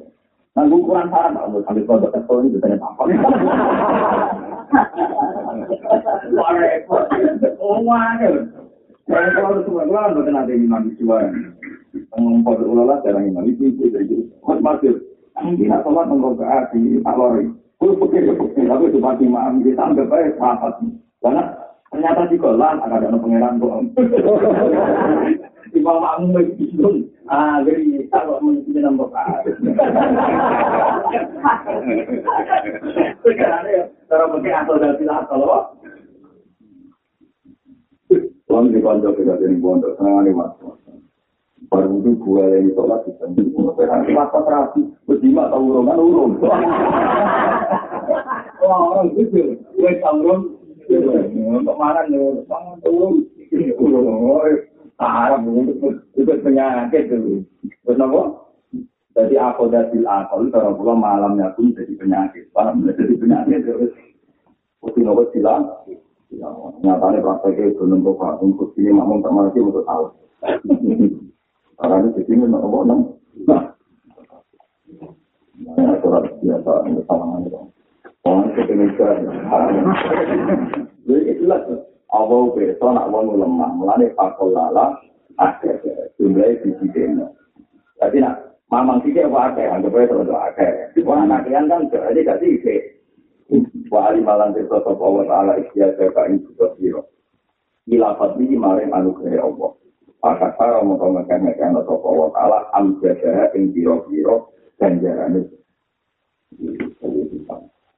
Nang 0.51 0.67
ukuran 0.67 1.07
sarang 1.07 1.39
tak 1.39 1.63
sampai 1.63 1.87
produk 1.87 2.11
ekspor 2.11 2.43
itu 2.43 2.59
tanya 2.59 2.75
apa. 2.83 3.03
Wah. 6.35 6.51
Oh, 7.61 7.79
kalau. 7.79 8.51
Ini. 15.51 16.99
Kalau 17.01 17.31
ternyata 21.91 22.23
di 22.31 22.39
kolam 22.39 22.79
ada 22.79 23.03
ada 23.03 23.19
pangeran 23.19 23.59
bohong. 23.59 23.91
di 25.71 25.79
bawah 25.79 26.19
makmum 26.19 26.39
itu 26.39 26.71
bingung. 26.71 26.97
Ah, 27.27 27.63
jadi 27.63 28.07
kalau 28.11 28.43
mengikuti 28.43 28.79
nomor 28.83 29.07
Sekarang 33.21 33.63
ya, 33.69 33.83
cara 34.11 34.25
pakai 34.27 34.51
atau 34.51 34.75
dari 34.79 35.05
atau 35.07 35.71
Kalau 38.51 38.67
di 38.67 38.83
pondok 38.83 39.15
kita 39.15 39.39
jadi 39.39 39.55
pondok, 39.63 39.95
senang 39.95 40.27
nih 40.27 40.35
mas. 40.35 40.51
Baru 41.71 42.03
itu 42.03 42.19
gua 42.19 42.51
yang 42.51 42.67
ditolak 42.67 43.07
di 43.07 43.15
sana. 43.15 44.03
Masa 44.11 44.43
terapi, 44.43 44.81
berjima 45.07 45.47
tahu 45.47 45.71
urung 45.71 45.87
kan 45.87 46.03
urung. 46.03 46.35
Wah 48.59 48.79
orang 48.91 49.15
itu, 49.15 49.55
gue 49.55 49.91
tahu 50.03 50.17
urung. 50.19 50.60
Untuk 50.91 51.77
mana 51.79 52.03
nih, 52.07 52.19
bang. 52.47 52.65
Urung. 52.85 53.23
Arab 55.01 55.49
itu 55.49 56.29
penyakit 56.45 57.09
itu. 57.09 57.41
Terus 57.81 57.97
apa? 57.97 58.21
Jadi 59.17 59.35
aku 59.35 59.67
dari 59.67 59.99
akal 60.05 60.47
kalau 60.53 60.77
pulang 60.77 61.01
malamnya 61.01 61.49
pun 61.57 61.73
jadi 61.73 61.89
penyakit. 61.97 62.53
Malam 62.53 62.85
jadi 62.85 63.17
penyakit 63.17 63.65
terus. 63.65 63.91
Putih 64.77 65.01
nopo 65.01 65.25
silang. 65.33 65.65
Nyatanya 66.85 67.19
prakteknya 67.19 67.73
itu 67.73 67.83
nunggu 67.83 68.13
untuk 68.39 68.71
ini 68.79 68.93
makmum 68.93 69.19
tak 69.25 69.33
mati 69.33 69.59
untuk 69.59 69.83
tahu. 69.83 70.05
Karena 71.81 72.07
itu 72.07 72.21
sini 72.29 72.45
nopo 72.45 72.85
enam. 72.85 72.99
Nah, 75.61 75.97
surat 76.01 76.25
biasa 76.41 76.71
untuk 76.87 77.05
salangan 77.09 77.45
itu. 77.45 77.59
Orang 78.21 78.53
ketika 78.53 79.17
Jadi 81.01 81.33
itulah 81.33 81.61
Allah 82.11 82.41
berso 82.53 82.87
nak 82.93 83.09
wong 83.09 83.33
lemah, 83.33 83.71
mulane 83.73 84.13
pakol 84.13 84.53
lala 84.53 84.93
akeh 85.41 85.79
jumlah 86.21 86.53
biji 86.61 86.85
dene. 86.93 87.25
Jadi 87.97 88.21
nak 88.21 88.61
mamang 88.69 89.01
apa 89.01 89.39
akeh, 89.51 89.65
anggap 89.65 89.95
ae 89.97 90.05
terus 90.05 90.29
akeh. 90.29 90.71
Wah 91.01 91.25
anak 91.25 91.49
kan 91.49 91.65
kan 91.65 91.89
jadi 91.89 92.21
gak 92.21 92.39
sithik. 92.45 93.01
Wa 93.89 94.13
ali 94.13 94.21
malan 94.21 94.53
desa 94.53 94.79
sapa 94.85 95.01
wa 95.01 95.25
taala 95.25 95.57
ikhya 95.57 95.97
ka 95.97 96.21
ing 96.29 96.45
kudu 96.45 96.67
sira. 96.77 97.01
Ila 97.89 98.15
fadli 98.21 98.53
maring 98.53 98.93
anugerah 98.93 99.43
Allah. 99.43 99.71
Maka 100.21 100.53
para 100.55 100.79
mongko 100.85 101.17
ngekene-kene 101.17 101.81
sapa 101.83 102.09
wa 102.11 102.29
taala 102.37 102.69
am 102.77 103.01
jadah 103.01 103.49
ing 103.57 103.73
pira-pira 103.73 104.35
ganjarane. 104.77 105.41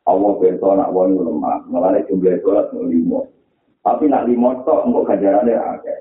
Allah 0.04 0.32
berso 0.36 0.68
nak 0.76 0.92
wong 0.92 1.16
lemah, 1.16 1.64
mulane 1.72 2.04
jumlah 2.12 2.36
sholat 2.44 2.68
lima. 2.76 3.24
Tapi 3.84 4.12
nak 4.12 4.28
lima 4.28 4.60
tok 4.68 4.84
engkau 4.84 5.08
ganjarannya 5.08 5.56
akeh. 5.56 6.00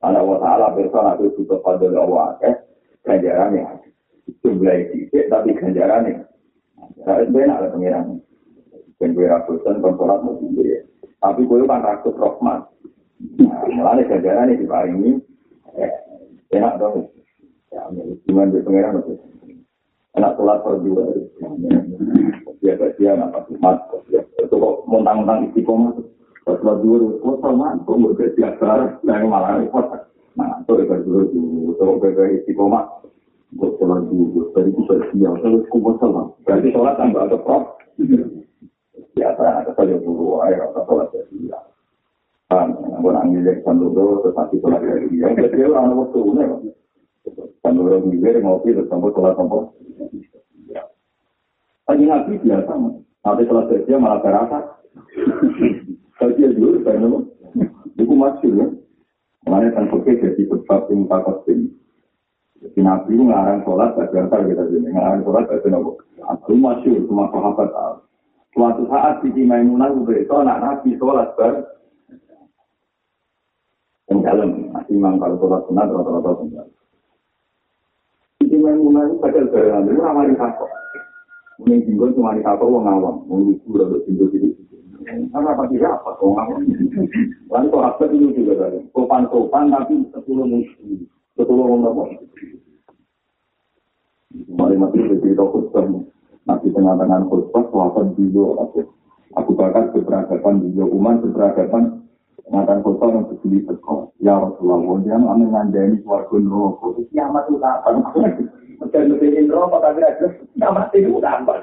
Karena 0.00 0.20
Allah 0.20 0.38
Ta'ala 0.40 0.66
besok 0.76 1.02
nak 1.04 1.20
itu 1.20 1.44
pada 1.44 1.84
Allah 1.84 2.22
akeh, 2.32 2.54
ganjarannya 3.04 3.60
akeh. 3.76 3.92
Jumlah 4.40 4.76
sedikit 4.88 5.24
tapi 5.28 5.52
ganjarannya. 5.52 6.24
Nah, 7.04 7.16
itu 7.20 7.36
enak 7.36 7.60
lah 7.60 7.70
pengiran. 7.70 8.04
Dan 8.96 9.12
gue 9.12 9.28
rakusan 9.28 9.84
konsolat 9.84 10.24
mau 10.24 10.40
sendiri. 10.40 10.88
Tapi 11.20 11.44
gue 11.44 11.68
kan 11.68 11.84
rakus 11.84 12.16
rohmat. 12.16 12.72
Nah, 13.36 13.62
mulai 13.68 14.08
ganjarannya 14.08 14.60
di 14.60 14.64
hari 14.64 14.90
ini, 14.96 15.10
enak 16.56 16.80
dong. 16.80 17.12
Ya, 17.68 17.84
gimana 18.24 18.56
di 18.56 18.64
pengiran 18.64 19.04
itu. 19.04 19.14
Enak 20.16 20.32
sholat 20.40 20.64
per 20.64 20.80
dua. 20.80 21.04
Biasa-biasa, 22.64 23.20
apa 23.20 23.38
sumat. 23.52 23.76
Itu 24.40 24.56
kok 24.56 24.74
montang-montang 24.88 25.52
istiqomah. 25.52 25.92
Setelah 26.46 26.78
dulu, 26.78 27.20
kok 27.20 27.42
sama, 27.42 27.74
kok 27.84 27.98
mau 27.98 28.14
jadi 28.14 28.32
biasa, 28.38 29.02
nah 29.02 29.18
malah 29.26 29.58
repot. 29.60 29.86
Nah, 30.38 30.62
itu 30.62 30.72
ya 30.78 30.96
dulu 31.02 31.20
dulu, 31.34 31.74
kalau 31.74 31.98
beda 31.98 32.22
istiqomah, 32.38 32.86
kok 33.58 33.70
setelah 33.76 33.98
dulu, 34.06 34.54
dari 34.54 34.70
itu 34.70 34.82
bersiap, 34.86 35.42
terus 35.42 35.66
kok 35.66 35.96
sama. 35.98 36.22
Berarti 36.46 36.68
sholat 36.70 36.94
tambah 36.96 37.22
ada 37.26 37.36
prop. 37.42 37.82
Biasa, 39.16 39.42
ada 39.42 39.70
saja 39.74 39.96
dulu, 40.00 40.38
ayo, 40.46 40.70
atau 40.70 40.82
sholat 40.86 41.06
bersiap. 41.12 41.62
Kan, 42.46 42.78
aku 42.94 43.08
nangis 43.10 43.42
dari 43.42 43.60
terus 43.66 44.34
nanti 44.38 44.56
sholat 44.62 44.80
dari 44.86 45.06
dia. 45.10 45.26
Jadi 45.34 45.66
orang 45.66 45.98
waktu 45.98 46.18
ini, 46.24 46.44
kan 47.58 47.74
dulu 47.74 48.06
ngilir, 48.06 48.38
ngopi, 48.38 48.70
terus 48.70 48.86
sampai 48.86 49.10
sholat 49.12 49.34
sampai. 49.34 49.66
Lagi 51.86 52.02
ngaji 52.02 52.32
biasa, 52.42 52.72
nanti 53.22 53.42
sholat 53.46 53.66
bersiap 53.70 53.98
malah 54.02 54.18
terasa. 54.18 54.58
Tapi 56.18 56.42
ya 56.42 56.50
dulu, 56.50 56.82
saya 56.82 56.98
nama, 56.98 57.20
itu 57.94 58.14
masuk 58.16 58.52
ya. 58.58 58.66
Mengenai 59.46 59.70
kan 59.70 59.86
pakai 59.94 60.18
jadi 60.18 60.42
sebab 60.50 60.90
yang 60.90 61.06
takut 61.06 61.46
ini. 61.46 61.70
Jadi 62.58 62.78
Nabi 62.82 63.14
itu 63.14 63.22
ngarang 63.22 63.62
sholat, 63.62 63.94
baca 63.94 64.16
antar 64.18 64.42
kita 64.42 64.64
sini. 64.66 64.90
Ngarang 64.90 65.22
sholat, 65.22 65.46
baca 65.46 65.66
nopo. 65.70 66.02
Itu 66.18 66.52
masuk, 66.58 67.06
semua 67.06 67.30
sahabat 67.30 67.68
tahu. 67.70 67.96
Suatu 68.56 68.82
saat 68.88 69.20
di 69.20 69.42
Maimunah 69.44 69.92
itu 69.92 70.16
itu 70.16 70.32
anak 70.32 70.58
Nabi 70.64 70.96
sholat 70.96 71.28
ber 71.36 71.76
yang 74.08 74.22
dalam 74.22 74.72
masih 74.72 74.96
memang 74.96 75.20
kalau 75.20 75.36
sholat 75.36 75.62
sunat 75.68 75.86
rata-rata 75.92 76.30
sunat. 76.40 76.66
Di 78.40 78.56
Maimunah 78.56 79.12
itu 79.12 79.16
pada 79.20 79.38
lebaran 79.44 79.86
itu 79.86 80.00
ramai 80.00 80.34
takut. 80.40 80.72
Mungkin 81.56 81.88
tinggal 81.88 82.12
cuma 82.12 82.36
di 82.36 82.44
takut 82.44 82.68
orang 82.68 83.00
awam, 83.00 83.16
mengukur 83.28 83.80
atau 83.80 84.00
tinggal 84.04 84.28
di 84.28 84.38
situ. 84.52 84.76
Karena 85.06 85.56
apa 85.56 85.64
tidak 85.72 86.02
apa, 86.02 86.10
orang 86.20 86.38
awam. 86.44 86.60
Lalu 87.48 87.66
kok 87.72 87.86
apa 87.86 88.02
itu 88.12 88.28
juga 88.36 88.52
tadi. 88.60 88.78
Sopan-sopan 88.92 89.72
tapi 89.72 89.94
sepuluh 90.12 90.44
musuh. 90.44 91.00
Sepuluh 91.36 91.64
orang 91.64 91.88
apa? 91.88 92.04
kalimat 94.56 94.90
itu 94.92 95.16
cerita 95.24 95.44
khutbah. 95.48 95.84
Nanti 96.46 96.68
tengah-tengah 96.70 97.26
khutbah, 97.30 97.64
sahabat 97.72 98.06
dulu 98.18 98.60
aku. 98.60 98.80
Aku 99.36 99.50
bakal 99.52 99.92
keberagaman 99.92 100.64
dulu, 100.64 100.96
umat 100.96 101.20
keberagaman 101.20 102.05
Ngatan 102.46 102.78
khutbah 102.86 103.10
yang 103.10 103.26
berdiri 103.26 103.58
teko. 103.66 104.14
Ya 104.22 104.38
Rasulullah, 104.38 105.02
dia 105.02 105.18
ame 105.18 105.50
ngandani 105.50 105.98
suarga 106.06 106.38
neraka. 106.38 106.86
Kiamat 107.10 107.50
itu 107.50 107.58
kapan? 107.58 107.94
Medan 108.78 109.02
lebih 109.10 109.50
neraka 109.50 109.76
tapi 109.82 110.00
ada 110.06 110.26
kiamat 110.54 110.94
itu 110.94 111.18
kapan? 111.18 111.58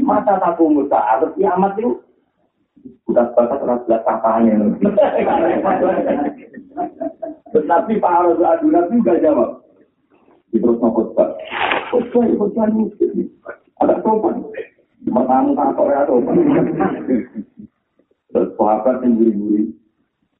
Masa 0.00 0.40
taku 0.40 0.72
muta, 0.72 1.20
kiamat 1.36 1.76
itu 1.76 2.00
bukan 3.04 3.26
batas 3.36 3.60
belas 3.84 4.02
katanya. 4.08 4.56
Tapi 7.52 8.00
Pak 8.00 8.14
Arus 8.24 8.40
Adu 8.40 8.72
Nabi 8.72 9.04
juga 9.04 9.20
jawab. 9.20 9.50
Di 10.48 10.56
terus 10.56 10.80
mau 10.80 10.96
khutbah. 10.96 11.28
Khutbah 11.92 12.24
itu 12.24 12.36
khutbah 12.40 12.68
Ada 13.84 13.94
sopan. 14.00 14.48
Pertama 15.04 15.50
tak 15.52 15.68
kok 15.76 15.88
ya 15.92 16.00
sopan. 16.08 16.36
Terus 18.32 18.56
sahabat 18.56 19.04
yang 19.04 19.20
guri-guri 19.20 19.76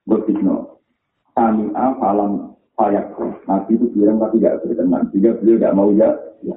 berfitnah. 0.09 0.65
Kami 1.37 1.69
afalam 1.77 2.57
payak. 2.77 3.13
Nabi 3.45 3.77
itu 3.77 3.87
bilang 3.93 4.21
tapi 4.21 4.41
tidak 4.41 4.65
berkenan. 4.65 5.09
Jika 5.13 5.37
beliau 5.41 5.57
tidak 5.61 5.77
mau 5.77 5.91
ya, 5.93 6.11
ya. 6.41 6.57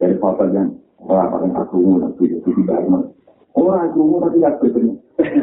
Dari 0.00 0.16
sahabat 0.16 0.48
yang 0.56 0.68
yang 1.00 1.56
aku 1.56 1.78
nabi 2.00 2.24
itu 2.32 2.50
tidak 2.64 2.80
mau. 2.88 3.04
Orang 3.56 3.92
aku 3.92 4.00
mau 4.08 4.24
tapi 4.24 4.40
tidak 4.40 4.56
berkenan. 4.60 4.96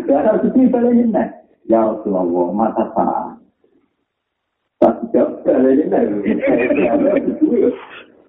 Ya 0.10 0.16
ada 0.26 0.42
sedih 0.42 0.74
balain 0.74 1.14
Ya 1.68 1.84
Rasulullah, 1.84 2.48
mata 2.56 2.86
sah. 2.96 3.38
Tapi 4.82 5.04
jawab 5.14 5.46
balain 5.46 5.90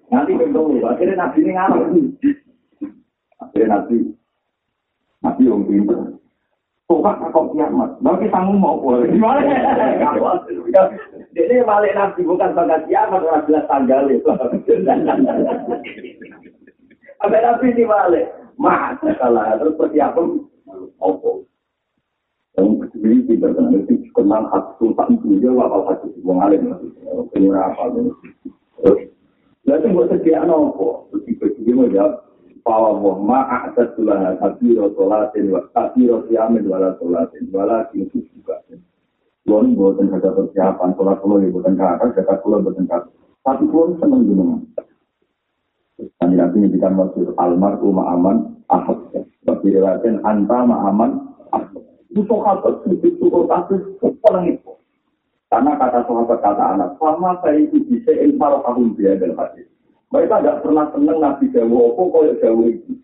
Nanti 0.09 0.33
ketemu, 0.33 0.81
akhirnya 0.89 1.21
nabi 1.21 1.37
ini 1.45 1.51
ngalah. 1.53 1.85
Akhirnya 3.45 3.67
nabi, 3.69 3.97
nabi 5.21 5.41
yang 5.45 5.61
pintar. 5.69 6.18
Tuhan 6.89 7.21
kok 7.29 7.53
kiamat. 7.53 8.01
Bagi 8.01 8.33
kamu 8.33 8.57
mau 8.57 8.81
boleh. 8.81 9.05
Gimana? 9.13 9.45
Jadi 11.37 11.61
balik 11.61 11.93
nabi 11.93 12.25
bukan 12.25 12.57
bagas 12.57 12.81
kiamat, 12.89 13.21
orang 13.21 13.45
jelas 13.45 13.69
tanggal 13.69 14.09
itu. 14.09 14.25
Apa 17.21 17.37
nabi 17.37 17.77
ini 17.77 17.85
balik? 17.85 18.25
Masa 18.57 19.13
kalah, 19.21 19.61
terus 19.61 19.77
persiapan. 19.77 20.41
Opo. 20.97 21.45
Yang 22.57 22.67
berdiri 22.81 23.37
tidak 23.37 23.53
kenal 23.53 23.77
itu 23.77 23.93
kenal 24.17 24.49
hak 24.49 24.65
sultan 24.81 25.21
itu 25.21 25.47
apa 25.61 25.77
hak 25.93 26.01
itu 26.09 26.19
mau 26.27 26.43
ngalim 26.43 26.75
penyurah 27.31 27.71
apa 27.71 27.83
terus 27.95 28.19
lalu 29.63 29.95
buat 29.95 30.11
sekian 30.11 30.51
apa 30.51 30.87
terus 31.07 31.23
tiba-tiba 31.23 31.71
mau 31.71 31.87
jawab 31.87 32.28
Fawa 32.69 32.93
wahma 33.01 33.49
a'adad 33.49 33.97
tulah 33.97 34.37
kabiro 34.37 34.93
sholatin 34.93 35.49
wa 35.49 35.65
kabiro 35.73 36.21
siamin 36.29 36.69
wala 36.69 36.93
sholatin 37.01 37.49
wala 37.49 37.89
kinsus 37.89 38.29
juga. 38.29 38.61
Kulon 39.41 39.73
buatan 39.73 40.13
ada 40.13 40.29
persiapan, 40.29 40.93
sholat 40.93 41.17
kulon 41.25 41.49
buatan 41.49 41.73
kakak, 41.73 42.13
jaga 42.13 42.37
kulon 42.45 42.61
buatan 42.61 42.85
kakak. 42.85 43.09
Tapi 43.41 43.65
kulon 43.73 43.97
seneng 43.97 44.21
jenengan. 44.21 44.61
Kami 46.21 46.33
nanti 46.37 46.61
nyedikan 46.61 46.93
maksud 46.93 47.33
almarhum 47.41 47.97
ma'aman 47.97 48.61
ahad. 48.69 49.01
Bagi 49.49 49.73
riwayatkan 49.73 50.21
anta 50.21 50.61
ma'aman 50.61 51.11
ahad. 51.49 51.81
Itu 52.13 52.21
sahabat 52.29 52.85
sujud 52.85 53.17
syukur 53.17 53.49
kasus 53.49 53.81
orang 54.29 54.45
itu. 54.45 54.77
Karena 55.49 55.73
kata 55.73 56.05
sahabat 56.05 56.37
kata 56.37 56.63
anak, 56.77 57.01
sama 57.01 57.33
saya 57.41 57.65
itu 57.65 57.81
bisa 57.89 58.13
ilmu 58.13 58.61
kahum 58.61 58.93
biaya 58.93 59.25
dan 59.25 59.33
hadis. 59.33 59.65
Mereka 60.09 60.41
tidak 60.41 60.65
pernah 60.65 60.89
senang 60.89 61.21
Nabi 61.21 61.53
Jawa, 61.53 61.93
apa 61.93 62.01
kaya 62.09 62.33
Jawa 62.41 62.65
itu. 62.65 62.97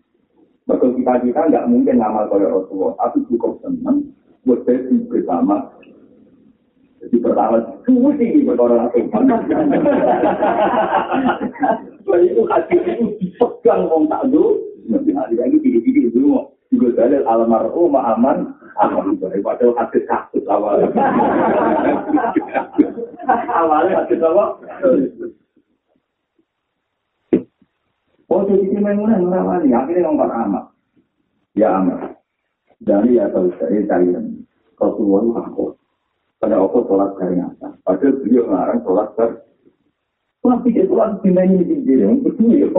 Maka 0.66 0.90
kita 0.90 1.22
kita 1.22 1.40
nggak 1.46 1.70
mungkin 1.70 2.02
ngamal 2.02 2.26
kaya 2.26 2.50
Rasulullah, 2.50 2.98
tapi 2.98 3.22
cukup 3.30 3.62
senang 3.62 4.10
buat 4.42 4.66
sesi 4.66 5.06
bersama. 5.06 5.70
Jadi 6.98 7.22
pertama, 7.22 7.62
semua 7.86 8.10
tinggi 8.18 8.42
berkorang 8.42 8.90
Rasulullah. 8.90 9.38
Jadi 12.06 12.26
itu 12.32 12.42
hati 12.50 12.74
itu 12.74 13.06
dipegang 13.22 13.86
orang 13.86 14.10
tak 14.10 14.26
dulu. 14.30 14.58
Nanti 14.90 15.10
hari 15.14 15.34
lagi 15.38 15.62
tinggi-tinggi 15.62 16.10
dulu. 16.10 16.42
Juga 16.74 16.90
dalil 16.98 17.22
almarhum 17.30 17.94
aman 17.94 18.50
aman 18.82 19.14
padahal 19.22 19.78
hadis 19.78 20.02
kasus 20.10 20.42
awalnya. 20.50 20.90
awalnya 23.62 24.02
hadis 24.02 24.18
apa? 24.18 24.58
Oh, 28.26 28.42
jadi 28.42 28.74
si 28.74 28.78
Maimunah 28.82 29.22
merawali, 29.22 29.70
akhirnya 29.70 30.10
ngomong 30.10 30.34
amat. 30.34 30.64
Ya 31.54 31.78
amat. 31.78 32.18
Dari 32.82 33.16
ya 33.16 33.30
tahu 33.30 33.54
saya 33.56 33.80
cari 33.86 34.12
Rasulullah 34.76 35.22
itu 35.22 35.32
takut. 35.32 35.72
Pada 36.36 36.60
aku 36.60 36.84
sholat 36.84 37.16
dari 37.16 37.40
atas. 37.40 37.72
Padahal 37.80 38.18
beliau 38.20 38.44
ngarang 38.50 38.80
sholat 38.84 39.08
dari 39.16 39.36
Wah, 40.46 40.62
pikir 40.62 40.86
sholat 40.86 41.18
di 41.26 41.34
mana 41.34 41.58
ini 41.58 41.66
sendiri, 41.66 42.06
berdua. 42.22 42.70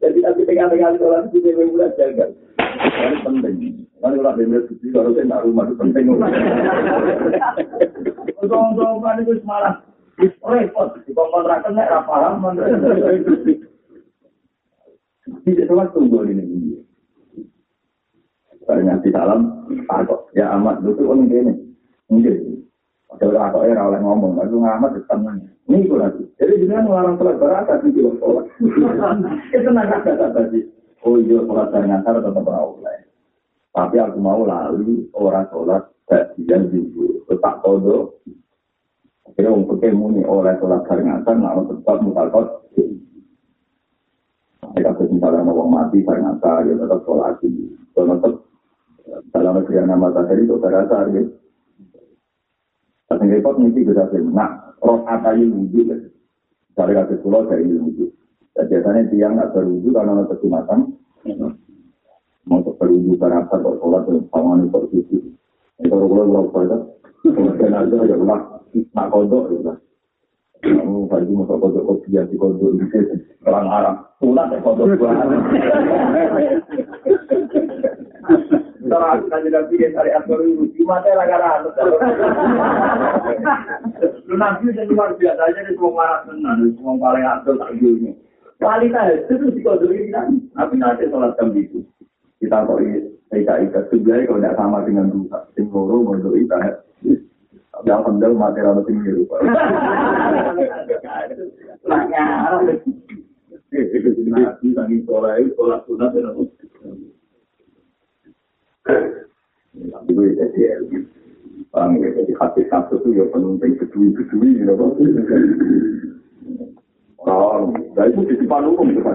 Jadi 0.00 0.18
nanti 0.24 0.48
pegang-pegang 0.48 0.96
sholat 0.96 1.28
di 1.28 1.44
sini 1.44 1.68
mulai 1.68 1.92
jaga. 2.00 2.24
Ini 2.56 3.16
penting. 3.20 3.84
Kalau 4.00 4.16
orang 4.24 4.40
benar 4.40 4.64
suci, 4.64 4.88
kalau 4.96 5.12
saya 5.12 5.28
nak 5.28 5.44
rumah 5.44 5.68
itu 5.68 5.76
penting. 5.76 6.08
Untuk-untuk 8.40 9.04
itu 9.20 9.44
ra 11.88 12.00
paham 12.04 12.44
tidak 15.44 15.90
tunggu 15.94 16.26
ini 16.26 16.70
dalam, 19.10 19.66
aku 19.90 20.30
ya 20.38 20.54
amat 20.54 20.78
itu 20.86 21.02
orang 21.02 21.26
ini, 21.26 21.54
mungkin. 22.06 22.62
Aku 23.10 23.26
ya 23.66 23.82
oleh 23.82 23.98
ngomong, 23.98 24.38
aku 24.38 24.62
ngamat 24.62 25.02
di. 25.02 25.50
Ini 25.66 25.86
itu 25.86 25.94
lagi. 25.98 26.22
Jadi 26.38 26.70
jangan 26.70 26.86
melarang 26.86 27.14
sholat 27.18 27.82
di 27.82 27.90
sholat. 27.98 28.46
Itu 29.50 29.70
nak 29.74 30.06
kata 30.06 30.30
tadi. 30.30 30.60
Oh 31.02 31.18
iya, 31.18 31.42
sholat 31.42 31.74
dari 31.74 31.90
ngantar 31.90 32.22
tetap 32.22 32.42
berawal. 32.42 32.78
Tapi 33.70 33.96
aku 33.98 34.18
mau 34.22 34.46
lalu 34.46 35.10
orang 35.18 35.50
sholat 35.50 35.82
bagian 36.06 36.70
juga. 36.70 37.26
Tetap 37.34 37.62
kodoh, 37.66 38.22
Akhirnya 39.40 39.56
orang 39.56 39.72
pakai 39.72 39.96
muni 39.96 40.20
oleh 40.20 40.52
sholat 40.60 40.84
barengan, 40.84 41.24
nak 41.24 41.64
tetap 41.64 41.96
mutakot. 42.04 42.44
Jika 44.76 44.92
misalnya 45.08 45.48
mau 45.48 45.64
mati 45.64 46.04
barengan, 46.04 46.36
ya 46.68 46.76
tetap 46.76 47.00
sholat 47.08 47.40
ini. 47.48 47.72
Tetap 47.96 48.36
dalam 49.32 49.56
negeri 49.56 49.80
yang 49.80 49.88
nama 49.88 50.12
tadi 50.12 50.44
itu 50.44 50.60
terasa 50.60 51.08
ya. 51.08 51.24
Tapi 53.08 53.32
repot 53.32 53.56
mesti 53.56 53.80
bisa 53.80 54.12
Nah, 54.28 54.76
roh 54.84 55.08
atayi 55.08 55.48
wujud. 55.48 55.88
Dari 56.76 56.92
kata 56.92 57.16
pulau 57.24 57.48
dari 57.48 57.64
wujud. 57.64 58.12
Dan 58.52 58.68
biasanya 58.68 59.08
tiang 59.08 59.40
nggak 59.40 59.56
berwujud 59.56 59.96
karena 59.96 60.20
ada 60.20 60.36
kecumatan. 60.36 61.00
Mau 62.44 62.60
berwujud 62.60 63.16
berasa 63.16 63.56
kok 63.56 63.76
sholat 63.80 64.04
dan 64.04 64.20
sama 64.28 64.60
nih 64.60 64.68
posisi. 64.68 65.16
Itu 65.80 65.96
kalau 65.96 66.28
kalau 66.28 66.44
kalau 66.52 66.78
kemudian 67.24 67.72
aja 67.72 68.04
ya 68.04 68.20
ulah 68.20 68.59
nak 68.94 69.08
kodok 69.10 69.50
ya. 69.52 69.74
Kamu 70.60 71.08
tadi 71.08 71.32
mau 71.32 71.48
kodok 71.48 71.86
kopi 71.88 72.14
ya 72.14 72.22
di 72.28 72.36
kodok 72.36 72.76
itu 72.76 72.86
orang 73.48 73.68
Arab. 73.68 73.96
Pulang 74.20 74.52
ya 74.52 74.58
kodok 74.60 74.92
Terus 78.80 79.22
nanti 79.30 79.48
nanti 79.54 79.78
dia 79.78 79.94
cari 79.94 80.10
aktor 80.10 80.42
itu, 80.42 80.66
cuma 80.80 80.98
saya 81.04 81.14
lagi 81.20 81.30
ada 81.30 81.62
Lu 84.26 84.34
nanti 84.34 84.66
udah 84.66 84.84
luar 84.90 85.14
biasa 85.14 85.42
aja 85.46 85.60
nih 85.62 85.78
semua 85.78 85.94
marah 85.94 86.20
senang, 86.26 86.74
semua 86.74 86.98
paling 86.98 87.22
aktor 87.22 87.54
tak 87.60 87.70
dulunya. 87.78 88.12
Kualitas 88.58 89.30
itu 89.30 89.46
di 89.54 89.62
kodok 89.62 89.94
ini 89.94 90.10
kan, 90.10 90.26
tapi 90.58 90.74
nanti 90.80 91.06
sholat 91.06 91.38
jam 91.38 91.54
itu. 91.54 91.86
Kita 92.42 92.66
kok 92.66 92.82
ika 93.30 93.54
ika 93.62 93.80
sebenarnya 93.92 94.26
kalau 94.26 94.40
tidak 94.42 94.56
sama 94.58 94.78
dengan 94.82 95.06
dua, 95.12 95.38
tim 95.54 95.70
loro 95.70 95.96
kodok 96.10 96.34
ika. 96.34 96.58
Yang 97.88 98.00
pendel 98.04 98.32
mati 98.36 98.60
rata 98.60 98.82
tinggi 98.84 99.10
lupa. 99.12 99.40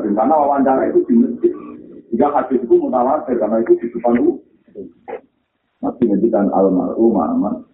Tapi 0.05 0.13
karena 0.13 0.35
wawancara 0.37 0.89
itu 0.93 1.01
di 1.09 1.13
masjid. 1.17 1.53
Jika 2.13 2.27
hadis 2.31 2.61
itu 2.61 2.75
mutawatir, 2.77 3.35
karena 3.41 3.57
itu 3.65 3.73
di 3.81 3.87
depan. 3.91 4.15
Masih 5.83 6.05
ngedikan 6.09 6.47
almarhum, 6.53 7.17
aman. 7.19 7.65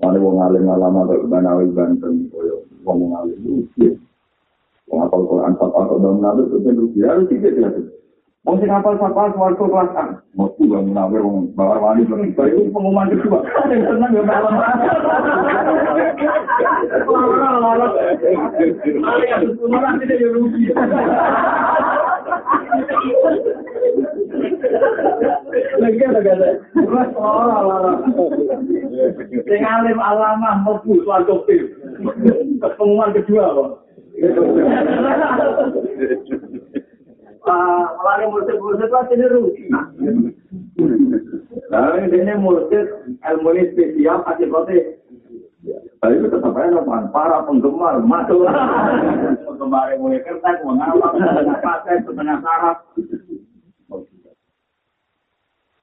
Mana 0.00 0.16
wong 0.16 0.40
alim 0.40 0.64
alama 0.64 1.04
kok 1.04 1.28
banawi 1.28 1.68
banten 1.76 2.32
koyo 2.32 2.64
wong 2.88 3.12
ngalim 3.12 3.36
rugi. 3.44 4.00
Wong 4.88 5.04
apal 5.04 5.28
Quran 5.28 5.52
sapal 5.60 5.84
kok 5.92 6.00
dong 6.00 6.24
nabi 6.24 6.48
itu 6.48 6.56
ben 6.64 6.80
rugi. 6.80 7.00
Harus 7.04 7.28
tidak 7.28 7.52
tidak. 7.52 7.92
Wong 8.48 8.56
sing 8.64 8.72
apal 8.72 8.96
sapal 8.96 9.28
suarga 9.36 9.60
kelas 9.60 9.92
A. 10.00 10.04
Mau 10.32 10.48
tuh 10.56 10.72
bang 10.72 10.88
munawir 10.88 11.20
wong 11.20 11.52
bawar 11.52 11.84
wali 11.84 12.08
belum. 12.08 12.32
Itu 12.32 12.72
pengumuman 12.72 13.12
kedua. 13.12 13.44
Yang 13.68 13.92
senang 13.92 14.16
ya 14.16 14.22
malam. 14.24 14.56
Malah 19.68 19.92
tidak 20.00 20.16
ya 20.16 20.28
rugi. 20.32 20.72
Lagi 25.80 26.02
ada 26.04 26.20
kata. 26.20 26.48
Sing 29.48 29.62
alim 29.64 29.98
alama 29.98 30.50
mlebu 30.60 31.00
swarga 31.04 31.34
pil. 31.48 31.64
Pengumuman 32.60 33.16
kedua 33.16 33.44
kok. 33.56 33.70
Ah, 37.40 37.96
malah 38.04 38.28
murid-murid 38.28 38.84
itu 38.84 38.96
asli 39.00 39.26
rugi. 39.26 39.64
Nah, 41.72 41.96
ini 41.96 42.20
ilmu 42.28 42.60
ini 43.56 43.62
spesial 43.72 44.20
akibatnya 44.28 45.00
Tapi 46.00 46.16
itu 46.16 46.32
tetap 46.32 46.56
aja 46.56 46.80
para 47.12 47.44
penggemar 47.44 48.00
masuk 48.00 48.48
penggemar 49.44 49.92
yang 49.92 50.00
mulai 50.00 50.24
kertas, 50.24 50.56
mengawal, 50.64 51.12
setengah 51.12 51.60
paten, 51.60 51.98
setengah 52.08 52.36
sarap. 52.40 52.76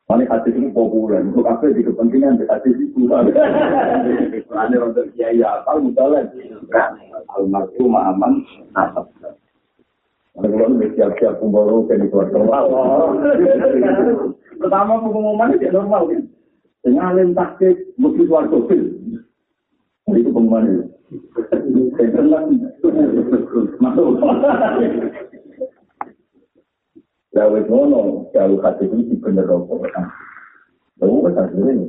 Mana 0.07 0.23
hadis 0.31 0.55
ini 0.55 0.71
populer, 0.71 1.19
untuk 1.19 1.43
apa 1.43 1.67
di 1.67 1.83
kepentingan 1.83 2.39
di 2.39 2.47
hadis 2.47 2.79
itu. 2.79 3.11
Mana 3.11 4.75
untuk 4.87 5.11
kiai 5.11 5.43
apa, 5.43 5.83
misalnya. 5.83 6.31
Almarhum 7.35 7.91
aman, 7.91 8.39
nasab. 8.71 9.11
Kalau 10.37 10.79
siap-siap 10.95 11.43
pembaru 11.43 11.91
ke 11.91 11.99
di 11.99 12.07
keluarga. 12.07 12.39
Pertama 14.63 15.01
pengumuman 15.03 15.59
itu 15.59 15.67
normal 15.75 16.07
kan. 16.07 16.23
Dengan 16.85 17.11
alim 17.11 17.35
taktik, 17.35 17.91
mesti 17.99 18.23
suarga 18.31 18.57
itu 20.07 20.29
pengumuman 20.31 20.71
itu. 20.71 20.83
Masuk. 23.83 24.07
Lalu 27.37 27.69
ngono, 27.69 28.33
jauh 28.33 28.57
hati 28.65 28.89
itu 28.89 29.13
bener 29.21 29.45
rokok. 29.45 29.85
Lalu 30.97 31.29
kan 31.29 31.45
hasilnya 31.45 31.85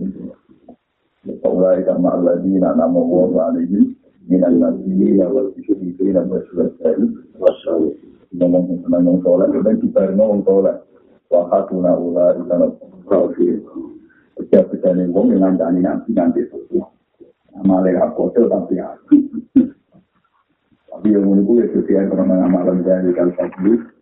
Mulai 1.59 1.83
sama 1.89 2.15
Allah 2.15 2.39
di 2.45 2.55
nama 2.61 2.87
Allah 2.87 3.51
alaihi 3.51 3.97
minan 4.29 4.61
nabiyina 4.61 5.27
wal 5.27 5.51
syuhidina 5.57 6.23
wa 6.29 6.39
syuhadai 6.53 7.03
wasyawih. 7.41 7.97
Ngomong 8.37 8.85
tentang 8.85 9.09
yang 9.09 9.19
sholat, 9.25 9.49
dan 9.51 9.81
kita 9.81 10.13
ngomong 10.13 10.45
sholat. 10.45 10.85
Wa 11.33 11.49
hatuna 11.49 11.97
ula 11.97 12.37
ikana 12.37 12.69
kafir. 13.09 13.65
Setiap 14.37 14.69
kita 14.71 14.93
nih, 14.95 15.09
wong 15.11 15.33
yang 15.33 15.43
ngandani 15.57 15.81
nanti 15.81 16.13
nanti 16.13 16.45
sesuatu. 16.47 16.85
Amalnya 17.57 18.05
aku 18.07 18.31
tapi 18.37 18.77
aku. 18.79 19.17
Tapi 20.93 21.07
yang 21.09 21.25
menurutku 21.25 21.59
ya 21.59 21.67
sesuai 21.75 22.07
karena 22.13 22.47
amalan 22.47 22.85
dari 22.85 23.11
kalsat 23.17 23.51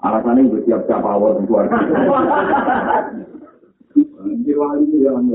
Alasannya 0.00 0.48
gue 0.48 0.64
siap 0.64 0.88
siap 0.88 1.04
awal 1.04 1.36
dan 1.36 1.44
keluarga. 1.44 1.76
Jirwali 4.40 4.88
itu 4.88 5.04
yang 5.04 5.28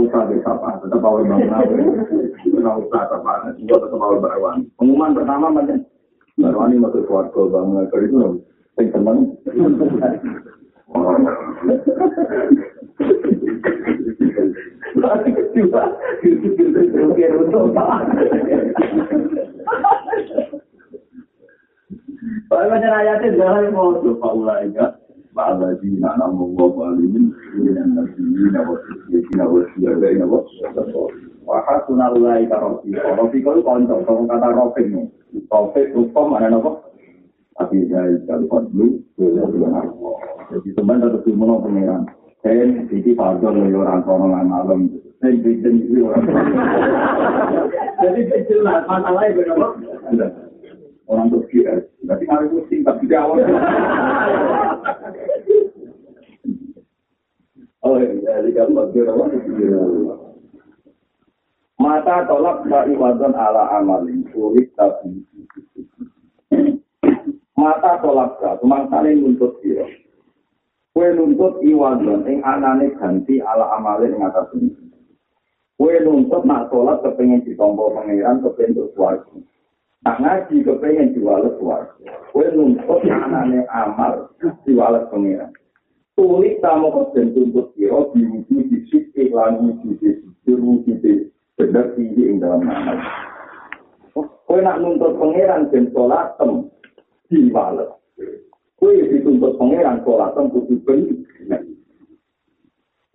usah 0.00 0.20
deh, 0.32 0.40
apa, 0.44 0.80
tetap 0.80 1.04
awal 1.04 1.24
bangun. 1.28 1.60
Nggak 2.48 2.76
usah, 2.88 3.02
apa, 3.12 3.52
gue 3.52 3.68
tetap 3.68 4.00
awal 4.00 4.16
berawan. 4.16 4.64
Pengumuman 4.80 5.12
pertama 5.12 5.52
macam, 5.52 5.84
berawan 6.40 6.72
ini 6.72 6.84
masuk 6.84 7.04
keluarga 7.04 7.40
bangun. 7.52 7.84
Kalau 7.92 8.04
itu, 8.04 8.16
yang 8.80 8.88
seneng. 8.96 9.18
Lagi 15.00 15.30
kedua, 15.36 15.84
itu 16.24 17.36
untuk 17.44 17.72
Kalau 17.76 18.08
macam 22.50 22.90
ayatnya 22.90 23.38
jangan 23.38 23.70
mau 23.70 23.94
coba 24.02 24.28
ulai 24.34 24.66
kan. 24.74 24.98
Ba'ala 25.30 25.78
dina 25.78 26.18
namu 26.18 26.50
wa 26.58 26.66
ba'alimin 26.74 27.30
Ina 27.54 27.86
nabiyyi 27.86 28.50
na 28.50 28.66
wa 28.66 28.74
sisi 28.82 29.30
na 29.38 29.46
wa 29.46 29.62
siyaga 29.78 30.10
ina 30.10 30.26
wa 30.26 30.42
Wa 31.46 31.62
hasuna 31.70 32.10
ulai 32.10 32.50
ka 32.50 32.58
rofi 32.58 32.90
Rofi 32.90 33.38
kalau 33.38 33.62
konco, 33.62 34.02
kalau 34.02 34.26
kata 34.26 34.48
rofi 34.50 34.90
Rofi 35.46 35.80
rupa 35.94 36.20
mana 36.26 36.50
nopo 36.50 36.82
Tapi 37.54 37.86
saya 37.86 38.18
kalau 38.26 38.50
fadlu 38.50 38.98
Jadi 40.50 40.68
teman 40.74 40.98
tetap 40.98 41.22
dimulai 41.22 41.62
pengeran 41.62 42.02
Dan 42.42 42.90
ini 42.90 43.10
fadol 43.14 43.54
ya 43.70 43.78
orang 43.78 44.02
kono 44.02 44.26
malam. 44.34 44.90
Dan 45.22 45.38
bikin 45.46 45.86
itu 45.86 46.10
orang 46.10 46.26
Jadi 48.02 48.20
jelas 48.50 48.82
masalahnya 48.90 49.38
berapa 49.38 50.49
orang 51.10 51.28
Turki 51.34 51.66
ya. 51.66 51.82
Berarti 52.06 52.24
hari 52.30 52.46
musim 52.54 52.86
tapi 52.86 53.10
di 53.10 53.16
awal. 53.18 53.42
Oh 57.82 57.96
iya, 57.98 58.44
di 58.44 58.50
gambar 58.54 58.92
Mata 61.80 62.28
tolak 62.28 62.68
dari 62.68 62.92
wadon 62.92 63.32
ala 63.32 63.80
amalin 63.80 64.28
sulit 64.36 64.68
tapi 64.76 65.24
mata 67.56 67.96
tolak 68.04 68.36
ka 68.36 68.60
saling 68.60 69.24
nuntut 69.24 69.56
dia. 69.64 69.88
Kue 70.92 71.08
nuntut 71.16 71.64
iwadon 71.64 72.28
ing 72.28 72.44
anane 72.44 72.92
ganti 73.00 73.40
ala 73.40 73.80
amalin 73.80 74.12
ing 74.12 74.20
atas. 74.28 74.52
Kue 75.80 75.96
nuntut 76.04 76.44
nak 76.44 76.68
sholat 76.68 77.00
kepengen 77.00 77.48
ditompo 77.48 77.96
pangeran 77.96 78.44
kepengen 78.44 78.76
untuk 78.76 78.92
suarga. 78.92 79.40
Nak 80.00 80.16
ngaji 80.16 80.64
kepengen 80.64 81.12
diwales 81.12 81.60
suarga. 81.60 81.92
Kue 82.32 82.48
nuntut 82.56 83.04
anane 83.04 83.68
amal 83.68 84.32
diwales 84.64 85.04
pangeran. 85.12 85.52
Tulis 86.16 86.56
tamu 86.64 86.88
kesen 86.88 87.36
tuntut 87.36 87.76
kira 87.76 88.08
diwujud 88.16 88.64
di 88.72 88.78
sisi 88.88 89.28
wujud 89.28 90.00
di 90.00 90.52
wujud 90.56 90.96
di 91.04 91.28
bener 91.60 91.92
tinggi 91.92 92.32
ing 92.32 92.40
dalam 92.40 92.64
amal. 92.64 92.96
Kue 94.48 94.64
nak 94.64 94.80
nuntut 94.80 95.20
pangeran 95.20 95.68
dan 95.68 95.92
sholat 95.92 96.32
tem 96.40 96.64
diwales. 97.28 97.92
Kue 98.80 99.04
dituntut 99.04 99.60
pangeran 99.60 100.00
sholat 100.00 100.32
tem 100.32 100.48
kudu 100.48 100.80
bener. 100.80 101.60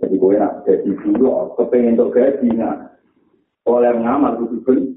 Jadi 0.05 0.15
kue 0.21 0.37
nak 0.37 0.61
jadi 0.69 0.91
dulu 1.01 1.49
kepengen 1.57 1.97
untuk 1.97 2.13
gaji 2.13 2.53
nak 2.53 2.93
oleh 3.65 3.89
ngamal 3.89 4.37
kudu 4.37 4.61
bener. 4.61 4.93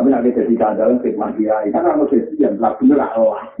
Tapi 0.00 0.16
nanti 0.16 0.32
jadi 0.32 0.56
kandalan 0.56 0.96
khidmat 1.04 1.36
dia, 1.36 1.60
kan 1.76 1.84
orang 1.84 2.08
gajian, 2.08 2.56
lah 2.56 2.72
bener 2.80 3.04
Allah. 3.04 3.52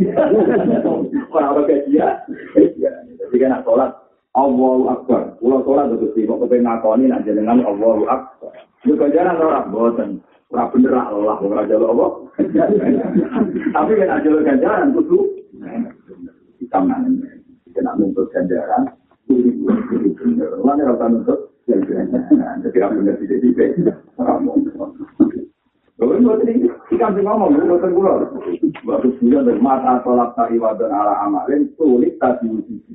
Orang 1.36 1.52
orang 1.52 1.68
gajian. 1.68 2.16
Jadi 2.56 3.36
kan 3.36 3.52
nak 3.52 3.68
sholat, 3.68 3.92
Allahu 4.32 4.88
Akbar. 4.88 5.36
Kalau 5.36 5.60
sholat 5.68 5.92
itu 5.92 6.08
sih, 6.16 6.24
mau 6.24 6.40
kepengen 6.40 6.64
ngakoni, 6.64 7.12
nak 7.12 7.28
jenengan 7.28 7.60
Allahu 7.60 8.08
Akbar. 8.08 8.56
Itu 8.88 8.96
ganjaran 8.96 9.36
orang, 9.36 9.68
bosan. 9.68 10.10
Orang 10.48 10.72
bener 10.72 10.96
Allah, 10.96 11.36
orang 11.44 11.68
jalur 11.68 11.92
Allah. 11.92 12.10
Tapi 13.76 13.92
kan 14.00 14.24
jalur 14.24 14.40
ganjaran, 14.40 14.96
itu 14.96 15.20
Kita 16.56 16.78
mana 16.80 17.04
Kita 17.68 17.84
nak 17.84 18.00
nuntut 18.00 18.32
ganjaran, 18.32 18.88
itu 19.28 19.68
bener. 20.16 20.56
Mana 20.64 20.88
rasa 20.88 21.04
nuntut? 21.04 21.52
Jadi 21.68 22.76
orang 22.80 22.96
bener 22.96 23.20
ini 23.28 23.52
buat 23.52 23.76
ini, 23.76 23.92
ikan 26.00 27.12
sih 27.12 27.22
ngomong, 27.24 27.60
buatan 27.60 27.92
pulau. 27.92 28.24
Waktu 28.88 29.20
dari 29.20 29.60
mata 29.60 30.00
tolak 30.00 30.32
tak 30.32 30.48
ibadah 30.56 30.88
ala 30.88 31.14
amalin, 31.28 31.68
sulit 31.76 32.16
tadi 32.16 32.48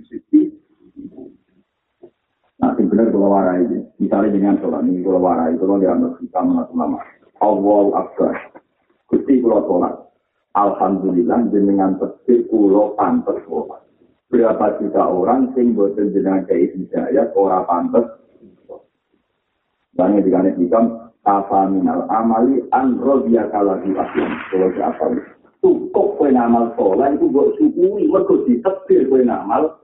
sisi. 0.10 0.50
Nah, 2.56 2.74
yang 2.82 2.88
benar 2.90 3.14
kalau 3.14 3.30
warai 3.30 3.62
ini. 3.68 3.86
Misalnya 4.02 4.34
dengan 4.34 4.56
sholat 4.58 4.82
ini 4.90 5.06
kalau 5.06 5.22
warai, 5.22 5.54
kalau 5.60 5.78
dia 5.78 5.94
anak 5.94 6.18
kita 6.18 6.42
nama 6.42 6.98
Allah 7.44 7.86
Akbar. 7.94 8.34
Gusti 9.12 9.44
kalau 9.44 9.62
sholat. 9.70 9.94
Alhamdulillah 10.56 11.52
dengan 11.52 12.00
tekbir 12.02 12.48
kulo 12.50 12.98
pantas 12.98 13.38
sholat. 13.46 13.86
Berapa 14.34 14.82
juta 14.82 15.04
orang 15.06 15.54
sing 15.54 15.78
boten 15.78 16.10
jenengan 16.10 16.48
kei 16.50 16.74
hidayah 16.74 17.30
ora 17.38 17.62
pantas. 17.70 18.18
Banyak 19.94 20.26
dikane 20.26 20.58
hikam 20.58 21.05
apa 21.26 21.66
minal 21.68 22.06
amali 22.14 22.62
an 22.70 23.02
rodia 23.02 23.50
kalagi 23.50 23.98
aslam. 23.98 24.32
Kalau 24.54 24.70
siapa 24.78 25.06
cukup 25.66 26.22
kowe 26.22 26.30
ngamal 26.30 26.70
sholat 26.78 27.18
itu 27.18 27.26
mbok 27.34 27.58
syukuri 27.58 28.06
mergo 28.06 28.46
ditekbir 28.46 29.10
kowe 29.10 29.22
ngamal. 29.26 29.82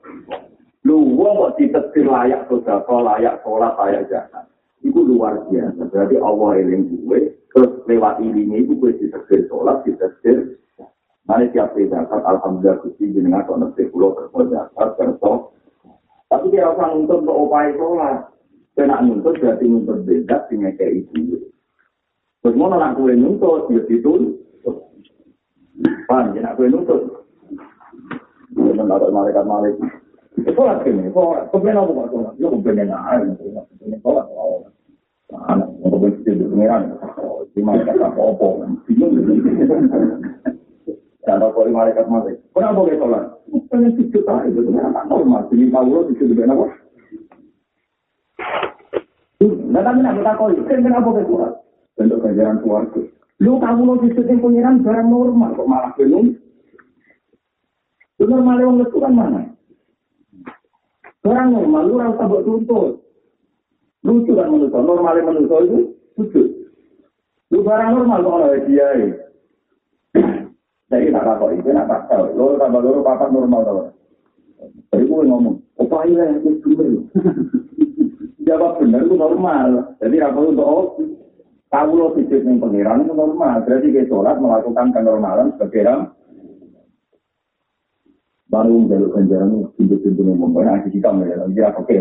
Lu 0.86 1.02
wong 1.18 1.34
kok 1.38 1.54
ditekbir 1.62 2.10
layak 2.10 2.46
sedekah, 2.50 3.02
layak 3.02 3.42
sholat, 3.42 3.74
layak 3.78 4.06
zakat. 4.10 4.46
Itu 4.82 5.06
luar 5.06 5.46
biasa. 5.50 5.82
Berarti 5.94 6.18
Allah 6.18 6.50
eling 6.58 6.90
gue 6.90 7.38
terus 7.54 7.74
lewat 7.86 8.18
ini 8.22 8.62
itu 8.62 8.78
gue 8.78 8.98
ditekbir 8.98 9.50
sholat, 9.50 9.82
ditekbir 9.86 10.58
Mari 11.30 11.54
tiap 11.54 11.78
zakat, 11.78 12.22
alhamdulillah 12.26 12.82
gusti 12.82 13.14
jenengan 13.14 13.46
kok 13.46 13.62
ngerti 13.62 13.94
pulau 13.94 14.18
kerja 14.18 14.68
zakat, 14.74 14.90
kerja. 14.98 15.32
Tapi 16.34 16.46
dia 16.50 16.74
nuntut 16.74 17.22
untuk 17.22 17.38
upaya 17.46 17.70
sholat. 17.78 18.18
Kena 18.72 19.04
nuntut 19.04 19.36
berarti 19.36 19.68
nuntut 19.68 20.08
beda 20.08 20.48
dengan 20.48 20.72
kayak 20.80 21.04
itu. 21.04 21.44
Terus 22.42 22.56
mau 22.56 22.72
nak 22.72 22.96
kue 22.96 23.14
nuntut, 23.14 23.68
dia 23.68 23.84
itu. 23.92 24.40
Paham, 26.08 26.34
ya 26.34 26.42
nak 26.42 26.56
kue 26.56 26.72
nuntut. 26.72 27.28
Dia 28.56 28.72
mendapat 28.74 29.12
malaikat 29.12 29.44
malaikat. 29.44 29.92
Sholat 30.42 30.88
ini, 30.88 31.12
sholat. 31.12 31.52
Kemudian 31.52 31.78
apa 31.78 31.92
kok 31.92 32.10
sholat? 32.16 32.34
Ya 32.40 32.48
kemudian 32.48 32.90
air. 32.90 33.22
Kemudian 33.36 34.00
sholat. 34.00 34.26
Anak, 35.52 35.70
kemudian 35.84 36.24
itu 36.24 36.46
pengiran. 36.48 36.84
Di 37.52 37.62
malaikat 37.62 38.00
apa-apa. 38.00 38.48
Bingung. 38.88 39.14
Dan 41.22 41.44
apa 41.44 41.60
di 41.62 41.72
malaikat 41.76 42.06
malaikat. 42.08 42.42
Kenapa 42.56 42.80
kau 42.80 42.96
sholat? 42.96 43.24
Pengen 43.70 43.92
sujud 44.00 44.24
aja. 44.26 44.48
Itu 44.48 44.72
kan 44.72 44.96
normal. 45.06 45.46
Jadi 45.52 45.66
kalau 45.70 46.08
sujud 46.10 46.28
dengan 46.32 46.56
apa? 46.58 46.81
Nah, 49.72 49.80
tapi 49.80 50.04
nak 50.04 50.20
kita 50.20 50.32
kau 50.36 50.52
kan 50.52 50.80
kenapa 50.84 51.08
kau 51.08 51.24
sholat? 51.24 51.54
Bentuk 51.96 52.20
ganjaran 52.20 52.60
keluarga. 52.60 53.02
Lu 53.40 53.56
kamu 53.56 53.82
lo 53.88 53.94
sujud 54.04 54.26
yang 54.28 54.44
pengiran 54.44 54.84
barang 54.84 55.08
normal. 55.08 55.56
Kok 55.56 55.70
malah 55.72 55.92
bingung? 55.96 56.36
Itu 58.20 58.28
normal 58.28 58.60
yang 58.60 58.84
itu 58.84 58.98
kan 59.00 59.14
mana? 59.16 59.42
Barang 61.24 61.50
normal, 61.56 61.84
lu 61.88 61.96
rasa 62.04 62.28
buat 62.28 62.44
tuntut. 62.44 63.00
Lucu 64.04 64.34
kan 64.34 64.50
menurut 64.52 64.76
normalnya 64.76 65.24
menurut 65.24 65.48
itu 65.48 65.80
sujud. 66.20 66.48
Lu 67.56 67.64
barang 67.64 67.96
normal 67.96 68.20
kok 68.28 68.36
oleh 68.44 68.62
dia. 68.68 68.88
Jadi 70.92 71.08
tak 71.16 71.24
apa 71.24 71.46
itu 71.56 71.72
nak 71.72 71.88
tak 71.88 72.12
tahu. 72.12 72.36
Lo 72.36 72.60
tambah 72.60 72.84
lo 72.84 73.00
papan 73.00 73.32
normal 73.32 73.62
tau. 73.64 73.80
Jadi 74.92 75.08
gue 75.08 75.22
ngomong, 75.26 75.58
apa 75.80 75.98
iya 76.06 76.30
yang 76.30 76.44
itu 76.44 76.60
dulu? 76.76 77.02
Jawab 78.52 78.84
benar 78.84 79.08
itu 79.08 79.16
normal. 79.16 79.96
Jadi 80.04 80.20
apa 80.20 80.40
untuk 80.44 80.68
oh, 80.68 81.00
tahu 81.72 81.90
lo 81.96 82.12
sujud 82.20 82.44
yang 82.44 82.60
pengiran 82.60 83.08
itu 83.08 83.16
normal. 83.16 83.64
Berarti 83.64 83.96
kita 83.96 84.12
sholat 84.12 84.36
melakukan 84.44 84.92
kenormalan 84.92 85.56
sebagai 85.56 85.88
orang 85.88 86.02
baru 88.52 88.84
menjaluk 88.84 89.16
ganjaran 89.16 89.64
pintu-pintu 89.80 90.28
yang 90.28 90.36
membangun 90.44 90.84
kita 90.92 91.08
mereka 91.16 91.48
dia 91.56 91.72
oke 91.72 91.96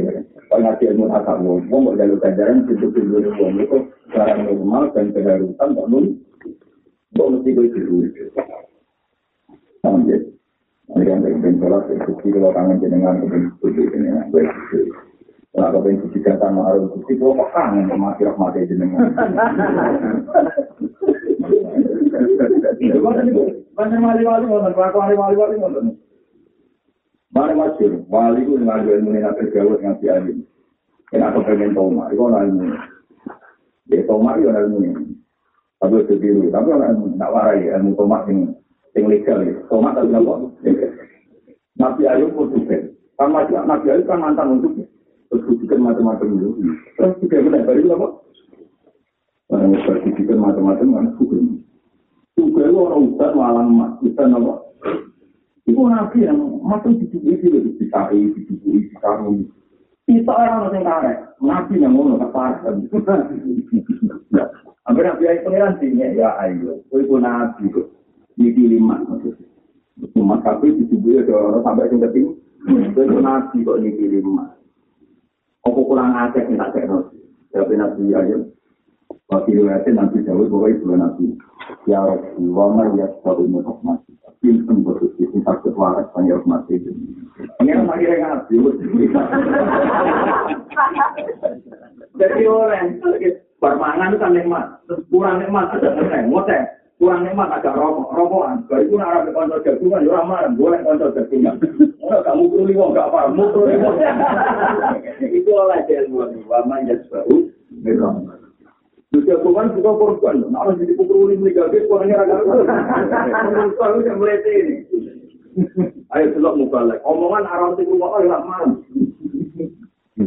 kalau 0.51 0.59
ngaji 0.67 0.85
ilmu 0.91 1.07
asal 1.15 1.39
ngomong 1.39 1.81
mau 1.87 1.95
jaluk 1.95 2.19
ganjaran 2.19 2.67
pintu-pintu 2.67 3.23
yang 3.23 3.39
membangun 3.39 3.63
itu 3.63 3.79
secara 4.11 4.35
normal 4.43 4.83
dan 4.91 5.15
keharusan 5.15 5.71
tak 5.79 5.87
nun 5.87 6.05
kok 7.15 7.29
mesti 7.31 7.55
gue 7.55 7.67
sama 9.79 10.03
dia 10.11 10.19
mereka 10.91 11.11
yang 11.15 11.23
pengen 11.23 11.55
sholat 11.63 11.83
itu 11.95 12.13
kalau 12.35 12.51
kangen 12.51 12.83
jenengan 12.83 13.15
setuju 13.23 13.83
jenengan 13.95 14.27
gue 14.35 14.43
Nah, 15.51 15.67
kalau 15.75 15.83
pengen 15.83 16.07
suci 16.07 16.23
kata 16.23 16.47
harus 16.47 16.95
suci, 16.95 17.19
gue 17.19 17.27
kok 17.27 17.51
kangen 17.51 17.91
sama 17.91 18.15
kira 18.15 18.39
mati 18.39 18.71
jenengan. 18.71 19.11
Itu 22.79 22.99
kan 23.03 23.27
itu, 23.27 23.43
banyak 23.75 23.99
wali-wali, 23.99 24.47
banyak 24.47 24.95
wali-wali, 24.95 25.59
banyak 25.59 25.99
Mari 27.31 27.55
masyur, 27.55 28.03
wali 28.11 28.43
itu 28.43 28.59
dengan 28.59 28.83
jual 28.83 28.99
ilmu 28.99 29.15
ini 29.15 29.23
terjauh 29.23 29.79
dengan 29.79 29.95
si 30.03 30.11
alim. 30.11 30.43
Kena 31.15 31.31
aku 31.31 31.47
pengen 31.47 31.79
toma, 31.79 32.11
itu 32.11 32.27
orang 32.27 32.51
ilmu. 32.51 32.67
Ya 33.87 34.03
toma 34.07 34.35
itu 34.35 34.51
orang 34.51 34.67
ilmu 34.67 34.79
ini. 34.83 35.15
Tapi 35.79 35.95
itu 36.03 36.15
biru, 36.19 36.51
tapi 36.51 36.75
orang 36.75 36.99
ilmu, 36.99 37.07
tak 37.23 37.31
warai 37.31 37.71
ilmu 37.71 37.95
toma 37.95 38.27
yang 38.27 38.51
yang 38.99 39.07
legal 39.07 39.39
ya. 39.47 39.55
Toma 39.71 39.95
tapi 39.95 40.11
apa? 40.11 40.35
Nabi 41.79 42.03
Ayub 42.11 42.35
pun 42.35 42.51
juga. 42.51 42.83
Kan 43.15 43.31
Nabi 43.31 43.87
Ayub 43.95 44.07
kan 44.11 44.19
mantan 44.19 44.59
untuk 44.59 44.75
terus 44.75 44.90
kujikan 44.90 44.90
macam-macam 45.81 46.29
itu. 46.37 46.49
Terus 46.95 47.13
juga 47.25 47.37
benar, 47.41 47.63
dari 47.65 47.89
apa? 47.89 48.09
Yang 49.51 49.83
berkujikan 49.83 50.39
macam-macam, 50.39 50.87
kan 50.95 51.07
hukum. 51.19 51.59
Juga 52.39 52.63
itu 52.71 52.79
orang 52.79 53.03
ustaz 53.11 53.33
malam 53.35 53.67
emas, 53.75 53.93
ustaz 54.05 54.31
apa? 54.31 54.55
Ibu 55.69 55.83
nabi 55.87 56.25
yang 56.27 56.41
di 56.99 57.07
tubuh 57.13 57.31
itu 57.31 57.47
lebih 57.53 57.79
dicari, 57.79 58.33
di 58.33 58.41
tubuh 58.49 58.75
itu 58.75 58.91
dicari. 58.91 59.45
Kita 60.09 60.33
orang 60.35 60.75
yang 60.75 60.83
karet, 60.83 61.19
nabi 61.39 61.75
yang 61.79 61.95
ngono 61.95 62.19
keparah. 62.19 62.75
Hampir 64.89 65.05
nabi 65.07 65.23
yang 65.23 65.43
pengiran 65.47 65.79
sini, 65.79 66.19
ya 66.19 66.35
ayo, 66.43 66.83
ibu 66.91 67.15
nabi 67.21 67.71
kok. 67.71 67.87
Ini 68.41 68.79
lima. 68.79 69.05
Cuma 70.17 70.41
tapi 70.43 70.75
di 70.75 70.89
tubuh 70.89 71.21
itu 71.21 71.31
orang 71.31 71.63
sampai 71.63 71.91
yang 71.93 72.03
keting. 72.09 72.29
Ibu 72.67 73.19
nabi 73.23 73.57
kok 73.63 73.79
ini 73.79 74.19
lima. 74.19 74.51
Apa 75.61 75.81
kurang 75.85 76.17
acek 76.17 76.49
yang 76.49 76.57
tak 76.57 76.71
cek 76.73 76.85
nabi. 76.89 77.19
Tapi 77.53 77.75
nabi 77.77 78.03
ayo. 78.17 78.39
Wakil 79.31 79.63
riwayatnya 79.63 79.91
nanti 79.95 80.23
jauh 80.27 80.47
bahwa 80.47 80.67
ibu 80.71 80.85
nabi. 80.95 81.27
Ya 81.87 82.03
Rabbi, 82.03 82.43
wa 82.51 82.67
ma 82.75 82.85
yasbaru 82.99 83.47
min 83.47 83.63
rahmati. 83.63 84.11
Pinten 84.41 84.83
betul 84.83 85.13
ini 85.21 85.45
sakit 85.45 85.77
waras 85.77 86.09
panggil 86.17 86.41
rahmati. 86.41 86.81
Pengen 87.61 87.87
akhirnya 87.87 88.49
ngaji. 88.49 88.57
Jadi 92.17 92.43
orang 92.49 93.01
bermangan 93.61 94.17
kan 94.17 94.33
nikmat, 94.33 94.67
kurang 95.13 95.45
nikmat 95.45 95.69
ada 95.77 95.89
ngereng, 95.93 96.33
ngoteh. 96.33 96.80
Kurang 97.01 97.25
nikmat 97.25 97.49
agak 97.49 97.81
rokok, 97.81 98.13
rokokan. 98.13 98.69
Dari 98.69 98.85
pun 98.93 99.01
arah 99.01 99.25
ke 99.25 99.33
konco 99.33 99.57
jagungan, 99.65 100.05
ya 100.05 100.21
ramah, 100.21 100.53
boleh 100.53 100.85
konco 100.85 101.09
jagungan. 101.17 101.57
Orang 101.97 102.25
kamu 102.29 102.43
perlu 102.53 102.65
liwong, 102.69 102.93
gak 102.93 103.09
apa, 103.09 103.33
mau 103.33 103.49
perlu 103.49 103.73
liwong. 103.73 103.97
Itu 105.41 105.49
oleh 105.49 105.81
ilmu, 105.89 106.45
wa 106.45 106.61
ma 106.69 106.77
yasbaru 106.85 107.49
min 107.73 107.97
rahmati. 107.97 108.53
Juga 109.17 109.41
Tuhan 109.41 109.73
juga 109.81 109.91
korban. 109.97 110.45
Nah, 110.53 110.61
harus 110.61 110.77
jadi 110.77 110.93
pukul 110.93 111.33
ini 111.33 111.49
negatif, 111.49 111.89
orangnya 111.89 112.21
agak 112.21 112.45
Menurut 113.49 114.05
yang 114.05 114.21
melete 114.21 114.53
ini. 114.53 114.75
Ayo 116.13 116.37
selok 116.37 116.55
mubalek. 116.61 117.01
Omongan 117.09 117.49
arah 117.49 117.81
itu 117.81 117.97
rumah 117.97 118.13
orang 118.21 118.45
malam. 118.45 118.71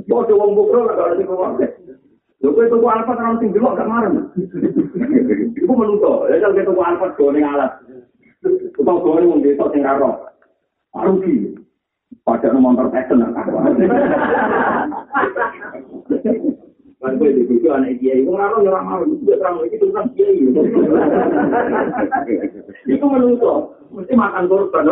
Kok 0.09 0.21
ada 0.25 0.33
uang 0.33 0.51
bukro 0.57 0.89
gak 0.89 0.97
ada 0.97 1.15
di 1.21 1.23
rumah. 1.29 1.53
Lho 2.43 2.51
kowe 2.51 2.67
tuku 2.67 2.87
alfat 2.91 3.23
ora 3.23 3.39
sing 3.39 3.55
delok 3.55 3.79
gak 3.79 3.87
marem. 3.87 4.27
Iku 5.55 5.71
menungso, 5.71 6.27
ya 6.27 6.43
kalau 6.43 6.59
tuku 6.59 6.81
alfat 6.83 7.15
go 7.15 7.31
ning 7.31 7.47
alat. 7.47 7.71
Tukang 8.75 8.99
go 8.99 9.15
ning 9.15 9.39
desa 9.39 9.63
sing 9.71 9.79
karo. 9.79 10.27
Arugi. 10.91 11.55
Padahal 12.27 12.59
motor 12.59 12.91
pesen 12.91 13.23
nak 13.23 13.31
Kan 17.03 17.19
gue 17.19 17.35
di 17.35 17.43
buku 17.43 17.67
anak 17.67 17.99
kiai, 17.99 18.23
gue 18.23 18.31
ngarang 18.31 18.63
orang 18.63 18.87
mau, 18.87 19.03
gue 19.03 19.35
terang 19.35 19.59
lagi 19.59 19.75
tentang 19.75 20.07
kiai. 20.15 20.39
Itu 22.87 23.05
menungso, 23.11 23.75
mesti 23.91 24.15
makan 24.15 24.47
korban, 24.47 24.87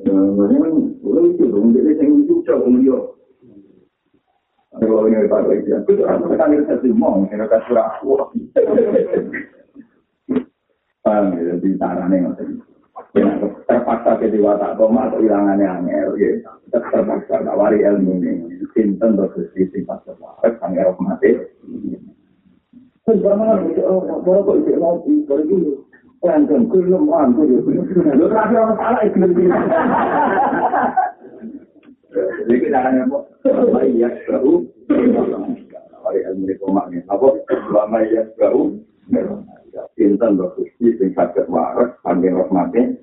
itu 0.00 0.08
itu 0.08 1.58
itu 6.22 6.72
itu 6.72 6.90
mau, 6.96 7.20
terpaksa 13.68 14.16
ke 14.16 14.32
diwata 14.32 14.72
koma 14.80 15.12
atau 15.12 15.20
hilangannya 15.20 15.68
angel 15.68 16.16
ya 16.16 16.32
terpaksa 16.72 17.44
tak 17.44 17.56
wari 17.56 17.84
ilmu 17.84 18.24
ini 18.24 18.64
sinten 18.72 19.20
terus 19.20 19.52
di 19.52 19.68
sifat 19.68 20.00
sebuah 20.08 20.40
angel 20.64 20.96
mati 20.96 21.30
Baru 23.02 24.46
kok 24.46 24.56
isi 24.62 24.72
ngopi, 24.78 25.26
baru 25.26 25.42
dulu. 25.42 25.72
Langsung 26.22 26.70
gelem 26.70 27.10
aku 27.10 27.42
yo. 27.50 27.58
Lho 27.66 28.26
terakhir 28.30 28.58
orang 28.62 28.78
salah 28.78 29.02
iki 29.02 29.18
kita 32.72 32.78
akan 32.78 33.08
apa? 33.08 33.18
Baik 33.72 33.92
ya, 33.96 34.08
baru. 34.28 34.54
Baik 36.02 36.22
ilmu 36.28 36.44
itu 36.50 36.66
maknya. 36.68 37.00
Apa? 37.08 37.26
Lama 37.72 37.98
ya, 38.04 38.22
baru. 38.36 38.76
Pinten 39.96 40.36
berkusti, 40.36 40.96
sing 41.00 41.10
sakit 41.16 41.48
waras, 41.48 41.96
panggil 42.04 42.36
rahmatnya. 42.36 42.96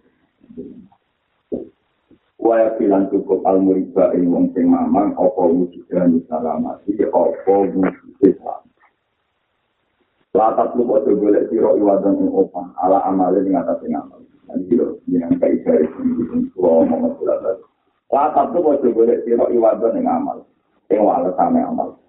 Waya 2.39 2.71
bilang 2.79 3.11
cukup 3.11 3.43
al-muriba 3.45 4.15
ini 4.15 4.25
wong 4.31 4.53
sing 4.55 4.69
mamang, 4.69 5.11
apa 5.17 5.43
wujudan 5.43 6.23
salamati, 6.31 6.97
apa 7.03 7.35
salamati. 7.43 8.08
Latat 10.39 10.71
lu 10.79 10.87
kode 10.87 11.19
golek 11.19 11.51
siro 11.51 11.75
iwadan 11.75 12.15
ing 12.15 12.31
opah 12.31 12.71
ala 12.79 13.03
amalin 13.11 13.43
ing 13.43 13.59
atas 13.59 13.83
ing 13.83 13.91
amal. 13.91 14.23
Nanti 14.47 14.79
lo 14.79 14.95
yang 15.11 15.35
kayak 15.35 15.67
saya 15.67 15.83
ini 15.83 16.47
kalau 16.55 16.87
mau 16.87 17.11
masuk 17.11 17.27
Latat 18.07 18.47
lu 18.55 18.63
kode 18.63 18.87
golek 18.95 19.19
siro 19.27 19.51
iwadan 19.51 19.99
ing 19.99 20.07
amal. 20.07 20.47
Ing 20.87 21.03
wala 21.03 21.35
sama 21.35 21.59
amal. 21.59 21.99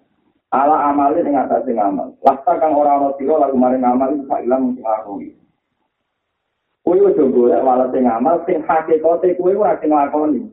Ala 0.55 0.95
amalin 0.95 1.27
ing 1.27 1.35
atas 1.35 1.67
ing 1.67 1.75
amal. 1.75 2.15
Lasta 2.23 2.55
kang 2.55 2.71
ora 2.71 3.03
ana 3.03 3.11
siro 3.19 3.35
lagu 3.35 3.59
maring 3.59 3.83
amal 3.83 4.07
iku 4.15 4.23
sak 4.31 4.47
ilang 4.47 4.79
sing 4.79 4.83
lakoni. 4.87 5.27
Kowe 6.87 6.95
ojo 7.03 7.23
golek 7.35 7.59
wala 7.67 7.91
sing 7.91 8.07
amal 8.07 8.39
sing 8.47 8.63
hakikate 8.63 9.35
kowe 9.35 9.51
ora 9.51 9.75
sing 9.83 9.91
lakoni. 9.91 10.47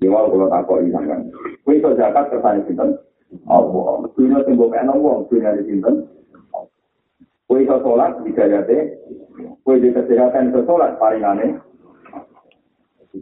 Dewa 0.00 0.24
kula 0.32 0.48
takoki 0.48 0.88
sampean. 0.88 1.28
Kowe 1.68 1.76
iso 1.76 1.92
zakat 2.00 2.32
kersane 2.32 2.64
sinten? 2.64 2.96
Allah. 3.44 4.08
Dunia 4.16 4.40
sing 4.48 4.56
mbok 4.56 4.72
ana 4.72 4.96
wong 4.96 5.28
dunia 5.28 5.52
sinten? 5.60 6.15
Kue 7.46 7.62
iso 7.62 7.78
sholat, 7.78 8.18
hidayate. 8.26 8.98
Kue 9.62 9.78
di 9.78 9.94
kesehatan 9.94 10.50
iso 10.50 10.66
sholat, 10.66 10.98
paringane. 10.98 11.62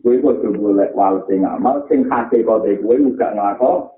Kue 0.01 0.17
iso 0.17 0.33
boleh 0.41 0.89
wal 0.97 1.21
sing 1.29 1.45
amal, 1.45 1.85
sing 1.93 2.09
hati 2.09 2.41
kote 2.41 2.81
kue 2.81 2.97
juga 2.97 3.37
ngelako. 3.37 3.93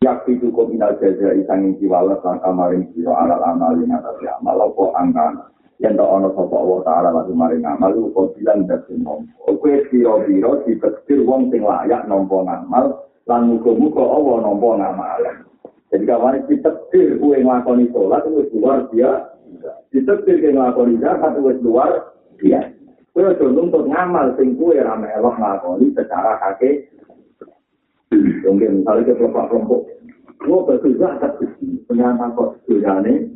Yak 0.00 0.24
itu 0.32 0.48
kok 0.48 0.72
minal 0.72 0.96
jaja 0.96 1.36
isang 1.36 1.76
inci 1.76 1.84
walas 1.84 2.24
langka 2.24 2.48
maring 2.48 2.88
siro 2.96 3.12
alal 3.12 3.44
amal 3.44 3.76
yang 3.76 4.00
atas 4.00 4.16
amal 4.40 4.72
opo 4.72 4.96
angkana. 4.96 5.44
Yang 5.76 6.00
tak 6.00 6.08
ono 6.08 6.28
sopa 6.32 6.56
Allah 6.56 6.80
ta'ala 6.88 7.08
lagi 7.20 7.32
maring 7.36 7.64
amal, 7.68 7.92
lu 7.92 8.08
kok 8.12 8.32
bilang 8.36 8.64
dasi 8.64 8.96
nompo. 8.96 9.60
Kue 9.60 9.84
biro-biro 9.92 10.64
dibektir 10.64 11.20
wong 11.24 11.52
sing 11.52 11.64
layak 11.64 12.08
nompo 12.08 12.40
ngamal, 12.44 12.96
lan 13.28 13.52
muka-muka 13.52 14.00
Allah 14.00 14.36
nompo 14.40 14.68
ngamalan. 14.76 15.49
Jadi 15.90 16.04
kawan 16.06 16.46
ditektir 16.46 17.18
kue 17.18 17.42
ngelakoni 17.42 17.90
sholat 17.90 18.22
itu 18.22 18.46
luar 18.62 18.86
biasa. 18.94 19.70
Ditektir 19.90 20.38
kue 20.38 20.54
ngelakoni 20.54 21.02
zakat 21.02 21.34
itu 21.34 21.50
luar 21.66 22.14
biasa. 22.38 22.78
Kue 23.10 23.26
contoh 23.34 23.62
untuk 23.66 23.84
ngamal 23.90 24.38
sing 24.38 24.54
kue 24.54 24.78
rame 24.78 25.10
elok 25.18 25.34
ngelakoni 25.34 25.90
secara 25.90 26.38
kake. 26.38 26.94
Mungkin 28.46 28.82
misalnya 28.82 29.02
ke 29.10 29.18
kelompok-kelompok. 29.18 29.80
Kue 30.38 30.58
betul 30.70 30.94
zakat 30.94 31.32
penyantang 31.90 32.38
kok 32.38 32.62
sejane. 32.70 33.34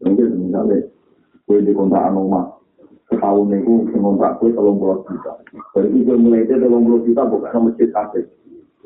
Mungkin 0.00 0.26
misalnya 0.48 0.88
kue 1.44 1.60
di 1.60 1.76
kontrakan 1.76 2.16
rumah. 2.16 2.48
Setahun 3.12 3.52
itu 3.60 3.92
kontrak 3.92 4.40
kue 4.40 4.56
tolong 4.56 4.80
puluh 4.80 5.04
juta. 5.04 5.36
Jadi 5.76 6.00
kue 6.00 6.16
mulai 6.16 6.48
itu 6.48 6.56
tolong 6.56 6.80
puluh 6.80 7.04
juta 7.04 7.28
bukan 7.28 7.68
masjid 7.68 7.92
kafe. 7.92 8.24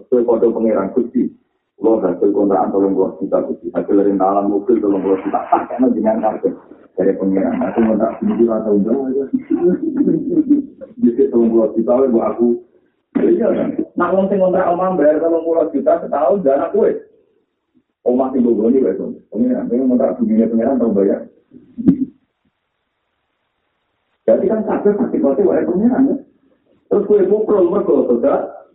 Kue 0.06 0.22
kode 0.22 0.46
pengiran 0.54 0.94
kusti. 0.94 1.26
Lo 1.76 2.00
hasil 2.00 2.32
kontrakan 2.32 2.72
tolong 2.72 2.94
puluh 2.96 3.12
juta 3.20 3.42
kusti. 3.44 3.68
Hasil 3.74 3.94
dari 4.00 4.14
dalam 4.16 4.48
mobil 4.48 4.80
tolong 4.80 5.02
puluh 5.02 5.18
juta. 5.20 5.44
Tak 5.50 5.68
kena 5.68 5.90
dengan 5.92 6.22
kartu. 6.22 6.54
Dari 6.96 7.12
pengiran. 7.18 7.60
Aku 7.60 7.78
mau 7.84 7.98
tak 8.00 8.16
sendiri 8.22 8.48
atau 8.48 8.74
enggak. 8.78 9.28
Jadi 11.02 11.22
tolong 11.28 11.50
puluh 11.52 11.68
juta 11.76 11.92
bu 12.08 12.18
aku. 12.22 12.48
Nak 13.96 14.12
wong 14.12 14.28
sing 14.28 14.38
kontrak 14.40 14.68
omah 14.72 14.92
bayar 14.96 15.20
tolong 15.20 15.44
puluh 15.44 15.68
juta 15.74 15.92
setahun 16.00 16.40
dana 16.46 16.72
kue. 16.72 16.96
Omah 18.06 18.30
sing 18.32 18.40
bogo 18.46 18.70
ini 18.70 18.80
kue. 18.80 18.94
Pengiran. 19.28 19.68
Pengiran 19.68 19.90
kontrak 19.92 20.16
dunia 20.22 20.46
pengiran 20.48 20.80
tau 20.80 20.94
bayar. 20.94 21.20
Jadi 24.26 24.44
kan 24.50 24.60
sakit 24.66 24.94
sakit 24.96 25.20
kote 25.22 25.42
wae 25.44 25.62
pengiran 25.62 26.08
ya. 26.10 26.16
Terus 26.86 27.04
kue 27.04 27.20
pukul 27.26 27.68
mergo 27.68 28.06
sudah 28.10 28.65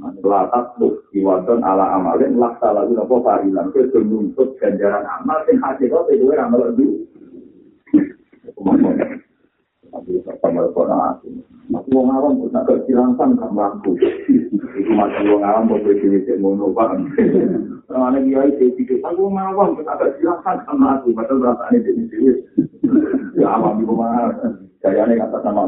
latak 0.00 0.76
tuh 0.76 1.00
iwadon 1.16 1.64
ala 1.64 1.96
amalin 1.96 2.36
laksa 2.36 2.72
lagu 2.72 2.92
nopo 2.92 3.24
farilan 3.24 3.72
ke 3.72 3.88
nuntut 4.04 4.56
ganjaran 4.60 5.06
amal 5.08 5.40
sing 5.48 5.56
hasil 5.62 5.88
kau 5.88 6.04
itu 6.12 6.28
amal 6.36 6.60
itu 6.76 7.06
tapi 9.96 10.20
sama 10.44 10.68
kona 10.76 10.96
aku 11.16 11.28
aku 11.72 11.88
mau 11.88 12.04
ngawam 12.04 12.32
pun 12.36 12.52
tak 12.52 12.68
kecilangkan 12.68 13.40
gak 13.40 13.52
mampu 13.56 13.96
itu 13.96 14.92
masih 14.92 15.22
mau 15.24 15.40
ngawam 15.40 15.64
pun 15.72 15.80
berdiri 15.80 16.20
cek 16.28 16.38
mono 16.38 16.68
paham 16.76 17.08
karena 17.88 18.18
dia 18.20 18.40
itu 18.52 18.76
pikir 18.76 19.00
aku 19.00 19.32
mau 19.32 19.56
ngawam 19.56 19.80
pun 19.80 19.88
tak 19.88 19.98
kecilangkan 20.04 20.56
sama 20.68 21.00
aku 21.00 21.16
rasanya 21.16 21.78
jadi 21.80 22.02
sini 22.12 22.32
ya 23.40 23.56
awam 23.56 23.80
di 23.80 23.84
rumah 23.88 24.36
kayaknya 24.84 25.24
kata 25.24 25.38
sama 25.40 25.64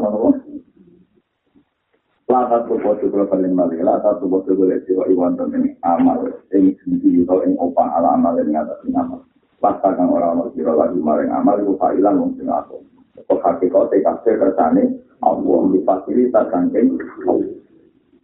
sama 2.28 2.44
Latat 2.44 2.68
tuh 2.68 2.76
bodoh 2.84 3.08
kalau 3.08 3.24
paling 3.24 3.56
balik, 3.56 3.80
latat 3.80 4.20
tuh 4.20 4.28
bodoh 4.28 4.52
boleh 4.52 4.76
siwa 4.84 5.08
iwan 5.08 5.32
ini 5.48 5.72
amal, 5.80 6.28
ini 6.52 6.76
sendiri 6.84 7.24
atau 7.24 7.40
ini 7.40 7.56
opah 7.56 7.88
ala 7.96 8.20
amal 8.20 8.36
atas 8.36 8.84
ini 8.84 8.92
amal. 9.00 9.24
Lata 9.64 9.96
kang 9.96 10.12
orang 10.12 10.36
mau 10.36 10.52
siro 10.52 10.76
lagi 10.76 11.00
maring 11.00 11.32
amal 11.32 11.56
itu 11.56 11.72
fa'ilan 11.80 12.20
wong 12.20 12.36
sing 12.36 12.52
aku. 12.52 12.84
Kok 13.24 13.40
hakikat 13.40 13.96
kasih 14.04 14.36
kersane, 14.44 15.00
Allah 15.24 15.60
di 15.72 15.80
fasilitas 15.88 16.52
kangkeng. 16.52 17.00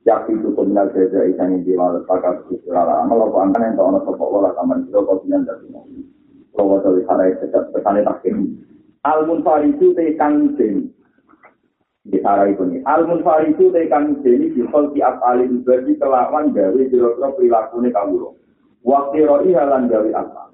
Yakin 0.04 0.36
itu 0.36 0.52
peminat 0.52 0.92
jaja 0.92 1.24
ikan 1.32 1.56
yang 1.56 1.64
diwalet 1.64 2.04
pakai 2.04 2.44
kusirala 2.44 3.08
amal, 3.08 3.24
apa 3.24 3.40
angkan 3.40 3.72
yang 3.72 3.80
tahu 3.80 4.04
sopok 4.04 4.28
wala 4.36 4.52
kaman 4.52 4.84
siro 4.84 5.00
kau 5.08 5.16
pindah 5.24 5.48
dari 5.48 5.64
nabi. 5.72 6.04
Kalau 6.52 6.76
wajah 6.76 6.92
wisarai 6.92 7.40
sejak 7.40 7.72
kesane 7.72 8.04
takin. 8.04 8.52
Al-Munfaridu 9.08 9.96
te 9.96 10.12
kang 10.20 10.52
di 12.04 12.20
arah 12.20 12.52
itu 12.52 12.64
nih. 12.68 12.84
Al 12.84 13.08
munfaridu 13.08 13.72
tekan 13.72 14.20
jadi 14.20 14.52
di 14.52 14.60
di 14.60 15.00
afalin 15.00 15.64
berarti 15.64 15.96
kelawan 15.96 16.52
gawe 16.52 16.80
kira-kira 16.92 17.28
perilaku 17.32 17.80
nih 17.80 17.92
kamu 17.96 18.28
Waktu 18.84 19.24
roi 19.24 19.56
halan 19.56 19.88
gawe 19.88 20.10
apa? 20.12 20.52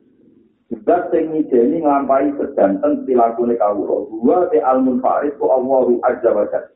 Zat 0.86 1.10
sing 1.10 1.34
jadi 1.50 1.82
ngampai 1.82 2.38
sedanten 2.38 3.02
perilaku 3.02 3.50
nih 3.50 3.58
kamu 3.58 3.82
Dua 4.22 4.46
te 4.54 4.62
al 4.62 4.78
munfarid 4.78 5.34
ku 5.42 5.50
Allahu 5.50 5.98
azza 6.06 6.30
wa 6.30 6.46
jalla. 6.46 6.70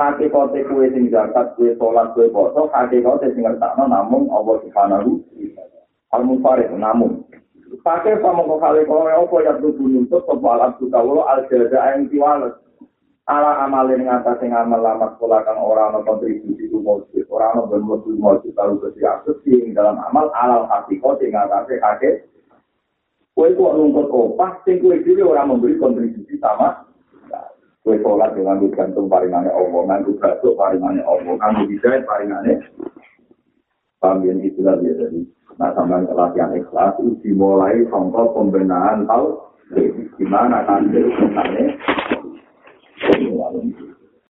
Kake 0.00 0.32
kote 0.32 0.64
kue 0.64 0.88
sing 0.96 1.12
zakat 1.12 1.54
kue 1.54 1.76
sholat 1.76 2.16
kue 2.16 2.32
poso, 2.32 2.72
kake 2.72 3.04
kote 3.04 3.30
sing 3.36 3.44
ngertakno 3.44 3.84
namun 3.84 4.32
Allah 4.32 4.56
subhanahu 4.66 5.20
al 6.10 6.22
munfarid 6.26 6.72
namun. 6.74 7.22
Pakai 7.86 8.18
sama 8.18 8.42
kau 8.42 8.58
kali 8.58 8.82
kau 8.82 9.06
apa 9.06 9.36
ya 9.46 9.54
tuh 9.62 9.70
nuntut 9.78 10.26
soal 10.26 10.58
abdu 10.58 10.90
kawulo 10.90 11.22
al 11.22 11.46
jada 11.46 11.94
yang 11.94 12.10
tiwalet. 12.10 12.50
Ala 13.28 13.60
amale 13.66 13.98
ning 13.98 14.08
atas 14.08 14.40
sing 14.40 14.54
amal 14.54 14.80
lama 14.80 15.12
sekolah 15.16 15.44
kang 15.44 15.60
ora 15.60 15.92
ana 15.92 16.00
kontribusi 16.00 16.70
ku 16.72 16.80
mujud 16.80 17.26
ora 17.28 17.52
ana 17.52 17.68
bermutu 17.68 18.16
mujud 18.16 18.54
Gusti 18.54 19.00
Yesus. 19.04 19.36
Sing 19.44 19.76
dalam 19.76 20.00
amal 20.00 20.32
alal 20.32 20.64
hakiko 20.70 21.20
sing 21.20 21.36
ngatasé 21.36 21.76
kake 21.82 22.10
kowe 23.36 23.48
kok 23.48 23.74
nuntut 23.76 24.08
opah 24.08 24.60
sing 24.64 24.80
kowe 24.80 24.96
dhewe 24.96 25.22
ora 25.22 25.44
memberi 25.44 25.76
kontribusi 25.76 26.40
sama. 26.40 26.88
Kowe 27.84 27.96
sholat 28.00 28.36
dengan 28.36 28.60
gantung 28.72 29.08
paringane 29.08 29.48
Allah 29.52 29.80
nganggo 29.88 30.16
batuk 30.20 30.56
paringane 30.56 31.00
Allah 31.04 31.34
nganggo 31.36 31.62
hidayah 31.68 32.04
paringane. 32.08 32.52
Pambian 34.00 34.40
itulah 34.40 34.80
dia 34.80 34.96
jadi 34.96 35.20
nah 35.60 35.76
sama 35.76 36.00
latihan 36.08 36.56
ikhlas 36.56 36.96
itu 37.04 37.20
dimulai 37.20 37.84
contoh 37.92 38.32
pembenahan 38.32 39.04
tau 39.04 39.52
di 39.76 40.24
mana 40.24 40.64
kan 40.64 40.88
dari 40.88 41.12
Thank 43.00 43.22
you. 43.22 43.89